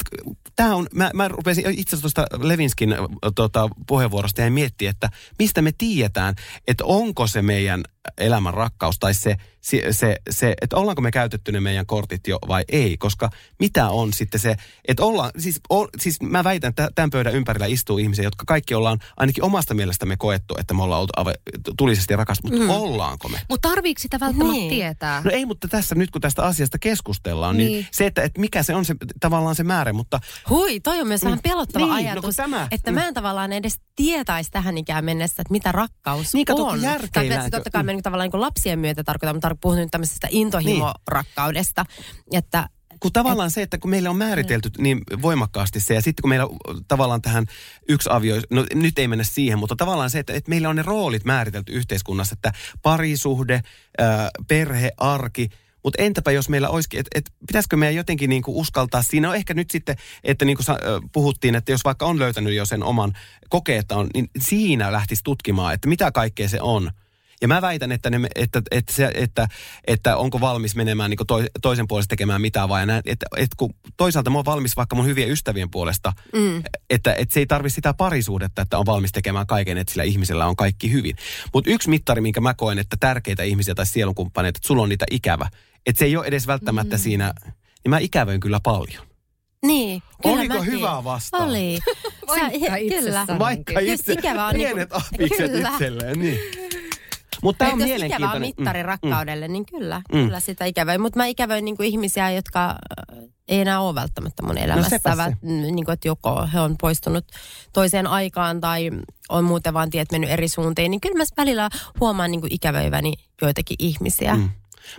tämä 0.56 0.74
on, 0.74 0.86
mä, 0.92 1.10
mä 1.14 1.28
rupesin 1.28 1.64
itse 1.70 1.96
asiassa 1.96 2.00
tuosta 2.00 2.26
Levinskin 2.48 2.94
tota, 3.34 3.68
puheenvuorosta 3.86 4.42
ja 4.42 4.50
miettiä, 4.50 4.90
että 4.90 5.10
mistä 5.38 5.62
me 5.62 5.72
tiedetään, 5.78 6.34
että 6.68 6.84
onko 6.84 7.26
se 7.26 7.42
meidän 7.42 7.82
elämän 8.18 8.54
rakkaus 8.54 8.98
tai 8.98 9.14
se, 9.14 9.36
se, 9.64 9.82
se, 9.92 10.16
se, 10.30 10.54
että 10.60 10.76
ollaanko 10.76 11.02
me 11.02 11.10
käytetty 11.10 11.52
ne 11.52 11.60
meidän 11.60 11.86
kortit 11.86 12.26
jo 12.26 12.38
vai 12.48 12.64
ei. 12.68 12.96
Koska 12.96 13.30
mitä 13.58 13.88
on 13.88 14.12
sitten 14.12 14.40
se, 14.40 14.56
että 14.88 15.04
ollaan, 15.04 15.30
siis, 15.38 15.60
o, 15.72 15.86
siis 16.00 16.22
mä 16.22 16.44
väitän, 16.44 16.68
että 16.68 16.88
tämän 16.94 17.10
pöydän 17.10 17.34
ympärillä 17.34 17.66
istuu 17.66 17.98
ihmisiä, 17.98 18.24
jotka 18.24 18.44
kaikki 18.46 18.74
ollaan 18.74 18.98
ainakin 19.16 19.44
omasta 19.44 19.74
mielestämme 19.74 20.16
koettu, 20.16 20.54
että 20.58 20.74
me 20.74 20.82
ollaan 20.82 21.00
oltu 21.00 21.12
ave, 21.16 21.34
tulisesti 21.78 22.16
rakas, 22.16 22.42
mutta 22.42 22.58
mm. 22.58 22.70
ollaanko 22.70 23.28
me? 23.28 23.38
Mutta 23.48 23.68
tarviiko 23.68 23.98
sitä 23.98 24.20
välttämättä 24.20 24.52
Niin. 24.52 24.70
tietää? 24.70 25.22
No 25.24 25.30
ei, 25.30 25.46
mutta 25.46 25.68
tässä 25.68 25.94
nyt 25.94 26.10
kun 26.10 26.20
tästä 26.20 26.42
asiasta 26.42 26.78
keskustellaan, 26.78 27.56
niin, 27.56 27.66
Niin. 27.66 27.72
niin 27.76 27.86
se, 27.90 28.06
että, 28.06 28.22
että 28.22 28.40
mikä 28.40 28.62
se 28.62 28.74
on 28.74 28.84
se 28.84 28.94
tavallaan 29.20 29.54
se 29.54 29.64
määrä, 29.64 29.92
mutta 29.92 30.20
Hui, 30.50 30.80
toi 30.80 31.00
on 31.00 31.08
myös 31.08 31.24
vähän 31.24 31.38
pelottava 31.42 31.84
Niin, 31.84 31.90
no 31.90 32.00
kun 32.00 32.10
ajatus, 32.10 32.36
tämä- 32.36 32.68
että 32.70 32.90
mm. 32.90 32.94
mä 32.94 33.08
en 33.08 33.14
tavallaan 33.14 33.52
edes 33.52 33.80
tietäisi 33.96 34.50
tähän 34.50 34.78
ikään 34.78 35.04
mennessä, 35.04 35.42
että 35.42 35.52
mitä 35.52 35.72
rakkaus 35.72 36.34
Niin, 36.34 36.44
kato, 36.44 36.64
on. 36.66 36.82
järkeiläänkö- 36.82 37.50
Tai 37.50 37.50
totta 37.50 37.70
kai 37.70 37.82
mä 37.82 37.92
niin 37.92 38.02
tavallaan 38.02 38.30
niin 38.32 38.40
lapsien 38.40 38.78
myötä 38.78 39.04
tarkoitan, 39.04 39.36
mutta 39.36 39.46
tar- 39.54 39.58
puhun 39.60 39.78
nyt 39.78 39.90
tämmöisestä 39.90 40.28
intohimorakkaudesta, 40.30 41.84
että 42.32 42.68
kun 43.00 43.12
tavallaan 43.12 43.50
se, 43.50 43.62
että 43.62 43.78
kun 43.78 43.90
meillä 43.90 44.10
on 44.10 44.16
määritelty 44.16 44.70
niin 44.78 45.00
voimakkaasti 45.22 45.80
se, 45.80 45.94
ja 45.94 46.02
sitten 46.02 46.22
kun 46.22 46.28
meillä 46.28 46.46
on 46.46 46.84
tavallaan 46.88 47.22
tähän 47.22 47.46
yksi 47.88 48.08
avio, 48.12 48.36
no 48.50 48.66
nyt 48.74 48.98
ei 48.98 49.08
mennä 49.08 49.24
siihen, 49.24 49.58
mutta 49.58 49.76
tavallaan 49.76 50.10
se, 50.10 50.18
että, 50.18 50.32
että 50.32 50.48
meillä 50.48 50.68
on 50.68 50.76
ne 50.76 50.82
roolit 50.82 51.24
määritelty 51.24 51.72
yhteiskunnassa, 51.72 52.32
että 52.32 52.52
parisuhde, 52.82 53.62
perhe, 54.48 54.90
arki, 54.96 55.48
mutta 55.84 56.02
entäpä 56.02 56.30
jos 56.30 56.48
meillä 56.48 56.68
olisikin, 56.68 57.00
että 57.00 57.10
et 57.14 57.32
pitäisikö 57.46 57.76
meidän 57.76 57.94
jotenkin 57.94 58.30
niinku 58.30 58.60
uskaltaa, 58.60 59.02
siinä 59.02 59.28
on 59.28 59.36
ehkä 59.36 59.54
nyt 59.54 59.70
sitten, 59.70 59.96
että 60.24 60.44
niin 60.44 60.56
kuin 60.56 60.66
puhuttiin, 61.12 61.54
että 61.54 61.72
jos 61.72 61.84
vaikka 61.84 62.06
on 62.06 62.18
löytänyt 62.18 62.54
jo 62.54 62.66
sen 62.66 62.82
oman 62.82 63.12
kokeen, 63.48 63.78
että 63.78 63.96
on, 63.96 64.10
niin 64.14 64.30
siinä 64.38 64.92
lähtisi 64.92 65.24
tutkimaan, 65.24 65.74
että 65.74 65.88
mitä 65.88 66.12
kaikkea 66.12 66.48
se 66.48 66.60
on. 66.60 66.90
Ja 67.44 67.48
mä 67.48 67.62
väitän, 67.62 67.92
että, 67.92 68.10
ne, 68.10 68.28
että, 68.34 68.62
että, 68.70 68.92
se, 68.92 69.10
että, 69.14 69.48
että 69.86 70.16
onko 70.16 70.40
valmis 70.40 70.76
menemään 70.76 71.10
niin 71.10 71.26
toi, 71.26 71.46
toisen 71.62 71.88
puolesta 71.88 72.10
tekemään 72.10 72.40
mitään 72.40 72.68
vai 72.68 72.86
näin. 72.86 73.02
Että, 73.06 73.26
että 73.36 73.54
kun 73.56 73.74
toisaalta 73.96 74.30
mä 74.30 74.38
oon 74.38 74.44
valmis 74.44 74.76
vaikka 74.76 74.96
mun 74.96 75.06
hyvien 75.06 75.30
ystävien 75.30 75.70
puolesta, 75.70 76.12
mm. 76.34 76.62
että, 76.90 77.14
että 77.14 77.34
se 77.34 77.40
ei 77.40 77.46
tarvi 77.46 77.70
sitä 77.70 77.94
parisuudetta, 77.94 78.62
että 78.62 78.78
on 78.78 78.86
valmis 78.86 79.12
tekemään 79.12 79.46
kaiken, 79.46 79.78
että 79.78 79.90
sillä 79.90 80.04
ihmisellä 80.04 80.46
on 80.46 80.56
kaikki 80.56 80.92
hyvin. 80.92 81.16
Mutta 81.54 81.70
yksi 81.70 81.90
mittari, 81.90 82.20
minkä 82.20 82.40
mä 82.40 82.54
koen, 82.54 82.78
että 82.78 82.96
tärkeitä 83.00 83.42
ihmisiä 83.42 83.74
tai 83.74 83.86
sielunkumppaneita, 83.86 84.58
että 84.58 84.66
sulla 84.66 84.82
on 84.82 84.88
niitä 84.88 85.06
ikävä. 85.10 85.48
Että 85.86 85.98
se 85.98 86.04
ei 86.04 86.16
ole 86.16 86.26
edes 86.26 86.46
välttämättä 86.46 86.96
mm. 86.96 87.00
siinä, 87.00 87.34
niin 87.84 87.90
mä 87.90 87.98
ikävöin 87.98 88.40
kyllä 88.40 88.60
paljon. 88.62 89.06
niin. 89.66 90.02
Kyllä 90.22 90.36
Oliko 90.36 90.54
mäkin. 90.54 90.72
hyvä 90.72 91.04
vastaus? 91.04 91.44
Oli. 91.44 91.78
Vaikka 92.26 92.70
he- 92.70 92.80
itse 92.80 93.00
kyllä. 93.00 93.26
Vaikka 93.38 93.80
Jos 93.80 94.00
itse 94.00 94.12
ikävä 94.12 94.46
on 94.46 94.54
pienet 94.54 94.76
niinku- 94.76 94.96
apikset 95.14 95.52
kyllä. 95.52 95.68
itselleen, 95.68 96.18
niin. 96.18 96.38
Mutta 97.44 97.58
tämä 97.64 97.72
on 97.74 97.80
Että 97.82 97.94
jos 97.94 98.02
ikävä 98.02 98.14
on 98.14 98.20
mielenkiintoinen. 98.20 98.54
mittari 98.58 98.82
Mm, 98.82 98.86
rakkaudelle, 98.86 99.48
niin 99.48 99.66
kyllä, 99.66 100.02
Mm. 100.12 100.24
kyllä 100.24 100.40
sitä 100.40 100.64
ikävöin. 100.64 101.00
Mutta 101.00 101.18
mä 101.18 101.26
ikävöin 101.26 101.64
niin 101.64 101.76
kuin 101.76 101.88
ihmisiä, 101.88 102.30
jotka 102.30 102.68
äh, 102.70 103.18
ei 103.48 103.60
enää 103.60 103.80
ole 103.80 103.94
välttämättä 103.94 104.42
mun 104.46 104.58
elämässä. 104.58 104.90
sepä 104.90 105.10
se. 105.16 105.22
Vält- 105.22 105.36
niin 105.42 105.84
kuin, 105.84 105.92
että 105.92 106.08
joko 106.08 106.48
he 106.52 106.60
on 106.60 106.76
poistunut 106.80 107.24
toiseen 107.72 108.06
aikaan 108.06 108.60
tai 108.60 108.90
on 109.28 109.44
muuten 109.44 109.74
vaan 109.74 109.90
tiet 109.90 110.12
mennyt 110.12 110.30
eri 110.30 110.48
suuntiin. 110.48 110.90
Niin 110.90 111.00
kyllä 111.00 111.18
mä 111.18 111.24
välillä 111.36 111.68
huomaan 112.00 112.30
niin 112.30 112.40
kuin 112.40 112.52
ikävöiväni 112.54 113.12
joitakin 113.42 113.76
ihmisiä. 113.78 114.34
Mm. 114.34 114.50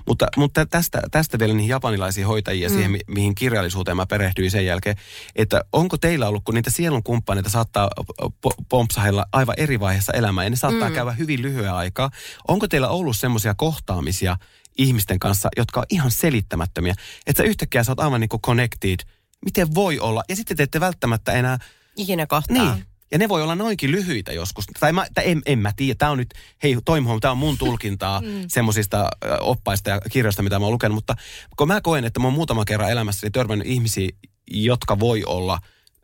Mutta, 0.08 0.28
mutta 0.38 0.66
tästä, 0.66 1.02
tästä 1.12 1.40
vielä 1.40 1.54
niihin 1.54 1.70
japanilaisiin 1.70 2.28
hoitajiin 2.28 2.64
ja 2.64 2.70
siihen, 2.70 2.92
mi- 2.92 3.00
mihin 3.08 3.36
kirjallisuuteen 3.36 3.98
mä 3.98 4.06
perehdyin 4.06 4.52
sen 4.52 4.66
jälkeen, 4.66 4.96
että 5.36 5.62
onko 5.74 5.98
teillä 5.98 6.28
ollut, 6.28 6.44
kun 6.44 6.56
niitä 6.56 6.70
sielun 6.70 7.04
kumppaneita 7.04 7.50
saattaa 7.50 7.90
po- 8.22 8.64
pompsahella 8.70 9.26
aivan 9.32 9.56
eri 9.58 9.80
vaiheessa 9.80 10.14
elämää 10.14 10.44
ja 10.44 10.50
ne 10.50 10.56
saattaa 10.56 10.90
mm. 10.90 10.96
käydä 10.96 11.12
hyvin 11.12 11.42
lyhyen 11.42 11.74
aikaa. 11.74 12.10
Onko 12.48 12.68
teillä 12.68 12.90
ollut 12.90 13.18
semmoisia 13.18 13.54
kohtaamisia 13.58 14.38
ihmisten 14.78 15.20
kanssa, 15.20 15.50
jotka 15.58 15.80
on 15.80 15.86
ihan 15.90 16.12
selittämättömiä, 16.12 16.96
että 17.28 17.44
sä 17.44 17.50
yhtäkkiä 17.50 17.84
sä 17.84 17.92
oot 17.92 18.00
aivan 18.00 18.22
niin 18.22 18.30
kuin 18.30 18.42
connected, 18.42 19.00
miten 19.46 19.76
voi 19.76 20.00
olla, 20.00 20.24
ja 20.30 20.36
sitten 20.36 20.58
te 20.58 20.64
ette 20.64 20.80
välttämättä 20.80 21.32
enää 21.32 21.58
Ikinä 21.98 22.28
kohtaa. 22.28 22.74
niin. 22.74 22.86
Ja 23.12 23.18
ne 23.18 23.30
voi 23.30 23.44
olla 23.44 23.56
noinkin 23.56 23.92
lyhyitä 23.92 24.34
joskus. 24.34 24.66
Tai, 24.80 24.94
mä, 24.94 25.06
tai 25.14 25.32
en, 25.32 25.42
en 25.46 25.60
mä 25.60 25.72
tiedä. 25.76 25.96
Tämä 25.98 26.12
on 26.12 26.18
nyt, 26.18 26.34
hei 26.64 26.78
Toimuhom, 26.86 27.20
tämä 27.20 27.32
on 27.32 27.38
mun 27.38 27.58
tulkintaa 27.58 28.22
mm. 28.26 28.28
semmoisista 28.48 29.10
oppaista 29.40 29.90
ja 29.90 30.02
kirjoista, 30.12 30.44
mitä 30.44 30.60
mä 30.60 30.66
oon 30.66 30.74
lukenut. 30.74 30.96
Mutta 30.96 31.16
kun 31.58 31.68
mä 31.68 31.82
koen, 31.82 32.06
että 32.06 32.20
mä 32.20 32.28
oon 32.28 32.34
muutaman 32.34 32.66
kerran 32.66 32.92
elämässäni 32.92 33.32
törmännyt 33.32 33.68
ihmisiä, 33.68 34.10
jotka 34.52 35.00
voi 35.00 35.24
olla 35.26 35.60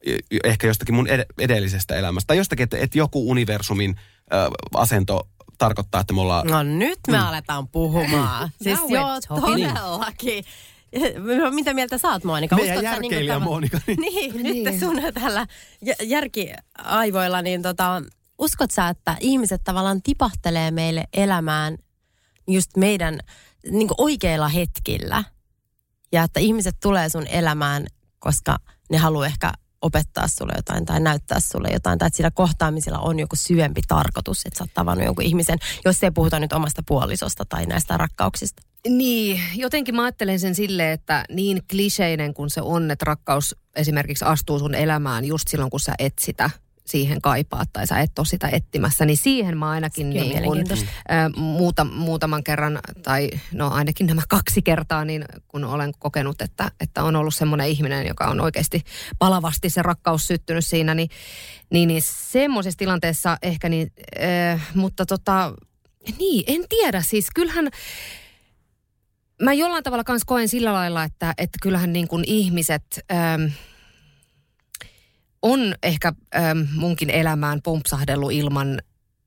eh, 0.06 0.18
ehkä 0.44 0.68
jostakin 0.68 0.96
mun 0.96 1.08
ed- 1.08 1.26
edellisestä 1.40 1.96
elämästä. 1.96 2.28
Tai 2.28 2.38
jostakin, 2.38 2.64
että, 2.64 2.78
että 2.78 2.98
joku 2.98 3.30
universumin 3.30 3.96
äh, 4.34 4.48
asento 4.76 5.28
tarkoittaa, 5.58 6.02
että 6.02 6.14
me 6.14 6.22
ollaan... 6.22 6.48
No 6.48 6.64
nyt 6.64 7.00
me 7.08 7.18
aletaan 7.18 7.68
puhumaan. 7.68 8.52
siis 8.64 8.80
joo, 8.90 9.18
we're 9.18 9.22
talking. 9.28 10.46
Mitä 11.54 11.74
mieltä 11.74 11.98
sä 11.98 12.10
oot, 12.10 12.24
Monika? 12.24 12.56
Meidän 12.56 12.78
Uskot 12.78 12.90
sä 12.90 12.96
järkeilijä 12.96 13.36
tava- 13.36 13.44
Monika, 13.44 13.80
niin- 13.88 14.00
Niin, 14.14 14.44
nyt 14.44 14.44
Niin. 14.54 14.80
sun 14.80 14.96
tällä 15.14 15.48
jä- 15.86 15.96
järkiaivoilla, 16.04 17.42
niin 17.42 17.62
tota, 17.62 18.02
uskot 18.40 18.72
sä, 18.72 18.90
että 18.90 19.18
ihmiset 19.20 19.62
tavallaan 19.64 20.02
tipahtelee 20.02 20.72
meille 20.72 21.04
elämään 21.14 21.78
just 22.48 22.78
meidän 22.78 23.20
niin 23.72 23.88
oikeilla 23.98 24.48
hetkillä? 24.48 25.24
Ja 26.12 26.24
että 26.24 26.40
ihmiset 26.40 26.76
tulee 26.82 27.10
sun 27.10 27.28
elämään, 27.28 27.86
koska 28.20 28.58
ne 28.92 28.98
haluaa 28.98 29.26
ehkä 29.26 29.52
opettaa 29.82 30.28
sulle 30.28 30.54
jotain 30.56 30.86
tai 30.86 31.00
näyttää 31.00 31.40
sulle 31.40 31.68
jotain. 31.74 32.00
Tai 32.00 32.08
että 32.08 32.18
sillä 32.18 32.32
kohtaamisella 32.32 33.00
on 33.00 33.20
joku 33.20 33.36
syvempi 33.36 33.82
tarkoitus, 33.88 34.46
että 34.46 34.58
sä 34.58 34.64
oot 34.64 34.74
tavannut 34.74 35.06
jonkun 35.06 35.24
ihmisen, 35.26 35.58
jos 35.86 36.04
ei 36.04 36.12
puhuta 36.12 36.40
nyt 36.40 36.54
omasta 36.54 36.84
puolisosta 36.88 37.46
tai 37.46 37.66
näistä 37.66 37.98
rakkauksista. 37.98 38.62
Niin, 38.90 39.42
jotenkin 39.56 39.96
mä 39.96 40.04
ajattelen 40.04 40.40
sen 40.40 40.56
silleen, 40.56 40.92
että 40.92 41.26
niin 41.30 41.62
kliseinen 41.70 42.34
kuin 42.34 42.50
se 42.50 42.62
on, 42.62 42.92
että 42.92 43.06
rakkaus 43.06 43.56
esimerkiksi 43.76 44.26
astuu 44.26 44.60
sun 44.60 44.76
elämään 44.76 45.26
just 45.26 45.48
silloin, 45.48 45.72
kun 45.72 45.80
sä 45.80 45.94
et 46.00 46.14
sitä 46.20 46.50
siihen 46.86 47.22
kaipaat 47.22 47.70
tai 47.74 47.88
sä 47.88 48.00
et 48.00 48.20
ole 48.20 48.26
sitä 48.26 48.50
etsimässä, 48.52 49.06
niin 49.06 49.18
siihen 49.18 49.58
mä 49.58 49.70
ainakin 49.70 50.10
niin 50.10 50.44
kun, 50.44 50.58
ö, 50.58 51.40
muuta, 51.40 51.84
muutaman 51.84 52.44
kerran, 52.44 52.80
tai 53.04 53.30
no 53.54 53.70
ainakin 53.70 54.08
nämä 54.08 54.22
kaksi 54.30 54.62
kertaa, 54.62 55.06
niin 55.06 55.26
kun 55.48 55.64
olen 55.64 55.92
kokenut, 56.00 56.42
että, 56.42 56.72
että 56.80 57.04
on 57.04 57.16
ollut 57.16 57.36
semmoinen 57.36 57.68
ihminen, 57.68 58.08
joka 58.08 58.26
on 58.26 58.42
oikeasti 58.42 58.84
palavasti 59.20 59.70
se 59.70 59.82
rakkaus 59.82 60.28
syttynyt 60.28 60.66
siinä, 60.66 60.96
niin, 60.96 61.10
niin, 61.72 61.88
niin 61.88 62.02
semmoisessa 62.06 62.78
tilanteessa 62.78 63.38
ehkä 63.42 63.70
niin, 63.70 63.92
ö, 64.16 64.60
mutta 64.76 65.06
tota, 65.06 65.54
niin, 66.20 66.44
en 66.48 66.64
tiedä, 66.70 67.02
siis 67.02 67.28
kyllähän 67.36 67.70
mä 69.42 69.54
jollain 69.54 69.84
tavalla 69.84 70.04
kanssa 70.04 70.26
koen 70.26 70.50
sillä 70.50 70.74
lailla, 70.74 71.04
että, 71.04 71.34
että 71.38 71.58
kyllähän 71.62 71.94
niin 71.94 72.08
kuin 72.08 72.24
ihmiset, 72.28 72.84
ähm, 73.12 73.44
on 75.42 75.76
ehkä 75.84 76.14
ähm, 76.36 76.60
munkin 76.76 77.10
elämään 77.10 77.62
pumpsahdellut 77.64 78.32
ilman, 78.32 78.82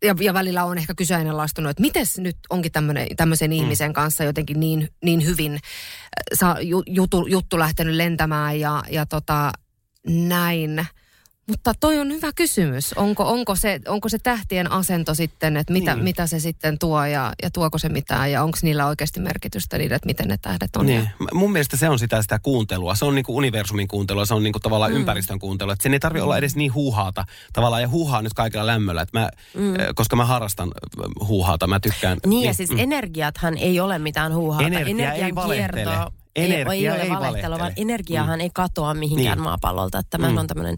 ja, 0.05 0.15
ja 0.21 0.35
välillä 0.35 0.65
on 0.65 0.79
ehkä 0.79 0.95
kyseenalaistunut, 0.95 1.71
että 1.71 1.81
miten 1.81 2.07
nyt 2.19 2.37
onkin 2.51 2.73
tämmöisen 3.17 3.51
mm. 3.51 3.57
ihmisen 3.57 3.93
kanssa 3.93 4.25
jotenkin 4.25 4.61
niin, 4.61 4.89
niin 5.05 5.25
hyvin 5.25 5.59
äh, 6.43 6.57
jutu, 6.87 7.27
juttu 7.27 7.59
lähtenyt 7.59 7.95
lentämään 7.95 8.61
ja, 8.61 8.83
ja 8.91 9.07
tota, 9.07 9.53
näin. 10.07 10.87
Mutta 11.47 11.73
toi 11.81 11.99
on 11.99 12.09
hyvä 12.09 12.33
kysymys. 12.35 12.93
Onko, 12.93 13.29
onko, 13.29 13.57
se, 13.57 13.81
onko 13.89 14.09
se 14.09 14.19
tähtien 14.19 14.73
asento 14.73 15.15
sitten, 15.15 15.57
että 15.57 15.73
mitä, 15.73 15.95
niin. 15.95 16.05
mitä 16.05 16.27
se 16.27 16.41
sitten 16.41 16.79
tuo 16.79 17.05
ja, 17.05 17.33
ja 17.43 17.51
tuoko 17.51 17.79
se 17.79 17.89
mitään 17.89 18.33
ja 18.33 18.43
onko 18.43 18.59
niillä 18.63 18.87
oikeasti 18.87 19.21
merkitystä 19.21 19.79
niille, 19.79 19.95
että 19.95 20.07
miten 20.07 20.29
ne 20.29 20.37
tähdet 20.43 20.77
on? 20.77 20.87
Niin. 20.87 21.11
Mun 21.33 21.53
mielestä 21.53 21.77
se 21.77 21.89
on 21.89 21.99
sitä, 21.99 22.23
sitä 22.23 22.39
kuuntelua. 22.39 22.95
Se 22.95 23.05
on 23.05 23.15
niin 23.15 23.25
kuin 23.25 23.37
universumin 23.37 23.89
kuuntelua, 23.89 24.25
se 24.25 24.35
on 24.35 24.43
niin 24.43 24.53
kuin 24.53 24.63
tavallaan 24.63 24.93
mm. 24.93 24.97
ympäristön 24.97 25.39
kuuntelua. 25.39 25.73
Että 25.73 25.83
sen 25.83 25.93
ei 25.93 26.01
tarvitse 26.01 26.23
mm. 26.23 26.25
olla 26.25 26.39
edes 26.39 26.57
niin 26.57 26.75
huuhaata 26.75 27.25
tavallaan 27.53 27.83
ja 27.83 27.89
huuhaa 27.89 28.23
nyt 28.23 28.35
kaikilla 28.35 28.67
lämmöllä. 28.67 29.03
Että 29.03 29.21
mä, 29.21 29.29
mm. 29.55 29.75
Koska 29.95 30.17
mä 30.17 30.25
harrastan 30.25 30.73
huuhaata, 31.29 31.67
mä 31.67 31.81
tykkään. 31.81 32.19
Niin, 32.27 32.31
niin 32.31 32.47
ja 32.47 32.55
siis 32.55 32.71
mm. 32.71 32.79
energiathan 32.79 33.59
ei 33.59 33.81
ole 33.81 33.99
mitään 33.99 34.35
huuhaata. 34.35 34.67
Energia 34.67 34.91
Energian 34.91 35.27
ei 35.27 35.35
valehtele 35.35 35.97
energia 36.37 36.73
ei, 36.73 36.87
ei 36.87 36.91
ole 36.91 37.03
ei 37.03 37.11
valehtelua, 37.11 37.59
vaan 37.59 37.73
energiahan 37.77 38.39
mm. 38.39 38.41
ei 38.41 38.51
katoa 38.55 38.95
mihinkään 38.95 39.39
niin. 39.39 39.45
maapallolta. 39.45 40.03
Tämä 40.11 40.31
mm. 40.31 40.37
on 40.37 40.47
tämmöinen 40.47 40.77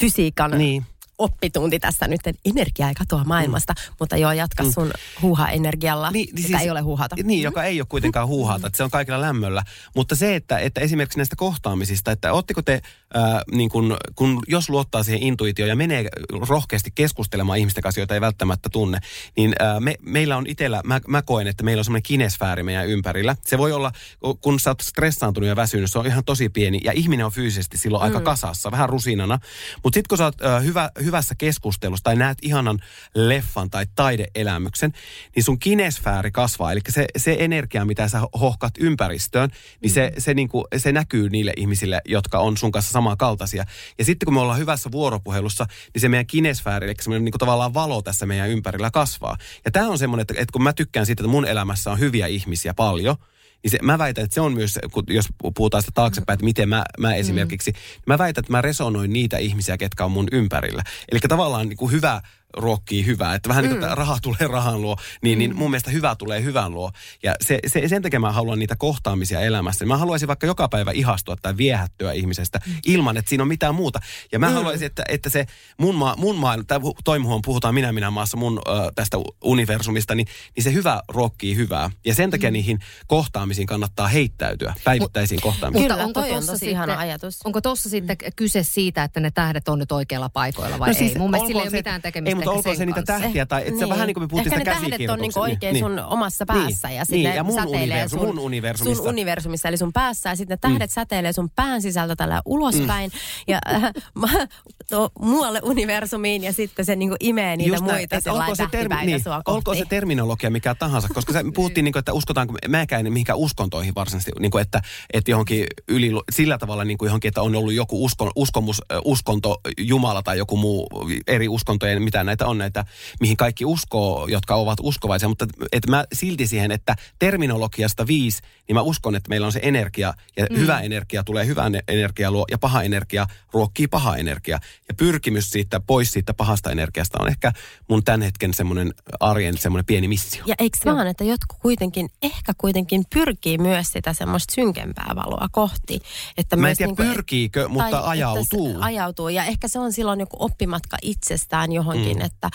fysiikan 0.00 0.50
niin 0.50 0.84
oppitunti 1.22 1.78
tässä 1.78 2.08
nyt, 2.08 2.26
että 2.26 2.40
energia 2.44 2.88
ei 2.88 2.94
katoa 2.94 3.24
maailmasta, 3.24 3.72
mm. 3.76 3.94
mutta 4.00 4.16
joo, 4.16 4.32
jatka 4.32 4.64
sun 4.64 4.86
mm. 4.86 5.22
huuha-energialla, 5.22 6.10
niin, 6.10 6.34
niin 6.34 6.46
siis, 6.46 6.60
ei 6.60 6.70
ole 6.70 6.80
huuhata. 6.80 7.16
Niin, 7.22 7.40
mm. 7.40 7.44
joka 7.44 7.64
ei 7.64 7.80
ole 7.80 7.86
kuitenkaan 7.88 8.28
huuhata, 8.28 8.66
että 8.66 8.76
se 8.76 8.82
on 8.82 8.90
kaikilla 8.90 9.20
lämmöllä. 9.20 9.62
Mutta 9.96 10.14
se, 10.14 10.36
että, 10.36 10.58
että 10.58 10.80
esimerkiksi 10.80 11.18
näistä 11.18 11.36
kohtaamisista, 11.36 12.12
että 12.12 12.32
ootteko 12.32 12.62
te, 12.62 12.72
äh, 13.16 13.22
niin 13.52 13.70
kun, 13.70 13.96
kun 14.14 14.42
jos 14.46 14.68
luottaa 14.68 15.02
siihen 15.02 15.22
intuitioon 15.22 15.68
ja 15.68 15.76
menee 15.76 16.08
rohkeasti 16.48 16.90
keskustelemaan 16.94 17.58
ihmisten 17.58 17.82
kanssa, 17.82 18.00
joita 18.00 18.14
ei 18.14 18.20
välttämättä 18.20 18.68
tunne, 18.68 18.98
niin 19.36 19.54
äh, 19.62 19.80
me, 19.80 19.94
meillä 20.00 20.36
on 20.36 20.46
itsellä, 20.46 20.80
mä, 20.84 21.00
mä 21.08 21.22
koen, 21.22 21.46
että 21.46 21.64
meillä 21.64 21.80
on 21.80 21.84
semmoinen 21.84 22.02
kinesfääri 22.02 22.62
meidän 22.62 22.88
ympärillä. 22.88 23.36
Se 23.46 23.58
voi 23.58 23.72
olla, 23.72 23.92
kun 24.40 24.60
sä 24.60 24.70
oot 24.70 24.80
stressaantunut 24.80 25.48
ja 25.48 25.56
väsynyt, 25.56 25.92
se 25.92 25.98
on 25.98 26.06
ihan 26.06 26.24
tosi 26.24 26.48
pieni 26.48 26.80
ja 26.84 26.92
ihminen 26.92 27.26
on 27.26 27.32
fyysisesti 27.32 27.78
silloin 27.78 28.02
mm. 28.02 28.04
aika 28.04 28.20
kasassa, 28.20 28.70
vähän 28.70 28.88
rusinana. 28.88 29.38
Mutta 29.82 29.96
sitten 29.96 30.08
kun 30.08 30.18
sä 30.18 30.24
oot 30.24 30.42
äh, 30.42 30.64
hyvä, 30.64 30.90
hyvässä 31.12 31.34
keskustelussa 31.34 32.04
tai 32.04 32.16
näet 32.16 32.38
ihanan 32.42 32.78
leffan 33.14 33.70
tai 33.70 33.86
taideelämyksen, 33.94 34.92
niin 35.36 35.44
sun 35.44 35.58
kinesfääri 35.58 36.30
kasvaa. 36.30 36.72
Eli 36.72 36.80
se, 36.88 37.06
se 37.16 37.36
energia, 37.38 37.84
mitä 37.84 38.08
sä 38.08 38.20
hohkat 38.40 38.74
ympäristöön, 38.78 39.50
niin 39.82 39.90
mm. 39.90 39.94
se, 39.94 40.12
se, 40.18 40.34
niin 40.34 40.48
kuin, 40.48 40.64
se 40.76 40.92
näkyy 40.92 41.28
niille 41.28 41.52
ihmisille, 41.56 42.00
jotka 42.04 42.38
on 42.38 42.56
sun 42.56 42.72
kanssa 42.72 42.92
samankaltaisia. 42.92 43.64
Ja 43.98 44.04
sitten 44.04 44.26
kun 44.26 44.34
me 44.34 44.40
ollaan 44.40 44.58
hyvässä 44.58 44.92
vuoropuhelussa, 44.92 45.66
niin 45.94 46.00
se 46.00 46.08
meidän 46.08 46.26
kinesfääri, 46.26 46.86
eli 46.86 46.94
semmoinen 47.00 47.24
niin 47.24 47.32
kuin 47.32 47.40
tavallaan 47.40 47.74
valo 47.74 48.02
tässä 48.02 48.26
meidän 48.26 48.48
ympärillä 48.48 48.90
kasvaa. 48.90 49.36
Ja 49.64 49.70
tämä 49.70 49.88
on 49.88 49.98
semmoinen, 49.98 50.22
että, 50.22 50.34
että 50.36 50.52
kun 50.52 50.62
mä 50.62 50.72
tykkään 50.72 51.06
siitä, 51.06 51.22
että 51.22 51.30
mun 51.30 51.44
elämässä 51.44 51.90
on 51.90 51.98
hyviä 51.98 52.26
ihmisiä 52.26 52.74
paljon– 52.74 53.16
niin 53.62 53.70
se, 53.70 53.78
mä 53.82 53.98
väitän, 53.98 54.24
että 54.24 54.34
se 54.34 54.40
on 54.40 54.52
myös, 54.52 54.78
kun, 54.92 55.04
jos 55.08 55.28
puhutaan 55.56 55.82
sitä 55.82 55.92
taaksepäin, 55.94 56.34
että 56.34 56.44
miten 56.44 56.68
mä, 56.68 56.84
mä 56.98 57.14
esimerkiksi, 57.14 57.70
mm. 57.70 57.76
mä 58.06 58.18
väitän, 58.18 58.42
että 58.42 58.52
mä 58.52 58.62
resonoin 58.62 59.12
niitä 59.12 59.38
ihmisiä, 59.38 59.76
ketkä 59.76 60.04
on 60.04 60.12
mun 60.12 60.28
ympärillä. 60.32 60.82
Eli 61.12 61.20
tavallaan 61.28 61.68
niin 61.68 61.76
kuin 61.76 61.92
hyvä 61.92 62.22
ruokkii 62.56 63.06
hyvää. 63.06 63.34
Että 63.34 63.48
vähän 63.48 63.64
mm. 63.64 63.70
niin 63.70 63.80
kuin 63.80 63.96
raha 63.96 64.18
tulee 64.22 64.48
rahan 64.48 64.82
luo, 64.82 64.96
niin, 65.22 65.38
niin 65.38 65.50
mm. 65.50 65.52
niin 65.52 65.58
mun 65.58 65.70
mielestä 65.70 65.90
hyvä 65.90 66.14
tulee 66.14 66.42
hyvän 66.42 66.72
luo. 66.72 66.90
Ja 67.22 67.34
se, 67.40 67.58
se, 67.66 67.88
sen 67.88 68.02
takia 68.02 68.20
mä 68.20 68.32
haluan 68.32 68.58
niitä 68.58 68.76
kohtaamisia 68.76 69.40
elämässä. 69.40 69.86
Mä 69.86 69.96
haluaisin 69.96 70.28
vaikka 70.28 70.46
joka 70.46 70.68
päivä 70.68 70.90
ihastua 70.90 71.36
tai 71.42 71.56
viehättyä 71.56 72.12
ihmisestä 72.12 72.60
mm. 72.66 72.72
ilman, 72.86 73.16
että 73.16 73.28
siinä 73.28 73.42
on 73.42 73.48
mitään 73.48 73.74
muuta. 73.74 74.00
Ja 74.32 74.38
mä 74.38 74.48
mm. 74.48 74.54
haluaisin, 74.54 74.86
että, 74.86 75.04
että 75.08 75.30
se 75.30 75.46
mun 75.78 75.94
maa, 75.94 76.16
mun 76.16 76.36
maa 76.36 76.56
tai 76.66 76.78
toimuhon 77.04 77.42
puhutaan 77.42 77.74
minä 77.74 77.92
minä 77.92 78.10
maassa 78.10 78.36
mun 78.36 78.60
äh, 78.68 78.74
tästä 78.94 79.16
universumista, 79.44 80.14
niin, 80.14 80.26
niin 80.56 80.64
se 80.64 80.72
hyvä 80.72 81.02
ruokkii 81.08 81.56
hyvää. 81.56 81.90
Ja 82.04 82.14
sen 82.14 82.30
takia 82.30 82.50
mm. 82.50 82.52
niihin 82.52 82.78
kohtaamisiin 83.06 83.66
kannattaa 83.66 84.08
heittäytyä, 84.08 84.74
päivittäisiin 84.84 85.36
Mut, 85.36 85.42
kohtaamisiin. 85.42 85.92
Mutta 85.92 86.04
onko 86.04 86.22
tuossa 86.22 86.52
sitten, 86.52 86.68
ihana 86.68 86.98
ajatus. 86.98 87.40
Onko 87.44 87.60
tuossa 87.60 87.88
sitten 87.88 88.16
kyse 88.36 88.62
siitä, 88.62 89.04
että 89.04 89.20
ne 89.20 89.30
tähdet 89.30 89.68
on 89.68 89.78
nyt 89.78 89.92
oikealla 89.92 90.28
paikoilla 90.28 90.78
vai 90.78 90.88
no 90.88 90.94
siis, 90.94 91.12
ei? 91.12 91.18
Mun 91.18 91.30
mielestä 91.30 91.46
sillä 91.46 91.62
ei 91.62 91.68
ole 91.68 91.76
mitään 91.76 92.02
tekemistä 92.02 92.41
mutta 92.44 92.58
olkoon 92.58 92.76
se 92.76 92.86
niitä 92.86 93.02
tähtiä 93.02 93.46
tai, 93.46 93.60
että 93.60 93.70
niin. 93.70 93.78
se 93.78 93.88
vähän 93.88 94.06
niin 94.06 94.14
kuin 94.14 94.24
me 94.24 94.28
puhuttiin 94.28 94.58
Ehkä 94.58 94.74
sitä 94.74 94.80
ne 94.80 94.90
tähdet 94.90 95.10
on 95.10 95.18
niin 95.18 95.32
oikein 95.36 95.72
niin. 95.72 95.84
sun 95.84 95.98
omassa 95.98 96.44
niin. 96.52 96.62
päässä 96.62 96.88
niin. 96.88 96.96
ja 96.98 97.04
sitten 97.04 97.22
niin. 97.22 97.36
ja 97.36 97.44
mun 97.44 97.54
säteilee 97.54 98.08
sun, 98.08 98.26
mun 98.26 98.38
universumista. 98.38 99.02
sun 99.02 99.12
universumista, 99.12 99.68
eli 99.68 99.76
sun 99.76 99.92
päässä 99.92 100.28
ja 100.28 100.36
sitten 100.36 100.54
ne 100.54 100.58
tähdet 100.60 100.90
mm. 100.90 100.94
säteilee 100.94 101.32
sun 101.32 101.50
pään 101.56 101.82
sisältä 101.82 102.16
tällä 102.16 102.42
ulospäin 102.44 103.10
mm. 103.10 103.18
ja 103.48 103.58
äh, 103.74 104.48
to, 104.90 105.10
muualle 105.18 105.60
universumiin 105.62 106.44
ja 106.44 106.52
sitten 106.52 106.84
se 106.84 106.96
niin 106.96 107.08
kuin 107.08 107.16
imee 107.20 107.56
niitä 107.56 107.70
Just 107.70 107.82
muita 107.82 108.20
näin, 108.26 108.42
olko 108.42 108.54
se, 108.54 108.66
termi, 108.70 108.96
niin, 109.06 109.22
sua 109.22 109.42
olko 109.46 109.74
se 109.74 109.84
terminologia 109.88 110.50
mikä 110.50 110.74
tahansa, 110.74 111.08
koska 111.14 111.32
se, 111.32 111.42
me 111.42 111.52
puhuttiin 111.62 111.84
niin 111.84 111.92
kuin, 111.92 112.00
että 112.00 112.12
uskotaanko, 112.12 112.54
mäkään 112.68 113.06
en 113.06 113.12
mihinkään 113.12 113.38
uskontoihin 113.38 113.94
varsinaisesti, 113.94 114.32
niin 114.40 114.50
kuin, 114.50 114.62
että, 114.62 114.80
että 115.12 115.30
johonkin 115.30 115.66
yli, 115.88 116.10
sillä 116.32 116.58
tavalla 116.58 116.84
niin 116.84 116.98
kuin 116.98 117.06
johonkin, 117.06 117.28
että 117.28 117.42
on 117.42 117.54
ollut 117.54 117.72
joku 117.72 118.04
uskon, 118.04 118.30
uskomus, 118.36 118.82
uskonto, 119.04 119.60
Jumala 119.78 120.22
tai 120.22 120.38
joku 120.38 120.56
muu 120.56 120.88
eri 121.26 121.48
uskontojen, 121.48 122.02
mitä 122.02 122.24
näitä 122.32 122.46
on 122.46 122.58
näitä, 122.58 122.84
mihin 123.20 123.36
kaikki 123.36 123.64
uskoo, 123.64 124.26
jotka 124.26 124.54
ovat 124.54 124.78
uskovaisia, 124.82 125.28
mutta 125.28 125.46
että 125.72 125.90
mä 125.90 126.04
silti 126.12 126.46
siihen, 126.46 126.72
että 126.72 126.96
terminologiasta 127.18 128.06
viisi, 128.06 128.42
niin 128.68 128.74
mä 128.76 128.82
uskon, 128.82 129.16
että 129.16 129.28
meillä 129.28 129.46
on 129.46 129.52
se 129.52 129.60
energia, 129.62 130.14
ja 130.36 130.46
mm. 130.50 130.56
hyvä 130.56 130.80
energia 130.80 131.24
tulee 131.24 131.46
hyvää 131.46 131.70
energiaa 131.88 132.30
luo, 132.30 132.44
ja 132.50 132.58
paha 132.58 132.82
energia 132.82 133.26
ruokkii 133.52 133.88
paha 133.88 134.16
energia. 134.16 134.58
Ja 134.88 134.94
pyrkimys 134.94 135.50
siitä 135.50 135.80
pois 135.80 136.12
siitä 136.12 136.34
pahasta 136.34 136.70
energiasta 136.70 137.18
on 137.20 137.28
ehkä 137.28 137.52
mun 137.88 138.04
tämän 138.04 138.22
hetken 138.22 138.54
semmoinen 138.54 138.94
arjen 139.20 139.58
semmoinen 139.58 139.84
pieni 139.84 140.08
missio. 140.08 140.42
Ja 140.46 140.54
eikö 140.58 140.78
vaan, 140.84 141.06
että 141.06 141.24
jotkut 141.24 141.58
kuitenkin, 141.62 142.08
ehkä 142.22 142.52
kuitenkin 142.58 143.04
pyrkii 143.14 143.58
myös 143.58 143.92
sitä 143.92 144.12
semmoista 144.12 144.54
synkempää 144.54 145.12
valoa 145.16 145.46
kohti. 145.52 146.00
Että 146.36 146.56
mä 146.56 146.70
en 146.70 146.76
tiedä, 146.76 146.88
niin 146.88 146.96
kuin, 146.96 147.08
pyrkiikö, 147.08 147.68
mutta 147.68 148.00
ajautuu. 148.08 148.76
Ajautuu, 148.80 149.28
ja 149.28 149.44
ehkä 149.44 149.68
se 149.68 149.78
on 149.78 149.92
silloin 149.92 150.20
joku 150.20 150.36
oppimatka 150.40 150.96
itsestään 151.02 151.72
johonkin, 151.72 152.18
mm. 152.18 152.21
Että 152.22 152.50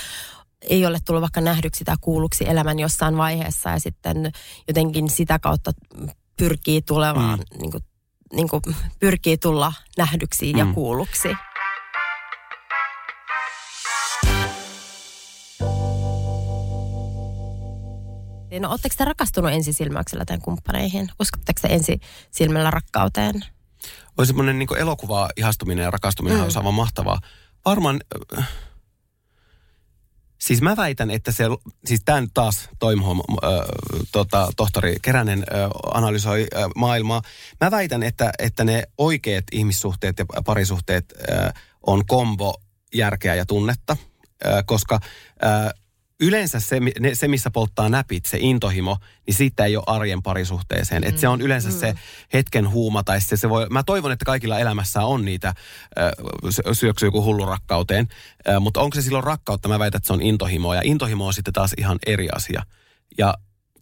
ei 0.61 0.85
ole 0.85 0.99
tullut 1.05 1.21
vaikka 1.21 1.41
nähdyksi 1.41 1.83
tai 1.83 1.95
kuulluksi 2.01 2.49
elämän 2.49 2.79
jossain 2.79 3.17
vaiheessa 3.17 3.69
ja 3.69 3.79
sitten 3.79 4.31
jotenkin 4.67 5.09
sitä 5.09 5.39
kautta 5.39 5.71
pyrkii 6.37 6.81
tulemaan, 6.81 7.39
mm. 7.39 7.59
niin 7.59 7.71
kuin, 7.71 7.83
niin 8.33 8.49
kuin 8.49 8.61
pyrkii 8.99 9.37
tulla 9.37 9.73
nähdyksi 9.97 10.53
mm. 10.53 10.59
ja 10.59 10.65
kuulluksi. 10.73 11.29
No, 18.59 18.69
oletteko 18.69 18.95
te 18.97 19.05
rakastunut 19.05 19.51
ensisilmäyksellä 19.51 20.25
tämän 20.25 20.41
kumppaneihin? 20.41 21.09
Uskotteko 21.19 21.59
te 21.61 21.67
ensisilmällä 21.73 22.71
rakkauteen? 22.71 23.35
Olisi 24.17 24.29
semmoinen 24.29 24.59
niin 24.59 24.77
elokuva 24.77 25.29
ihastuminen 25.37 25.83
ja 25.83 25.91
rakastuminen 25.91 26.37
mm. 26.37 26.43
olisi 26.43 26.57
aivan 26.57 26.73
mahtavaa. 26.73 27.19
Varmaan 27.65 28.01
äh, 28.37 28.47
Siis 30.47 30.61
mä 30.61 30.77
väitän, 30.77 31.11
että 31.11 31.31
se, 31.31 31.43
siis 31.85 32.01
tämä 32.05 32.21
nyt 32.21 32.29
taas 32.33 32.69
Toimho, 32.79 33.11
äh, 33.11 33.49
tota, 34.11 34.49
tohtori 34.57 34.95
Keränen 35.01 35.39
äh, 35.39 35.69
analysoi 35.93 36.47
äh, 36.55 36.63
maailmaa. 36.75 37.21
Mä 37.61 37.71
väitän, 37.71 38.03
että, 38.03 38.31
että 38.39 38.63
ne 38.63 38.83
oikeat 38.97 39.43
ihmissuhteet 39.51 40.19
ja 40.19 40.25
parisuhteet 40.45 41.13
äh, 41.31 41.53
on 41.87 42.05
kombo 42.05 42.55
järkeä 42.95 43.35
ja 43.35 43.45
tunnetta, 43.45 43.97
äh, 44.45 44.63
koska 44.65 44.99
äh, 45.43 45.73
yleensä 46.19 46.59
se, 46.59 46.79
se, 47.13 47.27
missä 47.27 47.51
polttaa 47.51 47.89
näpit, 47.89 48.25
se 48.25 48.37
intohimo, 48.41 48.97
niin 49.27 49.35
siitä 49.35 49.65
ei 49.65 49.77
ole 49.77 49.83
arjen 49.87 50.23
parisuhteeseen. 50.23 51.03
Mm. 51.03 51.09
Et 51.09 51.17
se 51.17 51.27
on 51.27 51.41
yleensä 51.41 51.69
mm. 51.69 51.75
se 51.75 51.95
hetken 52.33 52.69
huuma 52.69 53.03
tai 53.03 53.21
se, 53.21 53.37
se 53.37 53.49
voi, 53.49 53.67
mä 53.69 53.83
toivon, 53.83 54.11
että 54.11 54.25
kaikilla 54.25 54.59
elämässä 54.59 55.03
on 55.03 55.25
niitä, 55.25 55.47
äh, 55.47 56.11
syöksy 56.71 57.05
joku 57.05 57.23
hullu 57.23 57.45
rakkauteen, 57.45 58.07
äh, 58.49 58.59
mutta 58.59 58.81
onko 58.81 58.95
se 58.95 59.01
silloin 59.01 59.23
rakkautta? 59.23 59.69
Mä 59.69 59.79
väitän, 59.79 59.97
että 59.99 60.07
se 60.07 60.13
on 60.13 60.21
intohimoa 60.21 60.75
ja 60.75 60.81
intohimo 60.83 61.27
on 61.27 61.33
sitten 61.33 61.53
taas 61.53 61.73
ihan 61.77 61.97
eri 62.05 62.27
asia. 62.35 62.63
Ja 63.17 63.33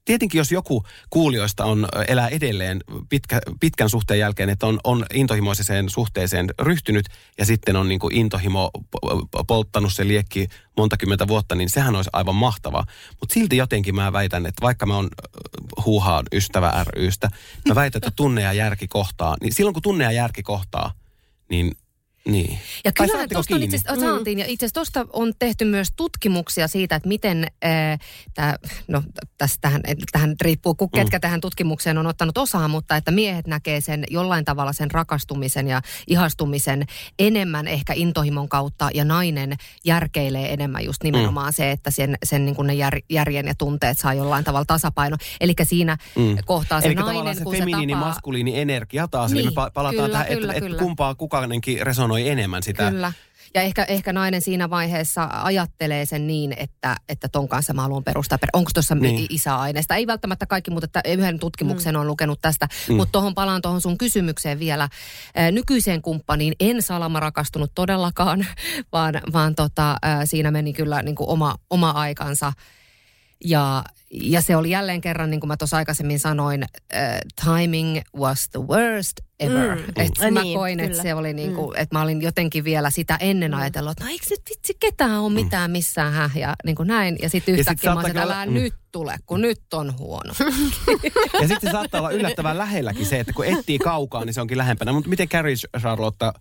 tietenkin 0.05 0.39
jos 0.39 0.51
joku 0.51 0.85
kuulijoista 1.09 1.65
on, 1.65 1.87
elää 2.07 2.27
edelleen 2.27 2.81
pitkä, 3.09 3.41
pitkän 3.59 3.89
suhteen 3.89 4.19
jälkeen, 4.19 4.49
että 4.49 4.67
on, 4.67 4.79
on 4.83 5.05
intohimoiseen 5.13 5.89
suhteeseen 5.89 6.49
ryhtynyt 6.61 7.05
ja 7.37 7.45
sitten 7.45 7.75
on 7.75 7.87
niin 7.87 7.99
kuin 7.99 8.15
intohimo 8.15 8.71
polttanut 9.47 9.93
se 9.93 10.07
liekki 10.07 10.47
monta 10.77 10.97
kymmentä 10.97 11.27
vuotta, 11.27 11.55
niin 11.55 11.69
sehän 11.69 11.95
olisi 11.95 12.09
aivan 12.13 12.35
mahtavaa. 12.35 12.85
Mutta 13.19 13.33
silti 13.33 13.57
jotenkin 13.57 13.95
mä 13.95 14.13
väitän, 14.13 14.45
että 14.45 14.61
vaikka 14.61 14.85
mä 14.85 14.95
oon 14.95 15.09
huuhaan 15.85 16.25
ystävä 16.33 16.85
rystä, 16.87 17.29
mä 17.67 17.75
väitän, 17.75 17.99
että 17.99 18.11
tunne 18.15 18.41
ja 18.41 18.53
järki 18.53 18.87
kohtaa. 18.87 19.37
Niin 19.41 19.53
silloin 19.53 19.73
kun 19.73 19.83
tunne 19.83 20.03
ja 20.03 20.11
järki 20.11 20.43
kohtaa, 20.43 20.93
niin 21.49 21.71
Niin. 22.29 22.59
Ja 22.85 22.91
kyllähän 22.91 23.19
saatteko 23.19 23.33
tuosta 23.37 23.55
on 23.55 23.63
itse 23.63 23.77
asiassa, 23.77 24.05
saatiin, 24.07 24.39
ja 24.39 24.45
itse 24.47 24.65
asiassa 24.65 24.73
tuosta 24.73 25.05
on 25.13 25.33
tehty 25.39 25.65
myös 25.65 25.87
tutkimuksia 25.95 26.67
siitä, 26.67 26.95
että 26.95 27.07
miten, 27.09 27.47
äh, 27.65 27.99
tää, 28.33 28.55
no 28.87 29.03
tästä 29.37 29.57
tähän, 29.61 29.81
tähän 30.11 30.35
riippuu, 30.41 30.75
ku- 30.75 30.87
ketkä 30.87 31.19
tähän 31.19 31.41
tutkimukseen 31.41 31.97
on 31.97 32.07
ottanut 32.07 32.37
osaa, 32.37 32.67
mutta 32.67 32.95
että 32.95 33.11
miehet 33.11 33.47
näkee 33.47 33.81
sen 33.81 34.03
jollain 34.09 34.45
tavalla 34.45 34.73
sen 34.73 34.91
rakastumisen 34.91 35.67
ja 35.67 35.81
ihastumisen 36.07 36.85
enemmän 37.19 37.67
ehkä 37.67 37.93
intohimon 37.95 38.49
kautta, 38.49 38.89
ja 38.93 39.05
nainen 39.05 39.53
järkeilee 39.85 40.53
enemmän 40.53 40.85
just 40.85 41.03
nimenomaan 41.03 41.53
se, 41.53 41.71
että 41.71 41.91
sen, 41.91 42.17
sen 42.23 42.45
niin 42.45 42.55
kuin 42.55 42.67
ne 42.67 42.73
jär, 42.73 42.99
järjen 43.09 43.47
ja 43.47 43.55
tunteet 43.57 43.97
saa 43.97 44.13
jollain 44.13 44.43
tavalla 44.43 44.65
tasapaino. 44.65 45.17
Eli 45.41 45.53
siinä 45.63 45.97
Mm. 46.15 46.37
kohtaa 46.45 46.81
se 46.81 46.87
Eli 46.87 46.95
nainen, 46.95 47.35
se 47.35 47.43
kun 47.43 47.55
se 47.55 47.63
tapaa... 47.71 47.99
maskuliini 48.07 48.59
energia 48.59 49.07
taas. 49.07 49.31
Eli 49.31 49.41
Niin, 49.41 49.53
me 49.55 49.65
pa- 49.67 49.71
palataan 49.73 49.95
kyllä, 49.95 50.09
tähän, 50.09 50.27
kyllä, 50.27 50.53
että, 50.53 50.53
että 50.57 50.67
kyllä. 50.69 50.79
kumpaa 50.83 51.15
kukainenkin 51.15 51.81
resonoi 51.87 52.14
enemmän 52.23 52.63
sitä. 52.63 52.91
Kyllä. 52.91 53.13
Ja 53.53 53.61
ehkä, 53.61 53.83
ehkä 53.83 54.13
nainen 54.13 54.41
siinä 54.41 54.69
vaiheessa 54.69 55.29
ajattelee 55.31 56.05
sen 56.05 56.27
niin, 56.27 56.53
että, 56.57 56.95
että 57.09 57.27
ton 57.29 57.47
kanssa 57.47 57.73
mä 57.73 57.81
haluan 57.81 58.03
perustaa. 58.03 58.37
per- 58.37 58.49
Onko 58.53 58.71
tuossa 58.73 58.95
Niin. 58.95 59.25
isäaineesta? 59.29 59.95
Ei 59.95 60.07
välttämättä 60.07 60.45
kaikki, 60.45 60.71
mutta 60.71 60.85
että 60.85 61.01
yhden 61.09 61.39
tutkimuksen 61.39 61.95
on 61.95 62.07
lukenut 62.07 62.41
tästä. 62.41 62.67
Mm. 62.89 62.95
Mutta 62.95 63.11
tuohon 63.11 63.35
palaan 63.35 63.61
tuohon 63.61 63.81
sun 63.81 63.97
kysymykseen 63.97 64.59
vielä. 64.59 64.89
Nykyiseen 65.51 66.01
kumppaniin 66.01 66.53
en 66.59 66.81
salama 66.81 67.19
rakastunut 67.19 67.71
todellakaan, 67.75 68.47
vaan, 68.93 69.21
vaan 69.33 69.55
tota, 69.55 69.95
siinä 70.25 70.51
meni 70.51 70.73
kyllä 70.73 71.01
niin 71.01 71.15
kuin 71.15 71.29
oma, 71.29 71.55
oma 71.69 71.89
aikansa. 71.91 72.53
Ja, 73.45 73.83
ja 74.11 74.41
se 74.41 74.55
oli 74.55 74.69
jälleen 74.69 75.01
kerran, 75.01 75.29
niin 75.29 75.39
kuin 75.39 75.47
mä 75.47 75.57
tuossa 75.57 75.77
aikaisemmin 75.77 76.19
sanoin, 76.19 76.63
uh, 76.63 77.45
timing 77.45 77.99
was 78.15 78.49
the 78.49 78.59
worst 78.59 79.17
ever. 79.39 79.75
Mm. 79.75 79.81
Mm. 79.81 79.93
Et 79.95 80.11
Mm. 80.19 80.33
mä 80.33 80.41
Niin, 80.41 80.57
koin, 80.57 80.79
että 80.79 81.01
se 81.01 81.13
oli 81.13 81.33
niin 81.33 81.55
kuin, 81.55 81.77
että 81.77 81.95
mä 81.95 82.01
olin 82.01 82.21
jotenkin 82.21 82.63
vielä 82.63 82.89
sitä 82.89 83.17
ennen 83.19 83.53
ajatellut, 83.53 83.91
että 83.91 84.03
no 84.03 84.09
eikö 84.09 84.25
nyt 84.29 84.41
vitsi 84.49 84.73
ketään 84.79 85.19
ole 85.19 85.33
mitään 85.33 85.71
missään 85.71 86.13
häh, 86.13 86.37
ja 86.37 86.55
niin 86.65 86.75
kuin 86.75 86.87
näin. 86.87 87.17
Ja 87.21 87.29
sitten 87.29 87.53
Ja 87.53 87.57
sit 87.57 87.59
yhtäkkiä 87.59 87.95
mä 87.95 88.01
että 88.07 88.21
älä 88.21 88.45
mm. 88.45 88.53
nyt 88.53 88.73
tule, 88.91 89.15
kun 89.25 89.41
nyt 89.41 89.73
on 89.73 89.97
huono. 89.97 90.33
Ja 91.41 91.47
sitten 91.47 91.69
se 91.69 91.71
saattaa 91.71 92.01
olla 92.01 92.11
yllättävän 92.11 92.57
lähelläkin 92.57 93.05
se, 93.05 93.19
että 93.19 93.33
kun 93.33 93.45
etsii 93.45 93.79
kaukaa, 93.79 94.25
niin 94.25 94.33
se 94.33 94.41
onkin 94.41 94.57
lähempänä. 94.57 94.91
Mutta 94.91 95.09
miten 95.09 95.29
Carrie 95.29 95.55
Charlotte, 95.79 96.25
äh, 96.25 96.33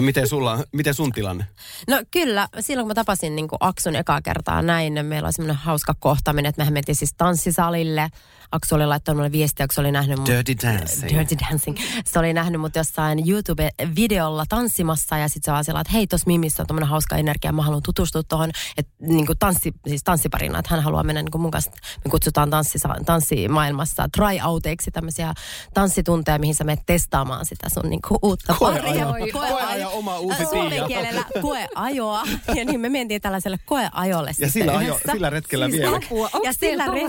miten, 0.00 0.28
sulla, 0.28 0.64
miten 0.72 0.94
sun 0.94 1.12
tilanne? 1.12 1.46
No 1.88 2.02
kyllä, 2.10 2.48
silloin 2.60 2.84
kun 2.84 2.90
mä 2.90 2.94
tapasin 2.94 3.36
niin 3.36 3.48
Aksun 3.60 3.96
ekaa 3.96 4.22
kertaa 4.22 4.62
näin, 4.62 5.06
meillä 5.06 5.26
oli 5.26 5.32
semmoinen 5.32 5.56
hauska 5.56 5.94
kohtaaminen, 5.98 6.48
että 6.48 6.60
mehän 6.60 6.74
mentiin 6.74 6.96
siis 6.96 7.09
tanssisalille. 7.16 8.08
Aksu 8.52 8.74
oli 8.74 8.86
laittanut 8.86 9.16
mulle 9.18 9.32
viestiä, 9.32 9.66
kun 9.66 9.74
se 9.74 9.80
oli 9.80 9.92
nähnyt 9.92 10.18
mun... 10.18 10.26
Dirty 10.26 10.54
Dancing. 10.62 11.10
Dirty 11.18 11.36
Dancing. 11.50 11.76
Se 12.04 12.18
oli 12.18 12.32
nähnyt 12.32 12.60
mut 12.60 12.76
jossain 12.76 13.18
YouTube-videolla 13.30 14.44
tanssimassa 14.48 15.18
ja 15.18 15.28
sitten 15.28 15.42
se 15.44 15.52
vaan 15.52 15.64
sillä, 15.64 15.80
että 15.80 15.92
hei, 15.92 16.06
tuossa 16.06 16.26
Mimissä 16.26 16.62
on 16.62 16.66
tommonen 16.66 16.88
hauska 16.88 17.16
energia, 17.16 17.52
mä 17.52 17.62
haluan 17.62 17.82
tutustua 17.82 18.22
tuohon, 18.22 18.50
että 18.76 18.92
niin 19.00 19.26
tanssi, 19.38 19.72
siis 19.88 20.04
tanssiparina, 20.04 20.58
että 20.58 20.74
hän 20.74 20.84
haluaa 20.84 21.02
mennä 21.02 21.22
niin 21.22 21.40
mun 21.40 21.50
kanssa, 21.50 21.70
me 22.04 22.10
kutsutaan 22.10 22.50
tanssisa, 22.50 22.88
tanssimaailmassa 23.06 24.08
try-outeiksi 24.18 24.90
tämmöisiä 24.92 25.34
tanssitunteja, 25.74 26.38
mihin 26.38 26.54
sä 26.54 26.64
menet 26.64 26.86
testaamaan 26.86 27.46
sitä 27.46 27.68
sun 27.74 27.90
niin 27.90 28.00
uutta 28.22 28.54
Koeajo. 28.58 28.82
paria. 28.82 29.06
Koeajo, 29.32 29.90
oma 29.92 30.18
uusi 30.18 30.44
Suomen 30.44 30.70
Tiia. 30.70 30.86
kielellä 30.86 31.24
koeajoa. 31.42 32.22
Ja 32.54 32.64
niin 32.64 32.80
me 32.80 32.88
mentiin 32.88 33.20
tällaiselle 33.20 33.58
koeajolle 33.64 34.30
Ja 34.38 34.50
sillä, 34.50 34.78
ajo, 34.78 35.00
sillä 35.12 35.30
retkellä 35.30 35.66
Siis 35.66 35.82
vielä. 35.82 35.96
Apua, 35.96 36.30
Ja 36.44 36.52
sillä 36.52 36.84
retkellä... 36.84 36.99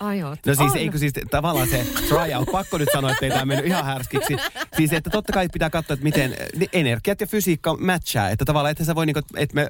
Ajot. 0.00 0.38
No 0.46 0.54
siis, 0.54 0.72
On. 0.72 0.78
eikö 0.78 0.98
siis 0.98 1.12
tavallaan 1.30 1.68
se 1.68 1.86
tryout, 2.08 2.48
pakko 2.52 2.78
nyt 2.78 2.88
sanoa, 2.92 3.10
että 3.10 3.26
ei 3.26 3.30
tämä 3.30 3.44
mennyt 3.44 3.66
ihan 3.66 3.84
härskiksi. 3.84 4.36
Siis, 4.76 4.92
että 4.92 5.10
totta 5.10 5.32
kai 5.32 5.48
pitää 5.52 5.70
katsoa, 5.70 5.94
että 5.94 6.04
miten 6.04 6.36
ne 6.56 6.66
energiat 6.72 7.20
ja 7.20 7.26
fysiikka 7.26 7.76
matchaa. 7.76 8.28
Että 8.30 8.44
tavallaan, 8.44 8.70
että 8.70 8.84
sä 8.84 8.94
voi 8.94 9.06
niinku, 9.06 9.20
että 9.36 9.54
me 9.54 9.66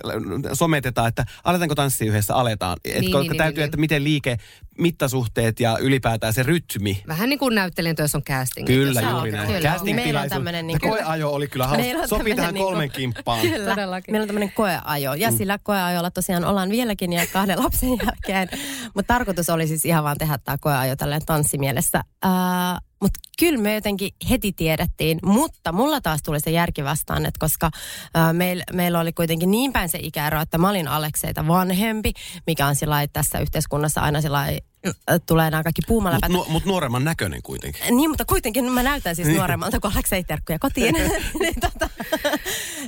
sometetaan, 0.52 1.08
että 1.08 1.24
aletaanko 1.44 1.74
tanssia 1.74 2.08
yhdessä, 2.08 2.34
aletaan. 2.34 2.76
Että 2.84 3.00
Niin, 3.00 3.12
niin, 3.12 3.20
niin, 3.20 3.36
täytyy, 3.36 3.60
niin. 3.60 3.64
että 3.64 3.76
miten 3.76 4.04
liike, 4.04 4.38
mittasuhteet 4.78 5.60
ja 5.60 5.78
ylipäätään 5.80 6.32
se 6.32 6.42
rytmi. 6.42 7.02
Vähän 7.06 7.28
niin 7.28 7.38
kuin 7.38 7.54
näyttelijän 7.54 7.96
työssä 7.96 8.18
on 8.18 8.24
casting. 8.24 8.66
Kyllä, 8.66 9.00
Joo, 9.00 9.10
juuri 9.10 9.32
näin. 9.32 9.46
kyllä. 9.46 9.70
Casting 9.70 9.96
Meillä 9.96 10.20
on 10.20 10.28
tämmönen 10.28 10.58
Ja 10.58 10.62
niinku- 10.62 10.88
Koeajo 10.88 11.30
oli 11.30 11.48
kyllä 11.48 11.66
hauska. 11.66 11.82
Meillä 11.82 12.02
on 12.02 12.08
Sopii 12.08 12.34
tähän 12.34 12.54
niinku- 12.54 12.68
kolmen 12.70 12.90
kimppaan. 12.90 13.40
Kyllä. 13.40 13.70
Todellakin. 13.70 14.12
Meillä 14.12 14.22
on 14.22 14.28
tämmöinen 14.28 14.52
koeajo. 14.52 15.14
Ja 15.14 15.30
mm. 15.30 15.36
sillä 15.36 15.58
koeajolla 15.62 16.10
tosiaan 16.10 16.44
ollaan 16.44 16.70
vieläkin 16.70 17.12
ja 17.12 17.26
kahden 17.32 17.62
lapsen 17.62 17.88
jälkeen. 17.88 18.48
Mutta 18.94 19.14
tarkoitus 19.14 19.50
oli 19.50 19.66
siis 19.66 19.84
ihan 19.84 20.04
vaan 20.04 20.16
tehdä 20.18 20.38
tämä 20.44 20.56
koeajo 20.60 20.96
tälleen 20.96 21.22
tanssimielessä. 21.26 22.02
Uh, 22.26 22.30
mutta 23.04 23.20
kyllä 23.38 23.58
me 23.58 23.74
jotenkin 23.74 24.10
heti 24.30 24.52
tiedettiin, 24.52 25.18
mutta 25.24 25.72
mulla 25.72 26.00
taas 26.00 26.22
tuli 26.22 26.40
se 26.40 26.50
järki 26.50 26.84
vastaan, 26.84 27.26
että 27.26 27.38
koska 27.40 27.70
meillä 28.32 28.64
meil 28.72 28.94
oli 28.94 29.12
kuitenkin 29.12 29.50
niin 29.50 29.72
päin 29.72 29.88
se 29.88 29.98
ikäero, 30.02 30.40
että 30.40 30.58
mä 30.58 30.70
olin 30.70 30.88
Alekseita 30.88 31.46
vanhempi, 31.46 32.12
mikä 32.46 32.66
on 32.66 32.76
sillä 32.76 33.06
tässä 33.12 33.38
yhteiskunnassa 33.38 34.00
aina 34.00 34.20
sillä 34.20 34.40
äh, 34.40 35.20
tulee 35.26 35.50
nämä 35.50 35.62
kaikki 35.62 35.82
puumaläpät. 35.86 36.30
Mutta 36.30 36.48
nu, 36.48 36.52
mut 36.52 36.64
nuoremman 36.64 37.04
näköinen 37.04 37.42
kuitenkin. 37.42 37.96
Niin, 37.96 38.10
mutta 38.10 38.24
kuitenkin 38.24 38.72
mä 38.72 38.82
näytän 38.82 39.16
siis 39.16 39.28
nuoremmalta, 39.28 39.80
kun 39.80 39.92
Aleksei 39.94 40.24
terkkuja 40.24 40.58
kotiin. 40.58 40.94
niin, 41.40 41.60
tota, 41.60 41.90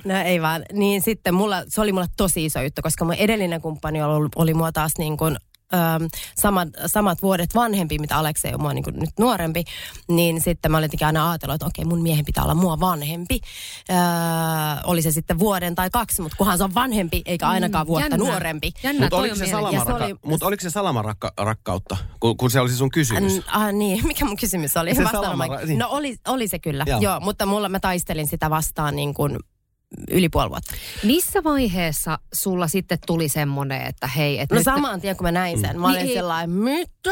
no 0.04 0.20
ei 0.20 0.42
vaan. 0.42 0.62
Niin 0.72 1.02
sitten 1.02 1.34
mulla, 1.34 1.62
se 1.68 1.80
oli 1.80 1.92
mulle 1.92 2.06
tosi 2.16 2.44
iso 2.44 2.62
juttu, 2.62 2.82
koska 2.82 3.04
mun 3.04 3.14
edellinen 3.14 3.60
kumppani 3.60 4.02
oli, 4.02 4.28
oli 4.36 4.54
mua 4.54 4.72
taas 4.72 4.92
niin 4.98 5.16
kuin 5.16 5.36
Öm, 5.74 6.08
samat, 6.36 6.68
samat 6.86 7.22
vuodet 7.22 7.54
vanhempi, 7.54 7.98
mitä 7.98 8.16
Aleksei 8.16 8.54
on 8.54 8.60
mua 8.60 8.74
niin 8.74 8.84
kuin 8.84 8.96
nyt 9.00 9.10
nuorempi, 9.18 9.64
niin 10.08 10.40
sitten 10.40 10.70
mä 10.70 10.76
olin 10.76 10.84
jotenkin 10.84 11.06
aina 11.06 11.30
ajatellut, 11.30 11.54
että 11.54 11.66
okei, 11.66 11.84
mun 11.84 12.02
miehen 12.02 12.24
pitää 12.24 12.44
olla 12.44 12.54
mua 12.54 12.80
vanhempi. 12.80 13.40
Öö, 13.90 13.96
oli 14.84 15.02
se 15.02 15.10
sitten 15.10 15.38
vuoden 15.38 15.74
tai 15.74 15.90
kaksi, 15.90 16.22
mutta 16.22 16.36
kunhan 16.36 16.58
se 16.58 16.64
on 16.64 16.74
vanhempi, 16.74 17.22
eikä 17.26 17.48
ainakaan 17.48 17.86
vuotta 17.86 18.04
jännä. 18.04 18.16
nuorempi. 18.16 18.72
Jännä, 18.82 19.00
Mutta 19.00 19.16
oliko 19.16 19.34
se, 19.34 19.46
se 19.46 19.56
oli- 19.56 20.16
mut 20.24 20.42
oliko 20.42 20.60
se 20.60 20.70
salamarakkautta, 20.70 21.96
kun, 22.20 22.36
kun 22.36 22.50
se 22.50 22.60
oli 22.60 22.68
se 22.70 22.76
sun 22.76 22.90
kysymys? 22.90 23.36
N- 23.36 23.42
ah, 23.46 23.72
niin, 23.72 24.06
mikä 24.08 24.24
mun 24.24 24.36
kysymys 24.36 24.76
oli? 24.76 24.94
Se 24.94 25.04
salamara- 25.04 25.66
niin. 25.66 25.78
No 25.78 25.88
oli, 25.90 26.16
oli 26.28 26.48
se 26.48 26.58
kyllä, 26.58 26.84
Joo. 26.86 27.00
joo. 27.00 27.12
Joo, 27.12 27.20
mutta 27.20 27.46
mulla 27.46 27.68
mä 27.68 27.80
taistelin 27.80 28.26
sitä 28.26 28.50
vastaan 28.50 28.96
niin 28.96 29.14
kuin 29.14 29.38
yli 30.10 30.28
puoli 30.28 30.50
vuotta. 30.50 30.74
Missä 31.02 31.44
vaiheessa 31.44 32.18
sulla 32.34 32.68
sitten 32.68 32.98
tuli 33.06 33.28
semmoinen, 33.28 33.82
että 33.82 34.06
hei, 34.06 34.38
että 34.40 34.54
No 34.54 34.58
nyt... 34.58 34.64
saman 34.64 35.00
tien, 35.00 35.16
kun 35.16 35.24
mä 35.26 35.32
näin 35.32 35.60
sen, 35.60 35.80
mä 35.80 35.88
Niin 35.88 35.96
olin 35.98 36.08
ei- 36.08 36.14
sellainen, 36.14 36.50
mitä? 36.50 37.10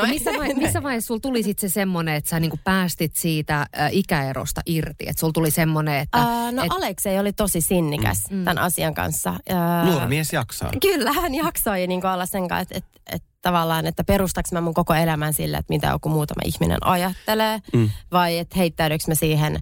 No, 0.00 0.06
missä, 0.06 0.30
vai, 0.38 0.54
missä 0.54 0.82
vaiheessa 0.82 1.06
sulla 1.06 1.20
tuli 1.20 1.42
sitten 1.42 1.70
se 1.70 1.74
semmoinen, 1.74 2.14
että 2.14 2.30
sä 2.30 2.40
niinku 2.40 2.58
päästit 2.64 3.16
siitä 3.16 3.60
ä, 3.60 3.66
ikäerosta 3.92 4.60
irti? 4.66 5.04
Että 5.08 5.20
sulla 5.20 5.32
tuli 5.32 5.50
semmoinen, 5.50 5.94
että... 5.94 6.18
Ää, 6.18 6.52
no 6.52 6.62
et, 6.62 6.72
Aleksei 6.72 7.18
oli 7.18 7.32
tosi 7.32 7.60
sinnikäs 7.60 8.22
mm. 8.30 8.44
tämän 8.44 8.58
asian 8.64 8.94
kanssa. 8.94 9.34
Ää, 9.48 9.84
Nuori 9.84 10.06
mies 10.06 10.32
jaksaa. 10.32 10.70
Kyllä, 10.82 11.12
hän 11.12 11.34
jaksoi 11.34 11.86
niin 11.86 12.06
olla 12.06 12.26
sen 12.26 12.48
kanssa, 12.48 12.74
että, 12.76 12.78
että, 12.78 13.16
että 13.16 13.28
tavallaan, 13.42 13.86
että 13.86 14.04
perustaks 14.04 14.52
mä 14.52 14.60
mun 14.60 14.74
koko 14.74 14.94
elämän 14.94 15.32
sille, 15.34 15.56
että 15.56 15.72
mitä 15.74 15.86
joku 15.86 16.08
muutama 16.08 16.40
ihminen 16.44 16.78
ajattelee, 16.86 17.58
Mm. 17.72 17.90
vai 18.12 18.38
että 18.38 18.58
heittäydyks 18.58 19.08
mä 19.08 19.14
siihen 19.14 19.58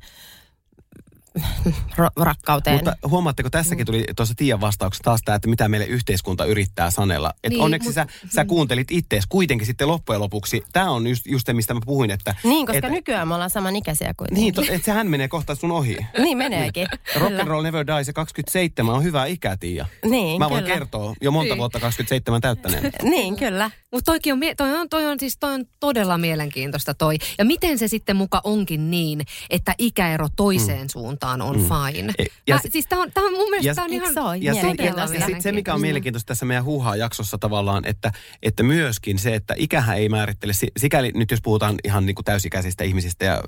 rakkauteen. 2.17 2.77
Mutta 2.77 2.97
huomaatteko, 3.09 3.51
tässäkin 3.51 3.87
tuli 3.87 4.05
tuossa 4.17 4.35
Tiian 4.35 4.61
vastauksessa 4.61 5.05
taas 5.05 5.21
tämä, 5.25 5.37
että 5.37 5.49
mitä 5.49 5.69
meille 5.69 5.87
yhteiskunta 5.87 6.45
yrittää 6.45 6.91
sanella. 6.91 7.33
Et 7.45 7.51
Niin, 7.51 7.63
onneksi 7.63 7.89
mut- 7.89 7.95
sä, 7.95 8.07
sä 8.35 8.45
kuuntelit 8.45 8.91
ittees 8.91 9.25
kuitenkin 9.29 9.67
sitten 9.67 9.89
loppujen 9.89 10.21
lopuksi. 10.21 10.63
Tämä 10.73 10.91
on 10.91 11.07
just, 11.07 11.27
just 11.27 11.47
se, 11.47 11.53
mistä 11.53 11.75
mä 11.75 11.81
puhuin, 11.87 12.11
että... 12.11 12.35
Niin, 12.45 12.67
koska 12.67 12.79
että, 12.79 12.91
nykyään 12.91 13.29
me 13.29 13.35
ollaan 13.35 13.51
samanikäisiä 13.51 14.15
kuitenkin. 14.17 14.43
Niin, 14.43 14.55
to, 14.55 14.63
että 14.63 14.85
sehän 14.85 15.07
menee 15.11 15.29
kohta 15.29 15.55
sun 15.55 15.73
ohi. 15.73 15.97
niin 16.19 16.39
meneekin. 16.39 16.87
Rock 17.21 17.41
and 17.41 17.49
roll 17.49 17.63
never 17.63 17.87
dies 17.87 18.07
ja 18.07 18.13
27 18.13 18.95
on 18.95 19.03
hyvä 19.03 19.27
ikä, 19.27 19.57
Tiia. 19.57 19.87
Niin, 20.05 20.39
Mä 20.39 20.51
voin 20.51 20.65
kyllä. 20.65 20.75
kertoa 20.75 21.15
jo 21.21 21.31
monta 21.31 21.49
Niin. 21.55 21.59
vuotta 21.59 21.81
27 21.81 22.41
täyttäneen. 22.41 22.93
Niin, 23.15 23.37
kyllä. 23.37 23.71
Mutta 23.93 24.13
toikin 24.13 24.33
on, 24.33 24.41
toi 24.57 24.77
on, 24.79 24.89
toi 24.89 25.07
on, 25.07 25.21
siis 25.21 25.37
toi 25.37 25.55
on 25.55 25.65
todella 25.81 26.19
mielenkiintoista 26.19 26.95
toi. 26.95 27.17
Ja 27.39 27.45
miten 27.45 27.79
se 27.79 27.89
sitten 27.89 28.17
muka 28.17 28.41
onkin 28.45 28.91
niin, 28.91 29.21
että 29.51 29.75
ikäero 29.79 30.29
toiseen 30.37 30.83
mm. 30.83 30.89
suuntaan 30.89 31.24
on 31.29 31.57
mm. 31.61 31.65
fine? 31.69 32.13
E- 32.19 32.25
ja 32.47 32.59
se- 32.59 32.69
siis 32.73 32.87
tää 32.89 32.99
on, 32.99 33.13
tää 33.15 33.25
on 33.25 33.33
mun 33.33 33.51
mielestä 33.51 33.71
Ja- 33.71 33.75
tää 33.75 33.85
on 33.85 33.93
ihan 33.93 34.15
se 34.15 34.21
ole? 34.21 34.37
Ja, 34.37 34.55
sit, 34.55 34.79
ja, 34.79 35.19
ja 35.19 35.27
sit 35.27 35.41
se, 35.41 35.53
mikä 35.53 35.75
on 35.75 35.81
mielenkiintoista 35.81 36.27
tässä 36.29 36.47
meidän 36.47 36.65
huuhaa-jaksossa 36.65 37.39
tavallaan, 37.39 37.85
että, 37.87 38.13
että 38.43 38.63
myöskin 38.63 39.19
se, 39.19 39.35
että 39.35 39.55
ikähän 39.57 39.97
ei 39.97 40.09
määrittele, 40.09 40.53
si- 40.53 40.73
sikäli 40.77 41.13
nyt 41.15 41.31
jos 41.31 41.41
puhutaan 41.43 41.75
ihan 41.85 42.07
niin 42.07 42.15
kuin 42.15 42.25
täysikäisistä 42.25 42.85
ihmisistä 42.85 43.25
ja 43.25 43.41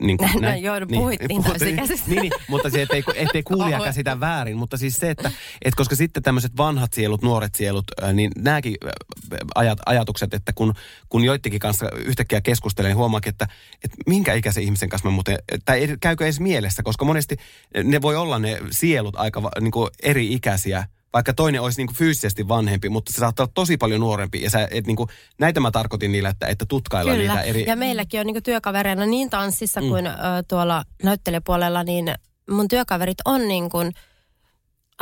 niin 0.00 0.18
kuin, 0.18 0.30
No 0.34 0.40
näin, 0.40 0.62
joo, 0.62 0.76
puhuttiin 0.88 1.44
täysikäisistä. 1.44 2.10
Niin, 2.10 2.22
niin, 2.22 2.32
mutta 2.48 2.70
se, 2.70 2.82
ettei, 2.82 3.04
ettei 3.14 3.42
kuulija 3.42 3.80
käsitä 3.80 4.20
väärin, 4.20 4.56
mutta 4.56 4.76
siis 4.76 4.94
se, 4.94 5.10
että, 5.10 5.30
että 5.64 5.76
koska 5.76 5.96
sitten 5.96 6.22
tämmöiset 6.22 6.56
vanhat 6.56 6.92
sielut, 6.92 7.22
nuoret 7.22 7.54
sielut, 7.54 7.84
niin 8.12 8.30
nämäkin 8.38 8.74
ajat, 9.54 9.78
ajatukset, 9.86 10.34
että 10.34 10.52
kun, 10.52 10.74
kun 11.08 11.24
joittikin 11.24 11.60
kanssa 11.60 11.86
yhtäkkiä 11.96 12.40
keskustelen, 12.40 12.88
niin 12.88 12.96
huomaakin, 12.96 13.30
että, 13.30 13.48
että 13.84 13.96
minkä 14.06 14.34
ikäisen 14.34 14.62
ihmisen 14.62 14.88
kanssa 14.88 15.08
mä 15.08 15.14
muuten, 15.14 15.38
tai 15.64 15.96
käykö 16.00 16.24
edes 16.24 16.40
mielessä, 16.40 16.82
koska 16.82 17.04
monesti 17.12 17.36
ne 17.84 18.02
voi 18.02 18.16
olla 18.16 18.38
ne 18.38 18.58
sielut 18.70 19.16
aika 19.16 19.50
niin 19.60 19.70
kuin 19.70 19.90
eri 20.02 20.32
ikäisiä, 20.32 20.84
vaikka 21.12 21.34
toinen 21.34 21.62
olisi 21.62 21.78
niin 21.80 21.86
kuin 21.86 21.96
fyysisesti 21.96 22.48
vanhempi, 22.48 22.88
mutta 22.88 23.12
se 23.12 23.16
saattaa 23.16 23.44
olla 23.44 23.52
tosi 23.54 23.76
paljon 23.76 24.00
nuorempi. 24.00 24.42
Ja 24.42 24.50
sä, 24.50 24.68
et 24.70 24.86
niin 24.86 24.96
kuin, 24.96 25.08
näitä 25.38 25.60
mä 25.60 25.70
tarkoitin 25.70 26.12
niillä, 26.12 26.28
että, 26.28 26.46
että 26.46 26.66
tutkailla 26.66 27.12
Kyllä. 27.12 27.34
niitä 27.34 27.42
eri... 27.42 27.64
Ja 27.66 27.76
meilläkin 27.76 28.20
on 28.20 28.26
niin 28.26 28.42
työkavereina 28.42 29.06
niin 29.06 29.30
tanssissa 29.30 29.80
mm. 29.80 29.88
kuin 29.88 30.06
ö, 30.06 30.12
tuolla 30.48 30.84
näyttelijäpuolella, 31.02 31.84
niin 31.84 32.14
mun 32.50 32.68
työkaverit 32.68 33.18
on 33.24 33.48
niin 33.48 33.70
kuin 33.70 33.92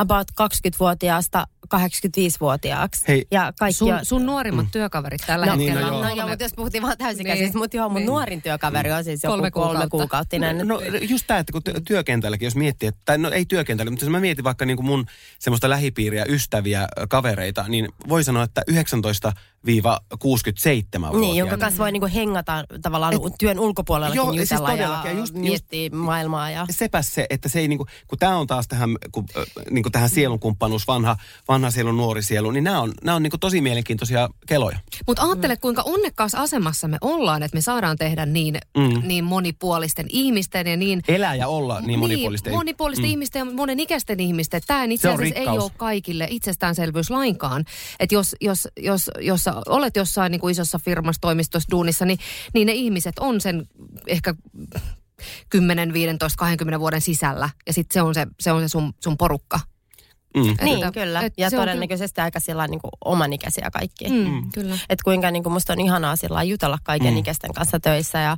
about 0.01 0.31
20-vuotiaasta 0.31 1.47
85-vuotiaaksi. 1.77 3.05
Hei, 3.09 3.27
ja 3.31 3.53
kaikki 3.59 3.75
Sun, 3.79 3.93
on, 3.95 4.01
sun 4.07 4.27
nuorimmat 4.27 4.67
työkaverit 4.73 5.21
tällä 5.27 5.47
No, 5.47 5.53
hetkellä 5.53 5.81
niin, 5.81 5.91
no 5.91 5.97
on 5.97 6.03
joo. 6.03 6.09
no, 6.09 6.15
joo, 6.15 6.29
mutta 6.29 6.45
jos 6.45 6.53
puhuttiin 6.57 6.83
vaan 6.83 6.99
täysikäisistä, 6.99 7.49
Niin. 7.53 7.59
mutta 7.59 7.77
joo, 7.77 7.89
mun 7.89 7.97
Niin. 7.97 8.07
nuorin 8.07 8.43
työkaveri 8.43 8.93
on 8.93 9.05
siis 9.05 9.23
joku 9.23 9.33
Kolme 9.33 9.51
kolme, 9.51 9.69
kuukautta. 9.69 9.91
kuukautinen. 9.91 10.69
No 10.69 10.81
just 11.09 11.25
tämä, 11.27 11.41
että 11.41 11.53
kun 11.53 11.63
ty- 11.69 11.81
työkentälläkin, 11.85 12.47
jos 12.47 12.57
miettii, 12.57 12.89
että, 12.89 13.01
tai 13.05 13.19
no 13.19 13.31
ei 13.31 13.45
työkentällä, 13.45 13.91
mutta 13.91 14.05
jos 14.05 14.11
mä 14.11 14.21
mietin 14.21 14.45
vaikka 14.45 14.67
niin 14.67 14.77
kuin 14.77 14.87
mun 14.87 15.07
semmoista 15.39 15.71
lähipiiriä, 15.71 16.25
ystäviä, 16.29 16.89
kavereita, 17.09 17.65
niin 17.69 17.89
voi 18.09 18.25
sanoa, 18.25 18.45
että 18.45 18.63
19-67 19.67 21.21
Niin, 21.21 21.37
jonka 21.37 21.57
kanssa 21.59 21.79
voi 21.83 21.93
niinku 21.93 22.09
hengata 22.15 22.65
tavallaan 22.83 23.15
Et, 23.15 23.21
työn 23.39 23.59
ulkopuolellakin 23.59 24.17
joo, 24.17 24.33
siis 24.33 24.51
jutella 24.51 24.71
todellakin, 24.71 25.11
ja 25.11 25.15
ja 25.17 25.21
just- 25.23 25.35
just- 25.35 25.41
miettiä 25.41 25.91
maailmaa. 25.91 26.51
Ja, 26.51 26.67
Sepäs 26.71 27.15
se, 27.15 27.27
että 27.31 27.49
se 27.49 27.59
ei 27.61 27.69
niinku, 27.69 27.87
kun 28.09 28.19
tämä 28.19 28.37
on 28.37 28.47
taas 28.47 28.69
tähän, 28.69 28.91
kun, 29.13 29.25
ö, 29.37 29.45
niinku 29.71 29.91
tähän 29.91 30.09
sielunkumppanuus, 30.11 30.87
vanha, 30.87 31.17
vanha 31.49 31.71
sielu, 31.71 31.93
nuori 31.93 32.23
sielu, 32.23 32.51
niin 32.51 32.65
nämä 32.65 32.81
on, 32.81 32.93
nämä 33.05 33.17
on 33.17 33.23
niinku 33.23 33.39
tosi 33.39 33.61
mielenkiintoisia 33.61 34.29
keloja. 34.47 34.79
Mutta 35.07 35.23
ajattele, 35.23 35.57
kuinka 35.57 35.83
onnekkaassa 35.83 36.41
asemassa 36.41 36.89
me 36.89 36.99
ollaan, 37.01 37.43
että 37.43 37.57
me 37.57 37.61
saadaan 37.61 37.97
tehdä 37.97 38.27
niin, 38.27 38.59
Mm. 38.79 39.03
niin 39.09 39.25
monipuolisten 39.25 40.07
ihmisten 40.09 40.67
ja 40.67 40.77
niin... 40.77 41.03
Elää 41.09 41.35
ja 41.35 41.49
olla 41.49 41.81
niin 41.81 41.99
monipuolisten. 41.99 42.51
Niin, 42.51 42.59
monipuolisten 42.59 43.05
mm. 43.07 43.11
ihmisten 43.11 43.41
ja 43.41 43.45
monenikäisten 43.55 44.21
ihmisten. 44.21 44.61
Tämä 44.67 44.85
itse 44.85 45.09
asiassa 45.09 45.41
ei 45.41 45.47
ole 45.49 45.71
kaikille 45.77 46.27
itsestäänselvyys 46.31 47.11
lainkaan. 47.11 47.65
Että 48.01 48.15
jos, 48.15 48.37
jos, 48.41 48.69
jos, 48.77 49.11
jos 49.21 49.49
sä 49.55 49.61
olet 49.69 49.97
jossain 49.97 50.31
niin 50.31 50.41
kuin 50.41 50.53
isossa 50.53 50.79
firmassa, 50.79 51.21
toimistossa, 51.21 51.69
duunissa, 51.71 52.05
niin, 52.05 52.19
niin 52.55 52.67
ne 52.67 52.73
ihmiset 52.73 53.19
on 53.19 53.41
sen 53.41 53.67
ehkä 54.07 54.35
10, 55.51 55.93
15, 55.93 56.37
20 56.39 56.81
vuoden 56.81 57.01
sisällä. 57.01 57.51
Ja 57.67 57.73
sitten 57.73 57.95
se 57.95 58.03
on 58.03 58.15
se, 58.15 58.27
se, 58.41 58.53
on 58.53 58.61
se 58.63 58.69
sun, 58.69 58.93
sun 59.05 59.17
porukka. 59.17 59.61
Mm. 60.37 60.49
Et- 60.51 60.61
niin, 60.63 60.87
et- 60.87 60.95
kyllä. 60.95 61.21
et 61.21 61.33
ja 61.39 61.51
se 61.51 61.57
on 61.59 61.63
todennäköisesti 61.63 62.21
aika 62.21 62.41
sillä 62.41 62.67
niin 62.69 62.81
kuin 62.81 62.91
omanikäisiä 63.05 63.69
kaikki. 63.73 64.09
Mm, 64.09 64.15
mm. 64.17 64.51
Kyllä. 64.55 64.75
Että 64.89 65.05
kuinka 65.05 65.31
niin 65.31 65.43
kuin 65.43 65.53
musta 65.53 65.73
on 65.73 65.81
ihanaa 65.81 66.17
sillä 66.17 66.43
jutella 66.43 66.79
kaiken 66.85 67.13
Mm. 67.15 67.19
ikäisten 67.19 67.55
kanssa 67.55 67.81
töissä 67.81 68.19
ja 68.19 68.37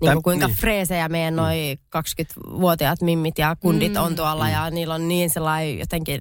niin 0.00 0.12
kuin 0.12 0.22
kuinka 0.22 0.46
niin. 0.46 0.56
freesejä 0.56 1.08
meidän 1.08 1.36
noi 1.36 1.76
20-vuotiaat 1.96 3.00
mimmit 3.02 3.38
ja 3.38 3.56
kundit 3.56 3.92
Mm. 3.94 4.00
on 4.02 4.16
tuolla 4.16 4.48
ja 4.48 4.70
niillä 4.70 4.94
on 4.94 5.08
niin 5.08 5.30
sellainen 5.30 5.78
jotenkin... 5.78 6.20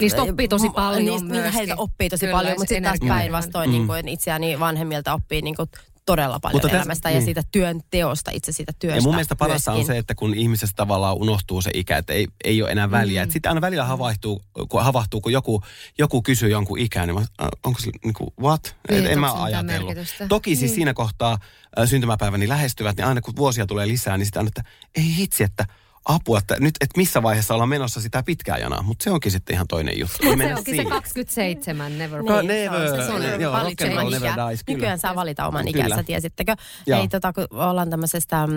Niistä 0.00 0.22
oppii 0.22 0.48
tosi 0.48 0.70
paljon 0.70 1.04
Niistä, 1.04 1.20
niin 1.20 1.30
myöskin. 1.32 1.52
heiltä 1.52 1.74
oppii 1.76 2.08
tosi 2.08 2.20
Kyllä, 2.20 2.32
paljon, 2.32 2.52
mutta 2.58 2.68
sitten 2.74 2.82
taas 2.82 2.98
päinvastoin 3.18 3.70
Mm. 3.70 3.86
niin 3.92 4.08
itseäni 4.08 4.60
vanhemmilta 4.60 5.14
oppii 5.14 5.42
niin 5.42 5.56
kuin 5.56 5.68
todella 6.06 6.40
paljon 6.40 6.54
Mutta 6.54 6.68
tässä- 6.68 6.76
elämästä 6.78 7.10
ja 7.10 7.14
niin. 7.14 7.24
siitä 7.24 7.42
työn 7.52 7.80
teosta, 7.90 8.30
itse 8.30 8.52
siitä 8.52 8.72
työstä 8.78 8.98
Ja 8.98 9.02
mun 9.02 9.14
mielestä 9.14 9.36
parasta 9.36 9.72
on 9.72 9.84
se, 9.86 9.98
että 9.98 10.14
kun 10.14 10.34
ihmisestä 10.34 10.76
tavallaan 10.76 11.16
unohtuu 11.16 11.62
se 11.62 11.70
ikä, 11.74 11.96
että 11.98 12.12
ei, 12.12 12.26
ei 12.44 12.62
ole 12.62 12.70
enää 12.70 12.90
väliä. 12.90 13.24
Mm. 13.26 13.30
Sitten 13.30 13.50
aina 13.50 13.60
välillä 13.60 13.84
havahtuu, 13.84 14.42
kun, 14.68 14.84
havahtuu, 14.84 15.20
kun 15.20 15.32
joku, 15.32 15.62
joku 15.98 16.22
kysyy 16.22 16.48
jonkun 16.48 16.78
ikää, 16.78 17.06
niin 17.06 17.14
mä, 17.14 17.26
onko 17.64 17.80
se 17.80 17.90
niin 18.04 18.14
kuin, 18.14 18.30
what? 18.42 18.76
Niin, 18.90 19.04
Et 19.06 19.12
en 19.12 19.18
onko 19.24 19.36
mä 19.36 19.42
ajatellut. 19.44 19.86
merkitystä? 19.86 20.26
Toki 20.28 20.56
siis 20.56 20.70
Niin. 20.70 20.74
siinä 20.74 20.94
kohtaa 20.94 21.38
syntymäpäiväni 21.84 22.48
lähestyvät, 22.48 22.96
niin 22.96 23.06
aina 23.06 23.20
kun 23.20 23.36
vuosia 23.36 23.66
tulee 23.66 23.88
lisää, 23.88 24.16
niin 24.18 24.26
sitten 24.26 24.40
aina, 24.40 24.48
että 24.48 24.62
ei 24.94 25.16
hitsi, 25.16 25.44
että 25.44 25.66
apua, 26.04 26.38
että 26.38 26.56
nyt, 26.60 26.74
että 26.80 26.96
missä 27.00 27.22
vaiheessa 27.22 27.54
ollaan 27.54 27.68
menossa 27.68 28.00
sitä 28.00 28.22
pitkää 28.22 28.58
janaa. 28.58 28.82
Mutta 28.82 29.04
se 29.04 29.10
onkin 29.10 29.32
sitten 29.32 29.54
ihan 29.54 29.66
toinen 29.68 29.98
juttu. 29.98 30.16
Ei 30.22 30.36
Se 30.36 30.44
onkin 30.54 30.56
se 30.56 30.70
siihen. 30.70 30.88
27, 30.88 31.98
never 31.98 32.22
No, 32.22 32.36
mind. 32.36 32.46
never, 32.48 32.88
se 33.06 33.12
on 33.12 33.22
se 33.22 33.28
ne- 33.28 33.42
joo, 33.42 33.58
roll 33.58 33.68
ikä. 33.68 33.84
never 33.86 34.10
dies, 34.10 34.20
kyllä. 34.64 34.76
Nykyään 34.76 34.98
saa 34.98 35.14
valita 35.14 35.46
oman 35.46 35.64
Kyllä. 35.64 35.86
ikänsä, 35.86 36.02
tiesittekö? 36.02 36.54
Joo. 36.86 36.98
Hei, 36.98 37.08
tota, 37.08 37.32
kun 37.32 37.46
ollaan 37.50 37.90
tämmöisestä 37.90 38.46
mm, 38.46 38.52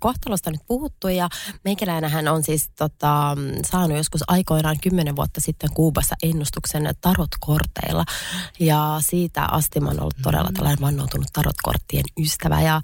kohtalosta 0.00 0.50
nyt 0.50 0.60
puhuttu 0.66 1.08
ja 1.08 1.28
meikäläinähän 1.64 2.28
on 2.28 2.42
siis 2.42 2.70
tota, 2.78 3.36
mm, 3.36 3.52
saanut 3.66 3.96
joskus 3.96 4.20
aikoinaan 4.28 4.76
kymmenen 4.82 5.16
vuotta 5.16 5.40
sitten 5.40 5.70
Kuubassa 5.74 6.14
ennustuksen 6.22 6.90
tarotkorteilla 7.00 8.04
ja 8.60 8.96
siitä 9.00 9.44
asti 9.44 9.80
mä 9.80 9.88
oon 9.88 10.00
ollut 10.00 10.16
todella 10.22 10.50
tällainen 10.54 10.80
vannoutunut 10.80 11.28
tarotkorttien 11.32 12.04
ystävä 12.20 12.60
ja 12.60 12.80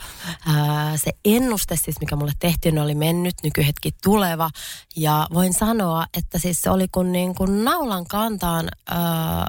ää, 0.47 0.97
se 0.97 1.11
ennuste 1.25 1.77
siis, 1.77 2.01
mikä 2.01 2.17
mulle 2.17 2.33
tehtiin, 2.39 2.79
oli 2.79 2.95
mennyt, 2.95 3.35
nykyhetki 3.43 3.89
tuleva 4.03 4.51
ja 4.97 5.26
voin 5.34 5.53
sanoa, 5.53 6.07
että 6.16 6.38
siis 6.38 6.62
se 6.62 6.70
oli 6.70 6.88
kun, 6.88 7.12
niin 7.12 7.34
kuin 7.34 7.64
naulan 7.64 8.07
kantaan 8.07 8.68
ää, 8.88 9.47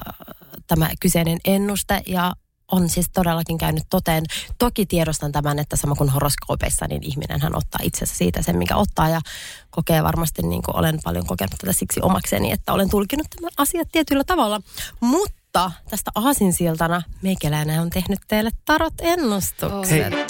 tämä 0.67 0.89
kyseinen 0.99 1.39
ennuste 1.45 2.01
ja 2.07 2.33
on 2.71 2.89
siis 2.89 3.09
todellakin 3.13 3.57
käynyt 3.57 3.83
toteen. 3.89 4.23
Toki 4.57 4.85
tiedostan 4.85 5.31
tämän, 5.31 5.59
että 5.59 5.75
sama 5.75 5.95
kuin 5.95 6.09
horoskoopeissa, 6.09 6.87
niin 6.87 7.03
ihminen 7.03 7.41
hän 7.41 7.55
ottaa 7.55 7.79
itsensä 7.83 8.15
siitä 8.15 8.41
sen, 8.41 8.57
mikä 8.57 8.75
ottaa 8.75 9.09
ja 9.09 9.21
kokee 9.69 10.03
varmasti, 10.03 10.41
niin 10.41 10.61
kuin 10.61 10.77
olen 10.77 10.99
paljon 11.03 11.27
kokenut 11.27 11.55
tätä 11.61 11.73
siksi 11.73 11.99
omakseni, 12.03 12.51
että 12.51 12.73
olen 12.73 12.89
tulkinut 12.89 13.27
tämän 13.35 13.51
asiat 13.57 13.87
tietyllä 13.91 14.23
tavalla. 14.23 14.61
Mutta 14.99 15.71
tästä 15.89 16.11
aasinsiltana 16.15 17.01
meikäläinen 17.21 17.81
on 17.81 17.89
tehnyt 17.89 18.19
teille 18.27 18.49
tarot-ennustukset. 18.65 20.13
Hei. 20.13 20.25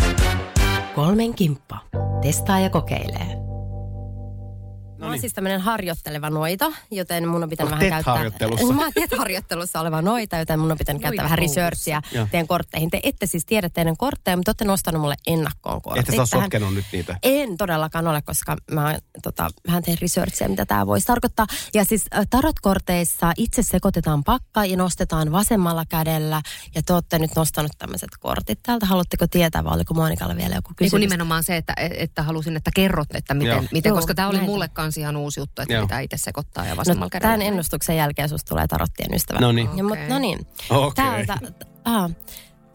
Kolmen 0.96 1.34
kimppa. 1.34 1.78
Testaa 2.22 2.60
ja 2.60 2.70
kokeilee. 2.70 3.41
Mä 5.02 5.06
oon 5.08 5.12
niin. 5.12 5.22
siis 5.22 5.34
tämmöinen 5.34 5.62
harjoitteleva 5.62 6.30
noita, 6.30 6.72
joten 6.92 7.28
mun 7.28 7.44
on 7.44 7.50
pitänyt 7.50 7.72
vähän 7.72 7.90
käyttää... 7.90 8.14
TET-harjoittelussa. 8.14 8.74
Mä 8.74 8.82
oon 8.82 8.92
TET-harjoittelussa 8.94 9.80
oleva 9.80 10.02
noita, 10.02 10.38
joten 10.38 10.60
mun 10.60 10.72
on 10.72 10.78
pitänyt 10.78 11.02
käyttää 11.02 11.24
vähän 11.24 11.38
researchia 11.38 12.02
teidän 12.32 12.48
kortteihin. 12.48 12.90
Te 12.90 13.00
ette 13.04 13.26
siis 13.26 13.46
tiedä 13.46 13.70
teidän 13.70 13.98
kortteja, 13.98 14.38
mutta 14.38 14.50
olette 14.50 14.66
nostanut 14.66 15.02
mulle 15.02 15.16
ennakkoon 15.28 15.82
kortit. 15.82 16.00
Että 16.00 16.16
sä 16.16 16.22
oot 16.22 16.30
tähän. 16.30 16.44
sotkenut 16.44 16.74
nyt 16.74 16.86
niitä. 16.92 17.18
En 17.24 17.58
todellakaan 17.58 18.08
ole, 18.08 18.22
koska 18.22 18.58
mä 18.72 19.00
tota, 19.24 19.50
vähän 19.68 19.84
teen 19.84 19.98
researchia, 20.02 20.50
mitä 20.50 20.66
tämä 20.66 20.88
voisi 20.88 21.08
tarkoittaa. 21.08 21.48
Ja 21.74 21.86
siis 21.86 22.06
tarotkorteissa 22.30 23.32
itse 23.38 23.64
sekoitetaan 23.64 24.24
pakka 24.24 24.66
ja 24.66 24.78
nostetaan 24.78 25.32
vasemmalla 25.32 25.86
kädellä. 25.90 26.42
Ja 26.76 26.82
te 26.86 26.94
olette 26.94 27.20
nyt 27.20 27.32
nostanut 27.36 27.72
tämmöiset 27.78 28.10
kortit 28.20 28.60
täältä. 28.64 28.86
Haluatteko 28.86 29.28
tietää 29.28 29.64
vai 29.64 29.76
oliko 29.76 29.94
Monikalla 29.94 30.36
vielä 30.36 30.56
joku 30.56 30.70
Niin 30.70 30.76
kysymys? 30.76 30.92
kuin 30.92 31.02
nimenomaan 31.02 31.44
se, 31.44 31.58
että, 31.58 31.74
että 31.78 32.24
halusin, 32.24 32.56
että 32.56 32.72
kerrot, 32.76 33.08
että 33.14 33.34
miten, 33.34 33.52
Joo. 33.52 33.64
miten 33.72 33.90
Joo, 33.90 33.98
koska 33.98 34.14
tämä 34.14 34.28
oli 34.28 34.42
mulle 34.42 34.70
kans 34.92 34.98
ihan 34.98 35.18
uusi 35.18 35.40
juttu, 35.40 35.62
että 35.62 35.74
Joo. 35.74 35.82
pitää 35.84 36.00
itse 36.00 36.18
sekoittaa 36.18 36.66
ja 36.66 36.78
vasemmalla 36.78 37.06
No, 37.06 37.10
kädellä. 37.10 37.34
tämän 37.34 37.48
ennustuksen 37.48 37.98
jälkeen 37.98 38.30
susta 38.30 38.50
tulee 38.50 38.68
tarottien 38.68 39.14
ystävä. 39.14 39.40
No 39.40 39.52
niin. 39.52 39.70
Ja, 39.78 39.84
mut, 39.84 39.92
Okei. 39.92 40.10
no 40.10 40.20
niin. 40.20 40.48
Okei. 40.70 40.92
Täältä, 41.06 41.38
ah, 41.86 42.12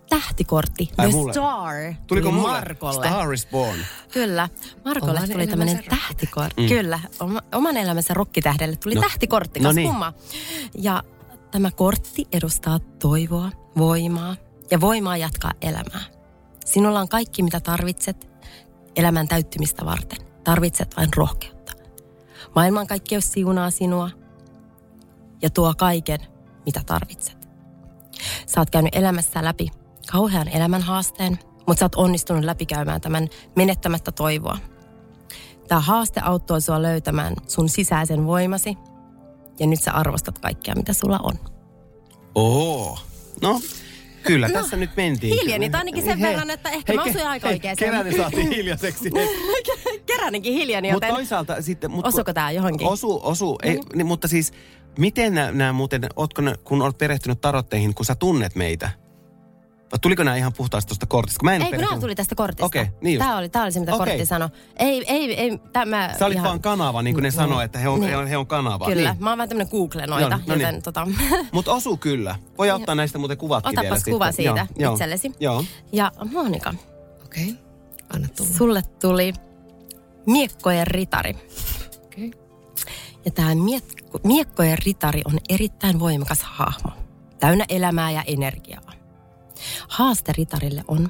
tähtikortti, 0.09 0.91
Ai 0.99 1.09
The 1.09 1.17
mulle? 1.17 1.33
Star, 1.33 1.75
Tuliko 2.07 2.29
tuli 2.29 2.41
mulle? 2.41 2.51
Markolle. 2.53 3.09
Star 3.09 3.33
is 3.33 3.47
born. 3.47 3.79
Kyllä. 4.13 4.49
Markolle 4.85 5.15
Oman 5.19 5.31
tuli 5.33 5.47
tämmöinen 5.47 5.85
tähtikortti. 5.89 6.63
Mm. 6.63 6.69
Kyllä. 6.69 7.01
Oma, 7.21 7.41
oman 7.55 7.77
elämänsä 7.77 8.15
rokkitähdelle 8.15 8.77
tuli 8.77 8.95
No. 8.95 9.01
tähtikortti. 9.01 9.61
No 9.61 9.73
niin. 9.73 9.89
kumma. 9.89 10.13
Ja 10.75 11.03
tämä 11.51 11.71
kortti 11.71 12.27
edustaa 12.33 12.79
toivoa, 12.79 13.51
voimaa 13.79 14.37
ja 14.71 14.81
voimaa 14.81 15.17
jatkaa 15.17 15.53
elämää. 15.63 16.05
Sinulla 16.65 17.01
on 17.01 17.09
kaikki, 17.09 17.43
mitä 17.43 17.61
tarvitset 17.61 18.29
elämän 18.97 19.29
täyttymistä 19.29 19.85
varten. 19.85 20.19
Tarvitset 20.45 20.97
vain 20.97 21.09
rohkeutta. 21.17 21.56
Maailmankaikkeus 22.57 23.33
siunaa 23.33 23.71
sinua 23.71 24.11
ja 25.43 25.51
tuo 25.51 25.75
kaiken, 25.79 26.21
mitä 26.67 26.81
tarvitset. 26.87 27.49
Sä 28.47 28.61
oot 28.61 28.71
käynyt 28.71 28.95
elämässä 28.95 29.45
läpi 29.45 29.69
kauhean 30.13 30.49
elämän 30.49 30.83
haasteen, 30.83 31.39
mutta 31.67 31.79
sä 31.81 31.85
oot 31.85 31.95
onnistunut 31.95 32.45
läpikäymään 32.45 33.01
tämän 33.01 33.29
menettämättä 33.57 34.13
toivoa. 34.13 34.59
Tämä 35.69 35.81
haaste 35.81 36.21
auttoi 36.25 36.61
sua 36.61 36.83
löytämään 36.83 37.35
sun 37.49 37.69
sisäisen 37.69 38.27
voimasi 38.27 38.77
ja 39.59 39.67
nyt 39.67 39.83
sä 39.83 39.93
arvostat 39.93 40.39
kaikkea, 40.39 40.75
mitä 40.75 40.93
sulla 40.93 41.21
on. 41.23 41.35
Oo. 42.35 42.99
No, 43.43 43.61
kyllä, 44.27 44.49
tässä 44.49 44.77
nyt 44.77 44.91
mentiin. 44.97 45.35
hiljeni, 45.41 45.71
tai 45.71 45.81
ainakin 45.81 46.05
sen 46.05 46.19
Hei, 46.19 46.31
verran, 46.31 46.51
että 46.51 46.71
ehkä 46.71 46.93
mä 46.93 47.03
hei, 47.03 47.11
osuin 47.11 47.27
aika 47.27 47.49
oikeeseen. 47.49 47.93
Keränen 47.93 48.17
saatiin 48.17 48.49
hiljaiseksi. 48.49 49.11
Keränenkin 50.07 50.53
hiljeni, 50.53 50.93
Mutta 50.93 51.07
joten 51.07 51.17
toisaalta 51.17 51.63
sitten... 51.63 51.91
Mut, 51.91 52.07
osuuko 52.07 52.33
tää 52.33 52.51
johonkin? 52.51 52.87
Osu, 52.87 53.21
osu. 53.23 53.59
Ei, 53.63 53.81
niin, 53.95 54.07
mutta 54.07 54.29
siis, 54.29 54.53
miten 54.99 55.35
nämä 55.35 55.73
muuten, 55.73 56.07
ootko 56.17 56.43
ne, 56.43 56.55
kun 56.65 56.83
olet 56.83 56.99
perehtynyt 56.99 57.41
tarotteihin, 57.41 57.95
kun 57.95 58.07
sä 58.07 58.15
tunnet 58.15 58.55
meitä? 58.55 58.91
Vai 59.93 59.99
Tuliko 59.99 60.23
nämä 60.23 60.37
ihan 60.37 60.53
puhtaasti 60.53 60.89
tuosta 60.89 61.07
kortista? 61.07 61.39
Kun 61.41 61.45
mä 61.47 61.55
en 61.55 61.63
Ei, 61.63 61.71
kun 61.71 61.81
nämä 61.81 62.01
tuli 62.01 62.15
tästä 62.15 62.35
kortista. 62.35 62.67
Okei, 62.67 62.87
niin 63.01 63.15
just. 63.15 63.27
Tämä 63.27 63.39
oli, 63.39 63.49
tämä 63.49 63.63
oli 63.65 63.73
se, 63.73 63.81
mitä 63.81 63.95
Okei. 63.95 64.07
kortti 64.07 64.27
sanoi. 64.27 64.49
Ei, 64.77 65.05
ei, 65.07 65.35
ei, 65.35 65.59
tämä... 65.73 66.15
Sä 66.19 66.27
olit 66.27 66.35
ihan- 66.37 66.49
vaan 66.49 66.61
kanava, 66.61 67.03
niin 67.03 67.15
kuin 67.15 67.23
ne 67.23 67.27
Niin. 67.29 67.37
sanoo, 67.37 67.61
että 67.61 67.79
he 67.79 67.89
on, 67.89 68.01
Niin. 68.01 68.11
he 68.11 68.17
on, 68.17 68.27
he 68.27 68.37
on 68.37 68.47
kanava. 68.47 68.87
Kyllä, 68.87 69.13
Niin. 69.13 69.23
mä 69.25 69.31
oon 69.31 69.39
vähän 69.39 69.49
tämmönen 69.49 69.71
Google-noita, 69.71 70.29
no 70.47 70.55
niin. 70.55 70.61
joten 70.61 70.83
tota... 70.83 71.07
Mutta 71.53 71.73
osu 71.73 71.97
kyllä. 71.97 72.37
Voi 72.59 72.71
ottaa 72.71 72.95
näistä 72.95 73.19
muuten 73.19 73.37
kuvatkin 73.39 73.71
vielä 73.71 73.87
Otapas 73.87 74.05
kuva 74.05 74.33
sitten. 74.33 74.45
siitä 74.55 74.67
Joo, 74.79 74.93
itsellesi. 74.93 75.33
Joo. 75.41 75.65
Ja 75.93 76.13
Monika, 76.33 76.75
Okei, 77.25 77.45
okay. 77.51 77.57
anna 78.15 78.29
tulla. 78.37 78.51
sulle 78.59 78.83
tuli 79.03 79.33
miekkojen 80.27 80.87
ritari. 80.87 81.37
Okei. 82.05 82.31
Ja 83.25 83.31
tämä 83.31 83.55
miekko, 83.55 84.19
miekkojen 84.25 84.79
ritari 84.87 85.23
on 85.25 85.39
erittäin 85.49 86.01
voimakas 86.01 86.43
hahmo. 86.43 86.91
Täynnä 87.41 87.65
elämää 87.69 88.11
ja 88.11 88.23
energiaa. 88.27 88.93
Haaste 89.89 90.33
ritarille 90.39 90.85
on, 90.89 91.09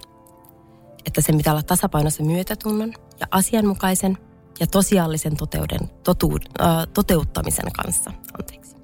että 1.07 1.21
sen 1.21 1.37
pitää 1.37 1.53
olla 1.53 1.63
tasapainossa 1.63 2.23
myötätunnon 2.23 2.93
ja 3.21 3.27
asianmukaisen 3.31 4.19
ja 4.61 4.67
tosiaalisen 4.67 5.37
toteuden, 5.37 5.81
totu, 6.05 6.39
äh, 6.61 6.87
toteuttamisen 6.95 7.73
kanssa. 7.73 8.13
Anteeksi. 8.39 8.77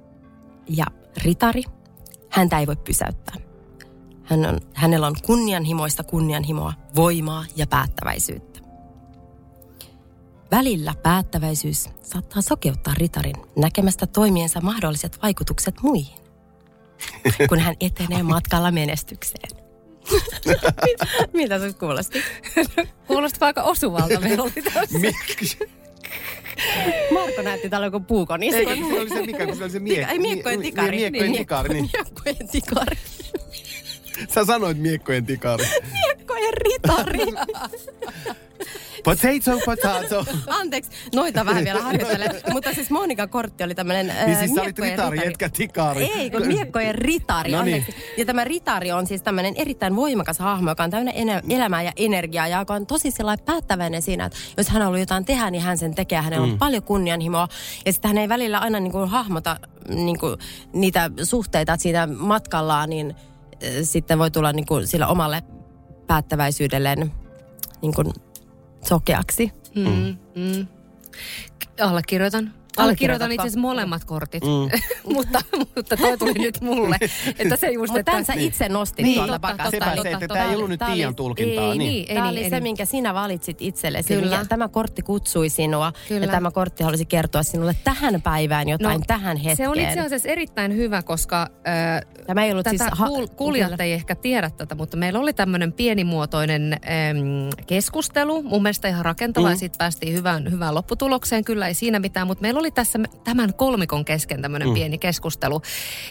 Ja 0.68 0.84
ritari, 1.24 1.62
häntä 2.30 2.58
ei 2.58 2.66
voi 2.66 2.76
pysäyttää. 2.76 3.36
Hän 4.24 4.46
on, 4.46 4.60
hänellä 4.74 5.06
on 5.06 5.14
kunnianhimoista 5.26 6.04
kunnianhimoa, 6.04 6.72
voimaa 6.96 7.44
ja 7.56 7.66
päättäväisyyttä. 7.66 8.60
Välillä 10.50 10.94
päättäväisyys 11.02 11.88
saattaa 12.02 12.42
sokeuttaa 12.42 12.94
ritarin 12.96 13.36
näkemästä 13.56 14.06
toimiensa 14.06 14.60
mahdolliset 14.60 15.22
vaikutukset 15.22 15.74
muihin, 15.82 16.18
kun 17.48 17.58
hän 17.58 17.74
etenee 17.80 18.22
matkalla 18.22 18.70
menestykseen. 18.70 19.61
Mitä 21.32 21.58
se 21.58 21.72
kuulosti? 21.72 22.22
Kuulostaa 23.06 23.46
aika 23.46 23.62
osuvalta. 23.62 24.20
Meillä 24.20 24.42
oli 24.42 24.50
tässä. 24.74 24.98
Miksi? 24.98 25.58
Marko 27.12 27.42
näytti 27.42 27.68
täällä 27.68 27.86
joku 27.86 28.00
puukon 28.00 28.42
Ei, 28.42 28.48
iskon. 28.48 28.76
se 28.90 29.00
oli 29.00 29.08
se 29.08 29.26
mikä, 29.26 29.46
kun 29.46 29.56
se 29.56 29.62
oli 29.64 29.70
se 29.72 29.78
mie- 29.78 30.06
Ei, 30.10 30.18
miekkojen 30.18 30.58
mie- 30.60 30.70
tikari. 30.70 30.96
Miekkojen 30.96 31.32
Niin, 31.32 31.38
tikari, 31.40 31.68
niin. 31.74 31.90
Miekkojen 31.92 32.48
tikari. 32.48 32.96
Sä 34.28 34.44
sanoit 34.44 34.78
miekkojen 34.78 35.26
tikari. 35.26 35.64
Miekkojen 36.34 36.54
ritari. 36.54 37.26
Potato, 39.04 39.58
potato. 39.64 40.24
Anteeksi, 40.46 40.90
noita 41.14 41.46
vähän 41.46 41.64
vielä 41.64 41.80
harjoitellen. 41.82 42.40
Mutta 42.52 42.72
siis 42.74 42.90
Monikan 42.90 43.28
kortti 43.28 43.64
oli 43.64 43.74
tämmöinen 43.74 44.10
äh, 44.10 44.26
Niin 44.26 44.38
siis 44.38 44.54
sä 44.54 44.62
olit 44.62 44.78
miekkojen 44.78 45.12
ritari, 45.12 45.28
etkä 45.28 45.48
tikari. 45.48 46.04
Ei, 46.04 46.30
kun 46.30 46.46
miekkojen 46.46 46.94
ritari, 46.94 47.52
No 47.52 47.62
niin. 47.62 47.86
Ja 48.18 48.24
tämä 48.26 48.44
ritari 48.44 48.92
on 48.92 49.06
siis 49.06 49.22
tämmöinen 49.22 49.54
erittäin 49.56 49.96
voimakas 49.96 50.38
hahmo, 50.38 50.70
joka 50.70 50.84
on 50.84 50.90
täynnä 50.90 51.12
elämää 51.48 51.82
ja 51.82 51.92
energiaa 51.96 52.48
ja 52.48 52.58
joka 52.58 52.74
on 52.74 52.86
tosi 52.86 53.10
sellainen 53.10 53.44
päättäväinen 53.44 54.02
siinä, 54.02 54.24
että 54.24 54.38
jos 54.56 54.68
hän 54.68 54.82
haluaa 54.82 54.98
jotain 55.00 55.24
tehdä, 55.24 55.50
niin 55.50 55.62
hän 55.62 55.78
sen 55.78 55.94
tekee. 55.94 56.20
Hänellä 56.20 56.46
Mm. 56.46 56.52
on 56.52 56.58
paljon 56.58 56.82
kunnianhimoa 56.82 57.48
ja 57.86 57.92
sitten 57.92 58.08
hän 58.08 58.18
ei 58.18 58.28
välillä 58.28 58.58
aina 58.58 58.80
niin 58.80 58.92
kuin 58.92 59.08
hahmota 59.08 59.56
niin 59.88 60.18
kuin 60.18 60.36
niitä 60.72 61.10
suhteita, 61.22 61.72
että 61.72 61.82
siinä 61.82 62.06
matkallaan 62.06 62.90
niin 62.90 63.14
sitten 63.82 64.18
voi 64.18 64.30
tulla 64.30 64.52
niin 64.52 64.66
kuin 64.66 64.86
sillä 64.86 65.06
omalle 65.06 65.42
päättäväisyydelleen 66.06 67.12
niin 67.82 67.94
kuin 67.94 68.12
sokeaksi. 68.84 69.52
Mm, 69.74 70.16
mm. 70.34 70.66
Allekirjoitan. 71.80 72.61
Allekirjoitan 72.76 73.32
itse 73.32 73.42
asiassa 73.42 73.60
molemmat 73.60 74.04
kortit, 74.04 74.42
mm. 74.44 74.80
mutta, 75.14 75.40
mutta 75.76 75.96
toi 75.96 76.18
tuli 76.18 76.32
nyt 76.32 76.60
mulle. 76.60 76.96
Että 77.38 77.56
se 77.56 77.70
just, 77.70 77.92
Mutta 77.92 78.00
että... 78.00 78.12
tämän 78.12 78.24
sä 78.24 78.32
itse 78.32 78.68
nostit 78.68 79.04
Niin, 79.04 79.16
tuolta 79.16 79.38
pakasta. 79.38 79.70
Sepä 79.70 79.84
totta, 79.86 80.02
se, 80.02 80.10
että 80.10 80.28
tämä 80.28 80.44
ei 80.44 80.56
ollut 80.56 80.68
nyt 80.68 80.80
Tiian 80.92 81.14
tulkintaa. 81.14 81.72
ei, 81.72 81.78
niin, 81.78 82.06
ei 82.08 82.14
Tämä 82.14 82.26
niin, 82.26 82.30
oli 82.32 82.44
ei 82.44 82.50
se, 82.50 82.56
niin. 82.56 82.62
minkä 82.62 82.84
sinä 82.84 83.14
valitsit 83.14 83.56
itsellesi. 83.60 84.14
Kyllä. 84.14 84.44
Tämä 84.48 84.68
kortti 84.68 85.02
kutsui 85.02 85.48
sinua 85.48 85.92
Kyllä. 86.08 86.26
ja 86.26 86.32
tämä 86.32 86.50
kortti 86.50 86.84
halusi 86.84 87.04
kertoa 87.04 87.42
sinulle 87.42 87.76
tähän 87.84 88.22
päivään 88.22 88.68
jotain, 88.68 89.00
No, 89.00 89.04
tähän 89.06 89.36
hetkeen. 89.36 89.56
Se 89.56 89.68
on 89.68 89.80
itse 89.80 90.00
asiassa 90.00 90.28
erittäin 90.28 90.76
hyvä, 90.76 91.02
koska 91.02 91.42
äh, 91.42 92.24
Tämä 92.26 92.44
ei 92.44 92.52
ollut 92.52 92.64
tätä 92.64 92.84
siis... 92.84 92.90
siis 92.96 93.08
kuul- 93.10 93.34
kuulijat 93.36 93.80
ei 93.80 93.92
ehkä 93.92 94.14
tiedä 94.14 94.50
tätä, 94.50 94.74
mutta 94.74 94.96
meillä 94.96 95.18
oli 95.18 95.32
tämmöinen 95.32 95.72
pienimuotoinen 95.72 96.72
äm, 96.72 96.78
keskustelu. 97.66 98.42
Mun 98.42 98.62
mielestä 98.62 98.88
ihan 98.88 99.04
rakentava 99.04 99.46
mm. 99.46 99.50
ja 99.50 99.56
sitten 99.56 99.78
päästiin 99.78 100.14
hyvään, 100.14 100.50
hyvään 100.50 100.74
lopputulokseen. 100.74 101.44
Kyllä 101.44 101.68
ei 101.68 101.74
siinä 101.74 101.98
mitään, 101.98 102.26
mutta 102.26 102.42
meillä 102.42 102.58
oli 102.62 102.70
tässä 102.70 102.98
tämän 103.24 103.54
kolmikon 103.54 104.04
kesken 104.04 104.42
tämmöinen 104.42 104.68
mm. 104.68 104.74
pieni 104.74 104.98
keskustelu. 104.98 105.62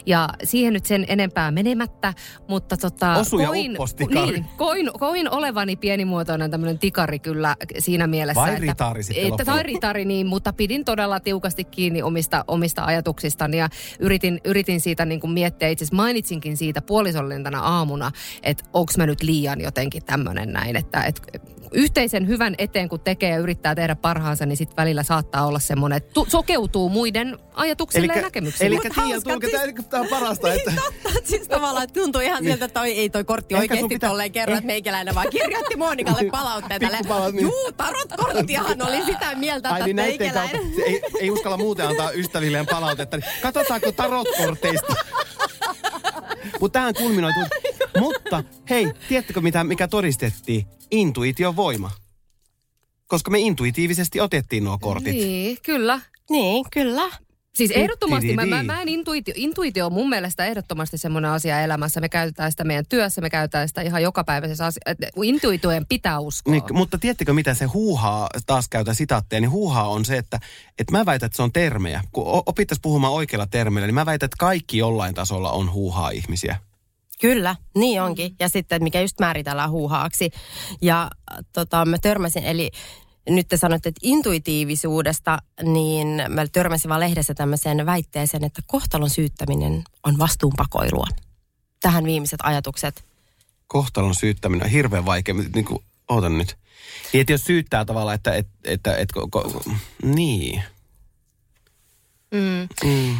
Ja 0.06 0.28
siihen 0.44 0.72
nyt 0.72 0.86
sen 0.86 1.04
enempää 1.08 1.50
menemättä, 1.50 2.14
mutta 2.48 2.76
tota... 2.76 3.16
Osu 3.16 3.38
ja 3.38 3.48
koin, 3.48 3.76
niin, 4.10 4.44
koin, 4.56 4.90
koin 4.98 5.30
olevani 5.30 5.76
pienimuotoinen 5.76 6.50
tämmöinen 6.50 6.78
tikari 6.78 7.18
kyllä 7.18 7.56
siinä 7.78 8.06
mielessä. 8.06 8.40
Vai 8.40 8.50
että, 8.50 8.60
ritari 8.60 9.02
sitten 9.02 9.26
että, 9.26 9.44
tai 9.44 9.62
ritari, 9.62 10.04
niin, 10.04 10.26
mutta 10.26 10.52
pidin 10.52 10.84
todella 10.84 11.20
tiukasti 11.20 11.64
kiinni 11.64 12.02
omista, 12.02 12.44
omista 12.48 12.84
ajatuksistani 12.84 13.58
ja 13.58 13.68
yritin, 13.98 14.40
yritin 14.44 14.80
siitä 14.80 15.04
niin 15.04 15.20
kuin 15.20 15.30
miettiä. 15.30 15.68
Itse 15.68 15.84
asiassa 15.84 15.96
mainitsinkin 15.96 16.56
siitä 16.56 16.82
puolisollinen 16.82 17.44
tänä 17.44 17.60
aamuna, 17.60 18.10
että 18.42 18.64
onko 18.72 18.92
mä 18.98 19.06
nyt 19.06 19.22
liian 19.22 19.60
jotenkin 19.60 20.04
tämmöinen 20.04 20.52
näin, 20.52 20.76
että, 20.76 21.04
että 21.04 21.22
yhteisen 21.72 22.28
hyvän 22.28 22.54
eteen 22.58 22.88
kun 22.88 23.00
tekee 23.00 23.30
ja 23.30 23.36
yrittää 23.38 23.74
tehdä 23.74 23.94
parhaansa, 23.96 24.46
niin 24.46 24.56
sitten 24.56 24.76
välillä 24.76 25.02
saattaa 25.02 25.46
olla 25.46 25.58
semmoinen, 25.58 25.96
että 25.96 26.10
tu- 26.14 26.26
sokeutuu 26.28 26.88
muiden 26.88 27.38
ajatuksille 27.54 28.12
ja 28.16 28.22
näkemyksille. 28.22 28.66
Eli 28.66 28.90
hauska, 28.96 29.30
tulkinta, 29.30 29.58
siis- 29.58 29.86
tämä 29.90 30.00
on 30.02 30.08
parasta, 30.08 30.52
että... 30.52 30.72
Totta, 30.84 31.18
siis 31.24 31.48
tavallaan 31.48 31.84
että 31.84 32.00
tuntuu 32.00 32.20
ihan 32.20 32.42
siltä, 32.44 32.64
että 32.64 32.80
toi, 32.80 32.90
ei 32.92 33.10
toi 33.10 33.24
kortti 33.24 33.54
Ehkä 33.54 33.62
oikeasti 33.62 33.88
pitää- 33.94 34.10
tolleen 34.10 34.32
kerro, 34.32 34.54
että 34.54 34.66
meikäläinen 34.66 35.14
vaan 35.14 35.30
kirjoitti 35.30 35.76
Monikalle 35.76 36.30
palautteen 36.40 36.80
tälle. 36.80 36.96
Pikkupalaut, 36.96 37.34
niin. 37.34 37.42
Juu, 37.42 37.72
tarot-korttihan 37.76 38.82
oli 38.88 39.04
sitä 39.04 39.34
mieltä, 39.34 39.68
Ai 39.70 39.80
että 39.80 39.86
niin 39.86 39.96
kautta, 39.96 40.18
meikäläinen... 40.44 40.74
se 40.76 40.82
ei, 40.82 41.00
ei 41.20 41.30
uskalla 41.30 41.56
muuten 41.56 41.88
antaa 41.88 42.10
ystävilleen 42.10 42.66
palautetta. 42.66 43.16
Niin 43.16 43.26
katsotaanko 43.42 43.92
tarotkorteista? 43.92 44.94
Mutta 46.60 46.78
tähän 46.78 46.94
kulminoituu. 46.94 47.42
Mutta 47.98 48.44
hei, 48.70 48.92
tiedättekö 49.08 49.40
mitä, 49.40 49.64
mikä 49.64 49.88
todistettiin? 49.88 50.66
Intuition 50.90 51.56
voima. 51.56 51.90
Koska 53.06 53.30
me 53.30 53.38
intuitiivisesti 53.38 54.20
otettiin 54.20 54.64
nuo 54.64 54.78
kortit. 54.78 55.14
Niin, 55.14 55.58
kyllä. 55.62 56.00
Niin, 56.30 56.64
kyllä. 56.72 57.10
Siis 57.54 57.70
ehdottomasti, 57.70 58.34
mä, 58.34 58.42
mä, 58.42 58.42
Tittididi. 58.42 58.66
mä 58.66 58.82
en 58.82 58.88
intuitio, 58.88 59.34
intuitio 59.36 59.86
on 59.86 59.92
mun 59.92 60.08
mielestä 60.08 60.46
ehdottomasti 60.46 60.98
semmoinen 60.98 61.30
asia 61.30 61.60
elämässä. 61.60 62.00
Me 62.00 62.08
käytetään 62.08 62.50
sitä 62.50 62.64
meidän 62.64 62.84
työssä, 62.88 63.20
me 63.20 63.30
käytetään 63.30 63.68
sitä 63.68 63.82
ihan 63.82 64.02
jokapäiväisessä 64.02 64.66
asiassa. 64.66 65.06
Intuitioen 65.22 65.86
pitää 65.86 66.18
uskoa. 66.18 66.52
Niin, 66.52 66.62
mutta 66.72 66.98
tiedättekö 66.98 67.32
mitä 67.32 67.54
se 67.54 67.64
huuhaa, 67.64 68.28
taas 68.46 68.68
käytän 68.68 68.94
sitaatteja, 68.94 69.40
niin 69.40 69.50
huuhaa 69.50 69.88
on 69.88 70.04
se, 70.04 70.16
että, 70.16 70.40
että 70.78 70.92
mä 70.92 71.06
väitän, 71.06 71.26
että 71.26 71.36
se 71.36 71.42
on 71.42 71.52
termejä. 71.52 72.02
Kun 72.12 72.42
opittaisiin 72.46 72.82
puhumaan 72.82 73.12
oikealla 73.12 73.46
termeillä, 73.46 73.86
niin 73.86 73.94
mä 73.94 74.06
väitän, 74.06 74.26
että 74.26 74.36
kaikki 74.38 74.78
jollain 74.78 75.14
tasolla 75.14 75.50
on 75.50 75.72
huuhaa 75.72 76.10
ihmisiä. 76.10 76.56
Kyllä, 77.20 77.56
niin 77.74 78.02
onkin. 78.02 78.34
Ja 78.40 78.48
sitten, 78.48 78.76
että 78.76 78.84
mikä 78.84 79.00
just 79.00 79.20
määritellään 79.20 79.70
huuhaaksi. 79.70 80.30
Ja 80.80 81.10
tota, 81.52 81.84
mä 81.84 81.98
törmäsin, 81.98 82.44
eli 82.44 82.70
nyt 83.28 83.48
te 83.48 83.56
sanoitte, 83.56 83.88
että 83.88 84.00
intuitiivisuudesta, 84.02 85.38
niin 85.62 86.08
mä 86.28 86.46
törmäsin 86.46 86.88
vaan 86.88 87.00
lehdessä 87.00 87.34
tämmöiseen 87.34 87.86
väitteeseen, 87.86 88.44
että 88.44 88.62
kohtalon 88.66 89.10
syyttäminen 89.10 89.84
on 90.06 90.18
vastuunpakoilua. 90.18 91.06
Tähän 91.80 92.04
viimeiset 92.04 92.40
ajatukset. 92.42 93.04
Kohtalon 93.66 94.14
syyttäminen 94.14 94.66
on 94.66 94.70
hirveän 94.70 95.06
vaikea. 95.06 95.34
Niin 95.54 95.64
kuin, 95.64 95.84
ootan 96.08 96.38
nyt. 96.38 96.56
Niin, 97.12 97.20
että 97.20 97.32
jos 97.32 97.44
syyttää 97.44 97.84
tavallaan, 97.84 98.14
että... 98.14 98.34
että, 98.34 98.52
että, 98.64 98.96
että 98.96 99.14
ko, 99.14 99.28
ko, 99.28 99.62
niin. 100.02 100.62
Mm. 102.30 102.68
Mm. 102.84 103.16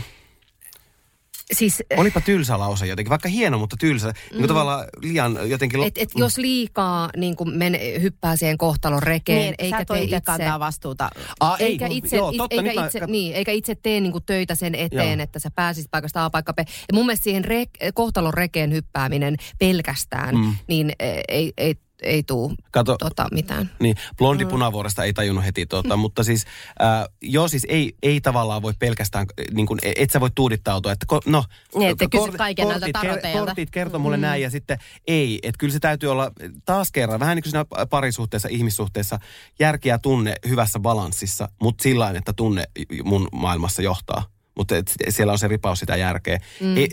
Siis, 1.53 1.82
Olipa 1.96 2.20
tylsä 2.20 2.59
lause 2.59 2.86
jotenkin, 2.86 3.11
vaikka 3.11 3.28
hieno, 3.28 3.59
mutta 3.59 3.76
tylsä. 3.80 4.09
Mm. 4.09 4.14
Niin 4.30 4.38
kuin 4.38 4.48
tavallaan 4.48 4.84
liian 5.03 5.38
jotenkin... 5.50 5.80
lo- 5.80 5.86
et, 5.86 5.98
et 5.98 6.11
jos 6.14 6.38
liikaa 6.38 7.11
niin 7.16 7.36
kuin 7.36 7.57
men, 7.59 7.78
hyppää 8.03 8.36
siihen 8.36 8.59
kohtalon 8.59 9.03
rekeen, 9.03 9.38
Niin, 9.38 9.55
eikä 9.59 9.84
tee 9.84 10.03
itse 10.03 10.20
kantaa 10.20 10.61
vastuuta. 10.61 11.11
Ah, 11.40 11.57
ei, 11.61 11.66
Eikä 11.66 11.86
itse, 11.86 12.16
joo, 12.16 12.30
it- 12.30 12.36
totta, 12.36 12.57
eikä, 12.62 12.80
mä 12.80 12.86
itse, 12.86 13.07
niin, 13.07 13.34
eikä 13.34 13.53
itse 13.53 13.74
tee 13.74 14.00
niinku 14.00 14.20
töitä 14.20 14.55
sen 14.55 14.74
eteen, 14.74 15.18
Joo. 15.18 15.22
että 15.24 15.38
sä 15.38 15.50
pääsisit 15.55 15.90
paikasta 15.90 16.24
A 16.24 16.30
paikka 16.30 16.53
B. 16.53 16.59
Ja 16.59 16.64
mun 16.92 17.07
mielestä 17.07 17.24
siihen 17.24 17.44
re, 17.44 17.64
kohtalon 17.94 18.34
rekeen 18.34 18.72
hyppääminen 18.72 19.36
pelkästään, 19.59 20.34
Mm. 20.34 20.40
mm. 20.44 20.55
niin 20.68 20.92
e, 21.00 21.20
ei, 21.28 21.53
ei, 21.57 21.74
ei 22.03 22.22
tuu 22.22 22.55
Kato, 22.70 22.96
tota, 22.98 23.26
mitään. 23.32 23.70
Niin, 23.80 23.96
blondi 24.18 24.44
punavuoresta 24.44 25.05
ei 25.05 25.12
tajunnut 25.12 25.44
heti 25.44 25.66
tuota, 25.66 25.96
mutta 26.05 26.24
siis, 26.24 26.44
äh, 26.82 27.09
joo 27.22 27.48
siis 27.48 27.66
ei, 27.68 27.94
ei 28.03 28.20
tavallaan 28.20 28.62
voi 28.62 28.72
pelkästään, 28.78 29.26
äh, 29.40 29.46
niin 29.55 29.66
kuin, 29.66 29.78
et 29.96 30.11
sä 30.11 30.20
voi 30.20 30.30
tuudittautua, 30.34 30.92
että 30.92 31.07
ko, 31.07 31.20
no. 31.26 31.44
Niin, 31.74 31.90
että 31.90 32.07
kysyt 32.11 32.28
kort- 32.28 32.36
kaiken 32.36 32.68
näiltä 32.68 32.86
kortit, 32.86 33.09
taroteilta. 33.09 33.46
kortit 33.46 33.70
kertoo 33.70 34.00
mulle 34.00 34.16
mm. 34.16 34.20
näin 34.20 34.42
ja 34.42 34.50
sitten 34.50 34.78
ei, 35.07 35.38
että 35.42 35.59
kyllä 35.59 35.72
se 35.72 35.80
täytyy 35.80 36.11
olla 36.11 36.30
taas 36.64 36.92
kerran, 36.92 37.20
vähän 37.20 37.36
niin 37.36 37.42
kuin 37.42 37.50
siinä 37.50 37.86
parisuhteessa, 37.90 38.48
ihmissuhteessa, 38.53 39.18
järki 39.59 39.88
ja 39.88 39.98
tunne 39.98 40.34
hyvässä 40.48 40.80
balanssissa, 40.80 41.48
mutta 41.62 41.82
sillä 41.82 42.11
että 42.11 42.32
tunne 42.32 42.64
mun 43.05 43.28
maailmassa 43.32 43.82
johtaa. 43.82 44.24
Mutta 44.57 44.74
siellä 45.09 45.32
on 45.32 45.38
se 45.38 45.48
ripaus 45.48 45.78
sitä 45.78 45.96
järkeä. 45.96 46.38
Mm. 46.61 46.76
Ei, 46.76 46.88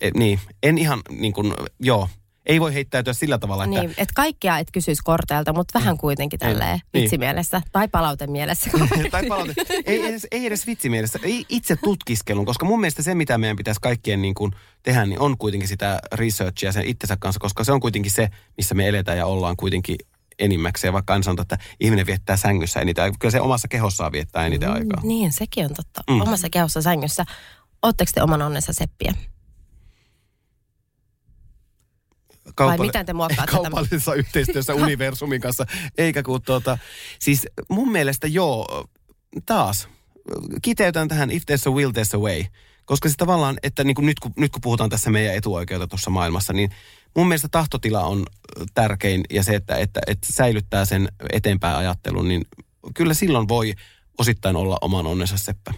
e, 0.00 0.10
niin, 0.10 0.40
en 0.62 0.78
ihan 0.78 1.00
niin 1.10 1.32
kuin, 1.32 1.54
joo, 1.80 2.08
ei 2.46 2.60
voi 2.60 2.74
heittäytyä 2.74 3.12
sillä 3.12 3.38
tavalla, 3.38 3.64
että 3.64 3.80
Niin, 3.80 3.90
että 3.90 4.12
kaikkea 4.14 4.58
et 4.58 4.68
kysyisi 4.72 5.02
korteilta, 5.04 5.52
mutta 5.52 5.78
vähän 5.78 5.98
kuitenkin 5.98 6.38
tälleen 6.38 6.80
Niin. 6.92 7.02
vitsimielessä 7.02 7.62
tai 7.72 7.88
palautemielessä. 7.88 8.70
tai 9.10 9.26
palaute. 9.26 9.54
Ei 9.84 10.06
edes, 10.06 10.26
ei 10.30 10.46
edes 10.46 10.66
vitsimielessä, 10.66 11.18
ei 11.22 11.44
itse 11.48 11.76
tutkiskelun, 11.76 12.46
koska 12.46 12.66
mun 12.66 12.80
mielestä 12.80 13.02
se, 13.02 13.14
mitä 13.14 13.38
meidän 13.38 13.56
pitäisi 13.56 13.80
kaikkien 13.80 14.22
niin 14.22 14.34
kuin 14.34 14.52
tehdä, 14.82 15.06
niin 15.06 15.20
on 15.20 15.38
kuitenkin 15.38 15.68
sitä 15.68 16.00
researchia 16.14 16.72
sen 16.72 16.86
itsensä 16.86 17.16
kanssa, 17.20 17.40
koska 17.40 17.64
se 17.64 17.72
on 17.72 17.80
kuitenkin 17.80 18.12
se, 18.12 18.28
missä 18.56 18.74
me 18.74 18.88
eletään 18.88 19.18
ja 19.18 19.26
ollaan 19.26 19.56
kuitenkin 19.56 19.96
enimmäkseen, 20.38 20.92
vaikka 20.92 21.22
sanotaan, 21.22 21.44
että 21.44 21.58
ihminen 21.80 22.06
viettää 22.06 22.36
sängyssä 22.36 22.80
eniten 22.80 23.04
aikaa. 23.04 23.16
Kyllä 23.20 23.32
se 23.32 23.40
omassa 23.40 23.68
kehossaan 23.68 24.12
viettää 24.12 24.46
eniten 24.46 24.70
aikaa. 24.70 25.00
Niin, 25.02 25.32
sekin 25.32 25.64
on 25.64 25.74
totta. 25.74 26.02
Mm. 26.10 26.14
Mm. 26.14 26.20
Omassa 26.20 26.48
kehossa 26.50 26.82
sängyssä. 26.82 27.24
Ootteko 27.82 28.10
te 28.14 28.22
oman 28.22 28.42
onnensa 28.42 28.72
seppiä? 28.72 29.14
Vai 32.58 32.78
miten 32.78 33.06
te 33.06 33.12
muokkaatte 33.12 33.52
tämän? 33.52 33.62
kaupallisessa 33.62 34.14
yhteistyössä 34.14 34.74
universumin 34.84 35.40
kanssa. 35.40 35.66
Eikä 35.98 36.22
kun 36.22 36.42
tuota, 36.42 36.78
siis 37.18 37.46
mun 37.68 37.92
mielestä 37.92 38.26
joo, 38.26 38.88
taas 39.46 39.88
kiteytän 40.62 41.08
tähän 41.08 41.30
if 41.30 41.42
there's 41.42 41.70
a 41.70 41.74
will, 41.74 41.90
there's 41.90 42.16
a 42.16 42.18
way. 42.18 42.44
Koska 42.84 43.08
siis 43.08 43.16
tavallaan, 43.16 43.58
että 43.62 43.84
niin 43.84 43.94
kuin 43.94 44.06
nyt, 44.06 44.20
kun, 44.20 44.32
nyt 44.36 44.52
kun 44.52 44.60
puhutaan 44.60 44.90
tässä 44.90 45.10
meidän 45.10 45.34
etuoikeutetussa 45.34 46.10
maailmassa, 46.10 46.52
niin 46.52 46.70
mun 47.16 47.28
mielestä 47.28 47.48
tahtotila 47.50 48.02
on 48.04 48.22
tärkein 48.74 49.20
ja 49.30 49.42
se, 49.42 49.54
että, 49.54 49.76
että, 49.76 50.00
että 50.06 50.26
säilyttää 50.32 50.84
sen 50.84 51.08
eteenpäin 51.32 51.76
ajattelun, 51.76 52.28
niin 52.28 52.44
kyllä 52.94 53.14
silloin 53.14 53.48
voi 53.48 53.72
osittain 54.18 54.56
olla 54.56 54.78
oman 54.80 55.06
onnensa 55.06 55.38
seppä. 55.38 55.74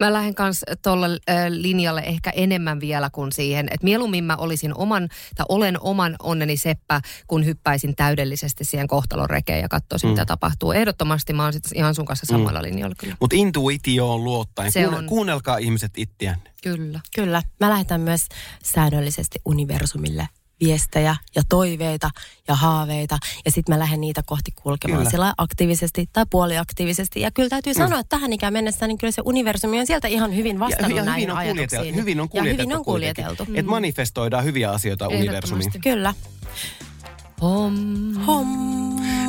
Mä 0.00 0.12
lähden 0.12 0.34
kanssa 0.34 0.66
tuolle 0.82 1.08
linjalle 1.48 2.00
ehkä 2.00 2.30
enemmän 2.30 2.80
vielä 2.80 3.10
kuin 3.10 3.32
siihen, 3.32 3.66
että 3.70 3.84
mieluummin 3.84 4.24
mä 4.24 4.36
olisin 4.36 4.74
oman, 4.74 5.08
tai 5.34 5.46
olen 5.48 5.80
oman 5.80 6.16
onneni 6.22 6.56
seppä, 6.56 7.00
kun 7.26 7.44
hyppäisin 7.44 7.96
täydellisesti 7.96 8.64
siihen 8.64 8.88
kohtalon 8.88 9.30
rekeen 9.30 9.60
ja 9.60 9.68
katsoisin, 9.68 10.08
mm. 10.08 10.12
mitä 10.12 10.26
tapahtuu. 10.26 10.72
Ehdottomasti 10.72 11.32
mä 11.32 11.42
oon 11.42 11.52
sitten 11.52 11.78
ihan 11.78 11.94
sun 11.94 12.04
kanssa 12.04 12.26
samalla 12.26 12.58
mm. 12.58 12.64
linjalla 12.64 12.94
kyllä. 12.98 13.16
Mutta 13.20 13.36
intuitioon 13.36 14.24
luottaen. 14.24 14.72
Se 14.72 14.80
Kuunne, 14.80 14.98
on. 14.98 15.06
Kuunnelkaa 15.06 15.58
ihmiset 15.58 15.92
itseänne. 15.96 16.50
Kyllä. 16.62 17.00
Kyllä. 17.14 17.42
Mä 17.60 17.70
lähetän 17.70 18.00
myös 18.00 18.26
säännöllisesti 18.64 19.38
universumille 19.44 20.28
viestejä 20.60 21.16
ja 21.34 21.42
toiveita 21.48 22.10
ja 22.48 22.54
haaveita. 22.54 23.18
Ja 23.44 23.50
sitten 23.50 23.74
mä 23.74 23.78
lähden 23.78 24.00
niitä 24.00 24.22
kohti 24.26 24.50
kulkemaan 24.62 24.98
Kyllä. 24.98 25.10
sillä 25.10 25.34
aktiivisesti 25.36 26.08
tai 26.12 26.24
puoliaktiivisesti. 26.30 27.20
Ja 27.20 27.30
kyllä 27.30 27.48
täytyy 27.48 27.74
sanoa, 27.74 27.98
että 27.98 28.16
tähän 28.16 28.32
ikään 28.32 28.52
mennessä 28.52 28.86
niin 28.86 28.98
kyllä 28.98 29.12
se 29.12 29.22
universumi 29.24 29.80
on 29.80 29.86
sieltä 29.86 30.08
ihan 30.08 30.36
hyvin 30.36 30.60
vastannut 30.60 30.96
ja 30.96 31.04
näihin 31.04 31.20
hyvin 31.22 31.30
on, 31.30 31.38
ajatuksiin. 31.38 31.94
hyvin 31.94 32.20
on 32.20 32.24
ja 32.24 32.28
kuljeteltu. 32.28 32.62
hyvin 32.62 32.76
on 32.78 32.84
kuljeteltu. 32.84 33.42
Että 33.54 33.70
manifestoidaan 33.70 34.44
hyviä 34.44 34.70
asioita 34.70 35.08
universumiin. 35.08 35.70
Kyllä. 35.82 36.14
Hom. 37.42 37.74
Hom. 38.26 38.46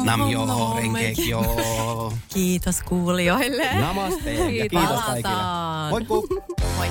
Nam 0.03 0.29
joo, 0.29 0.73
renkek 0.77 1.17
joo. 1.27 2.13
Kiitos 2.33 2.81
kuulijoille. 2.83 3.73
Namaste 3.73 4.33
ja 4.33 4.45
Kiitos. 4.47 4.79
kiitos 4.81 5.01
kaikille. 5.05 5.35
Moikku! 5.89 6.27
Moi. 6.77 6.87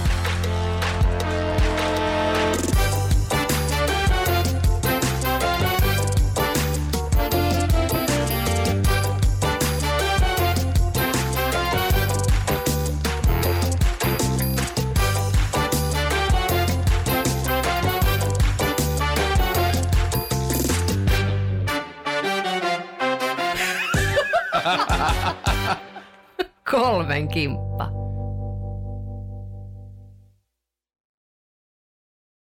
Kolmen 26.71 27.29
kimppa. 27.29 28.06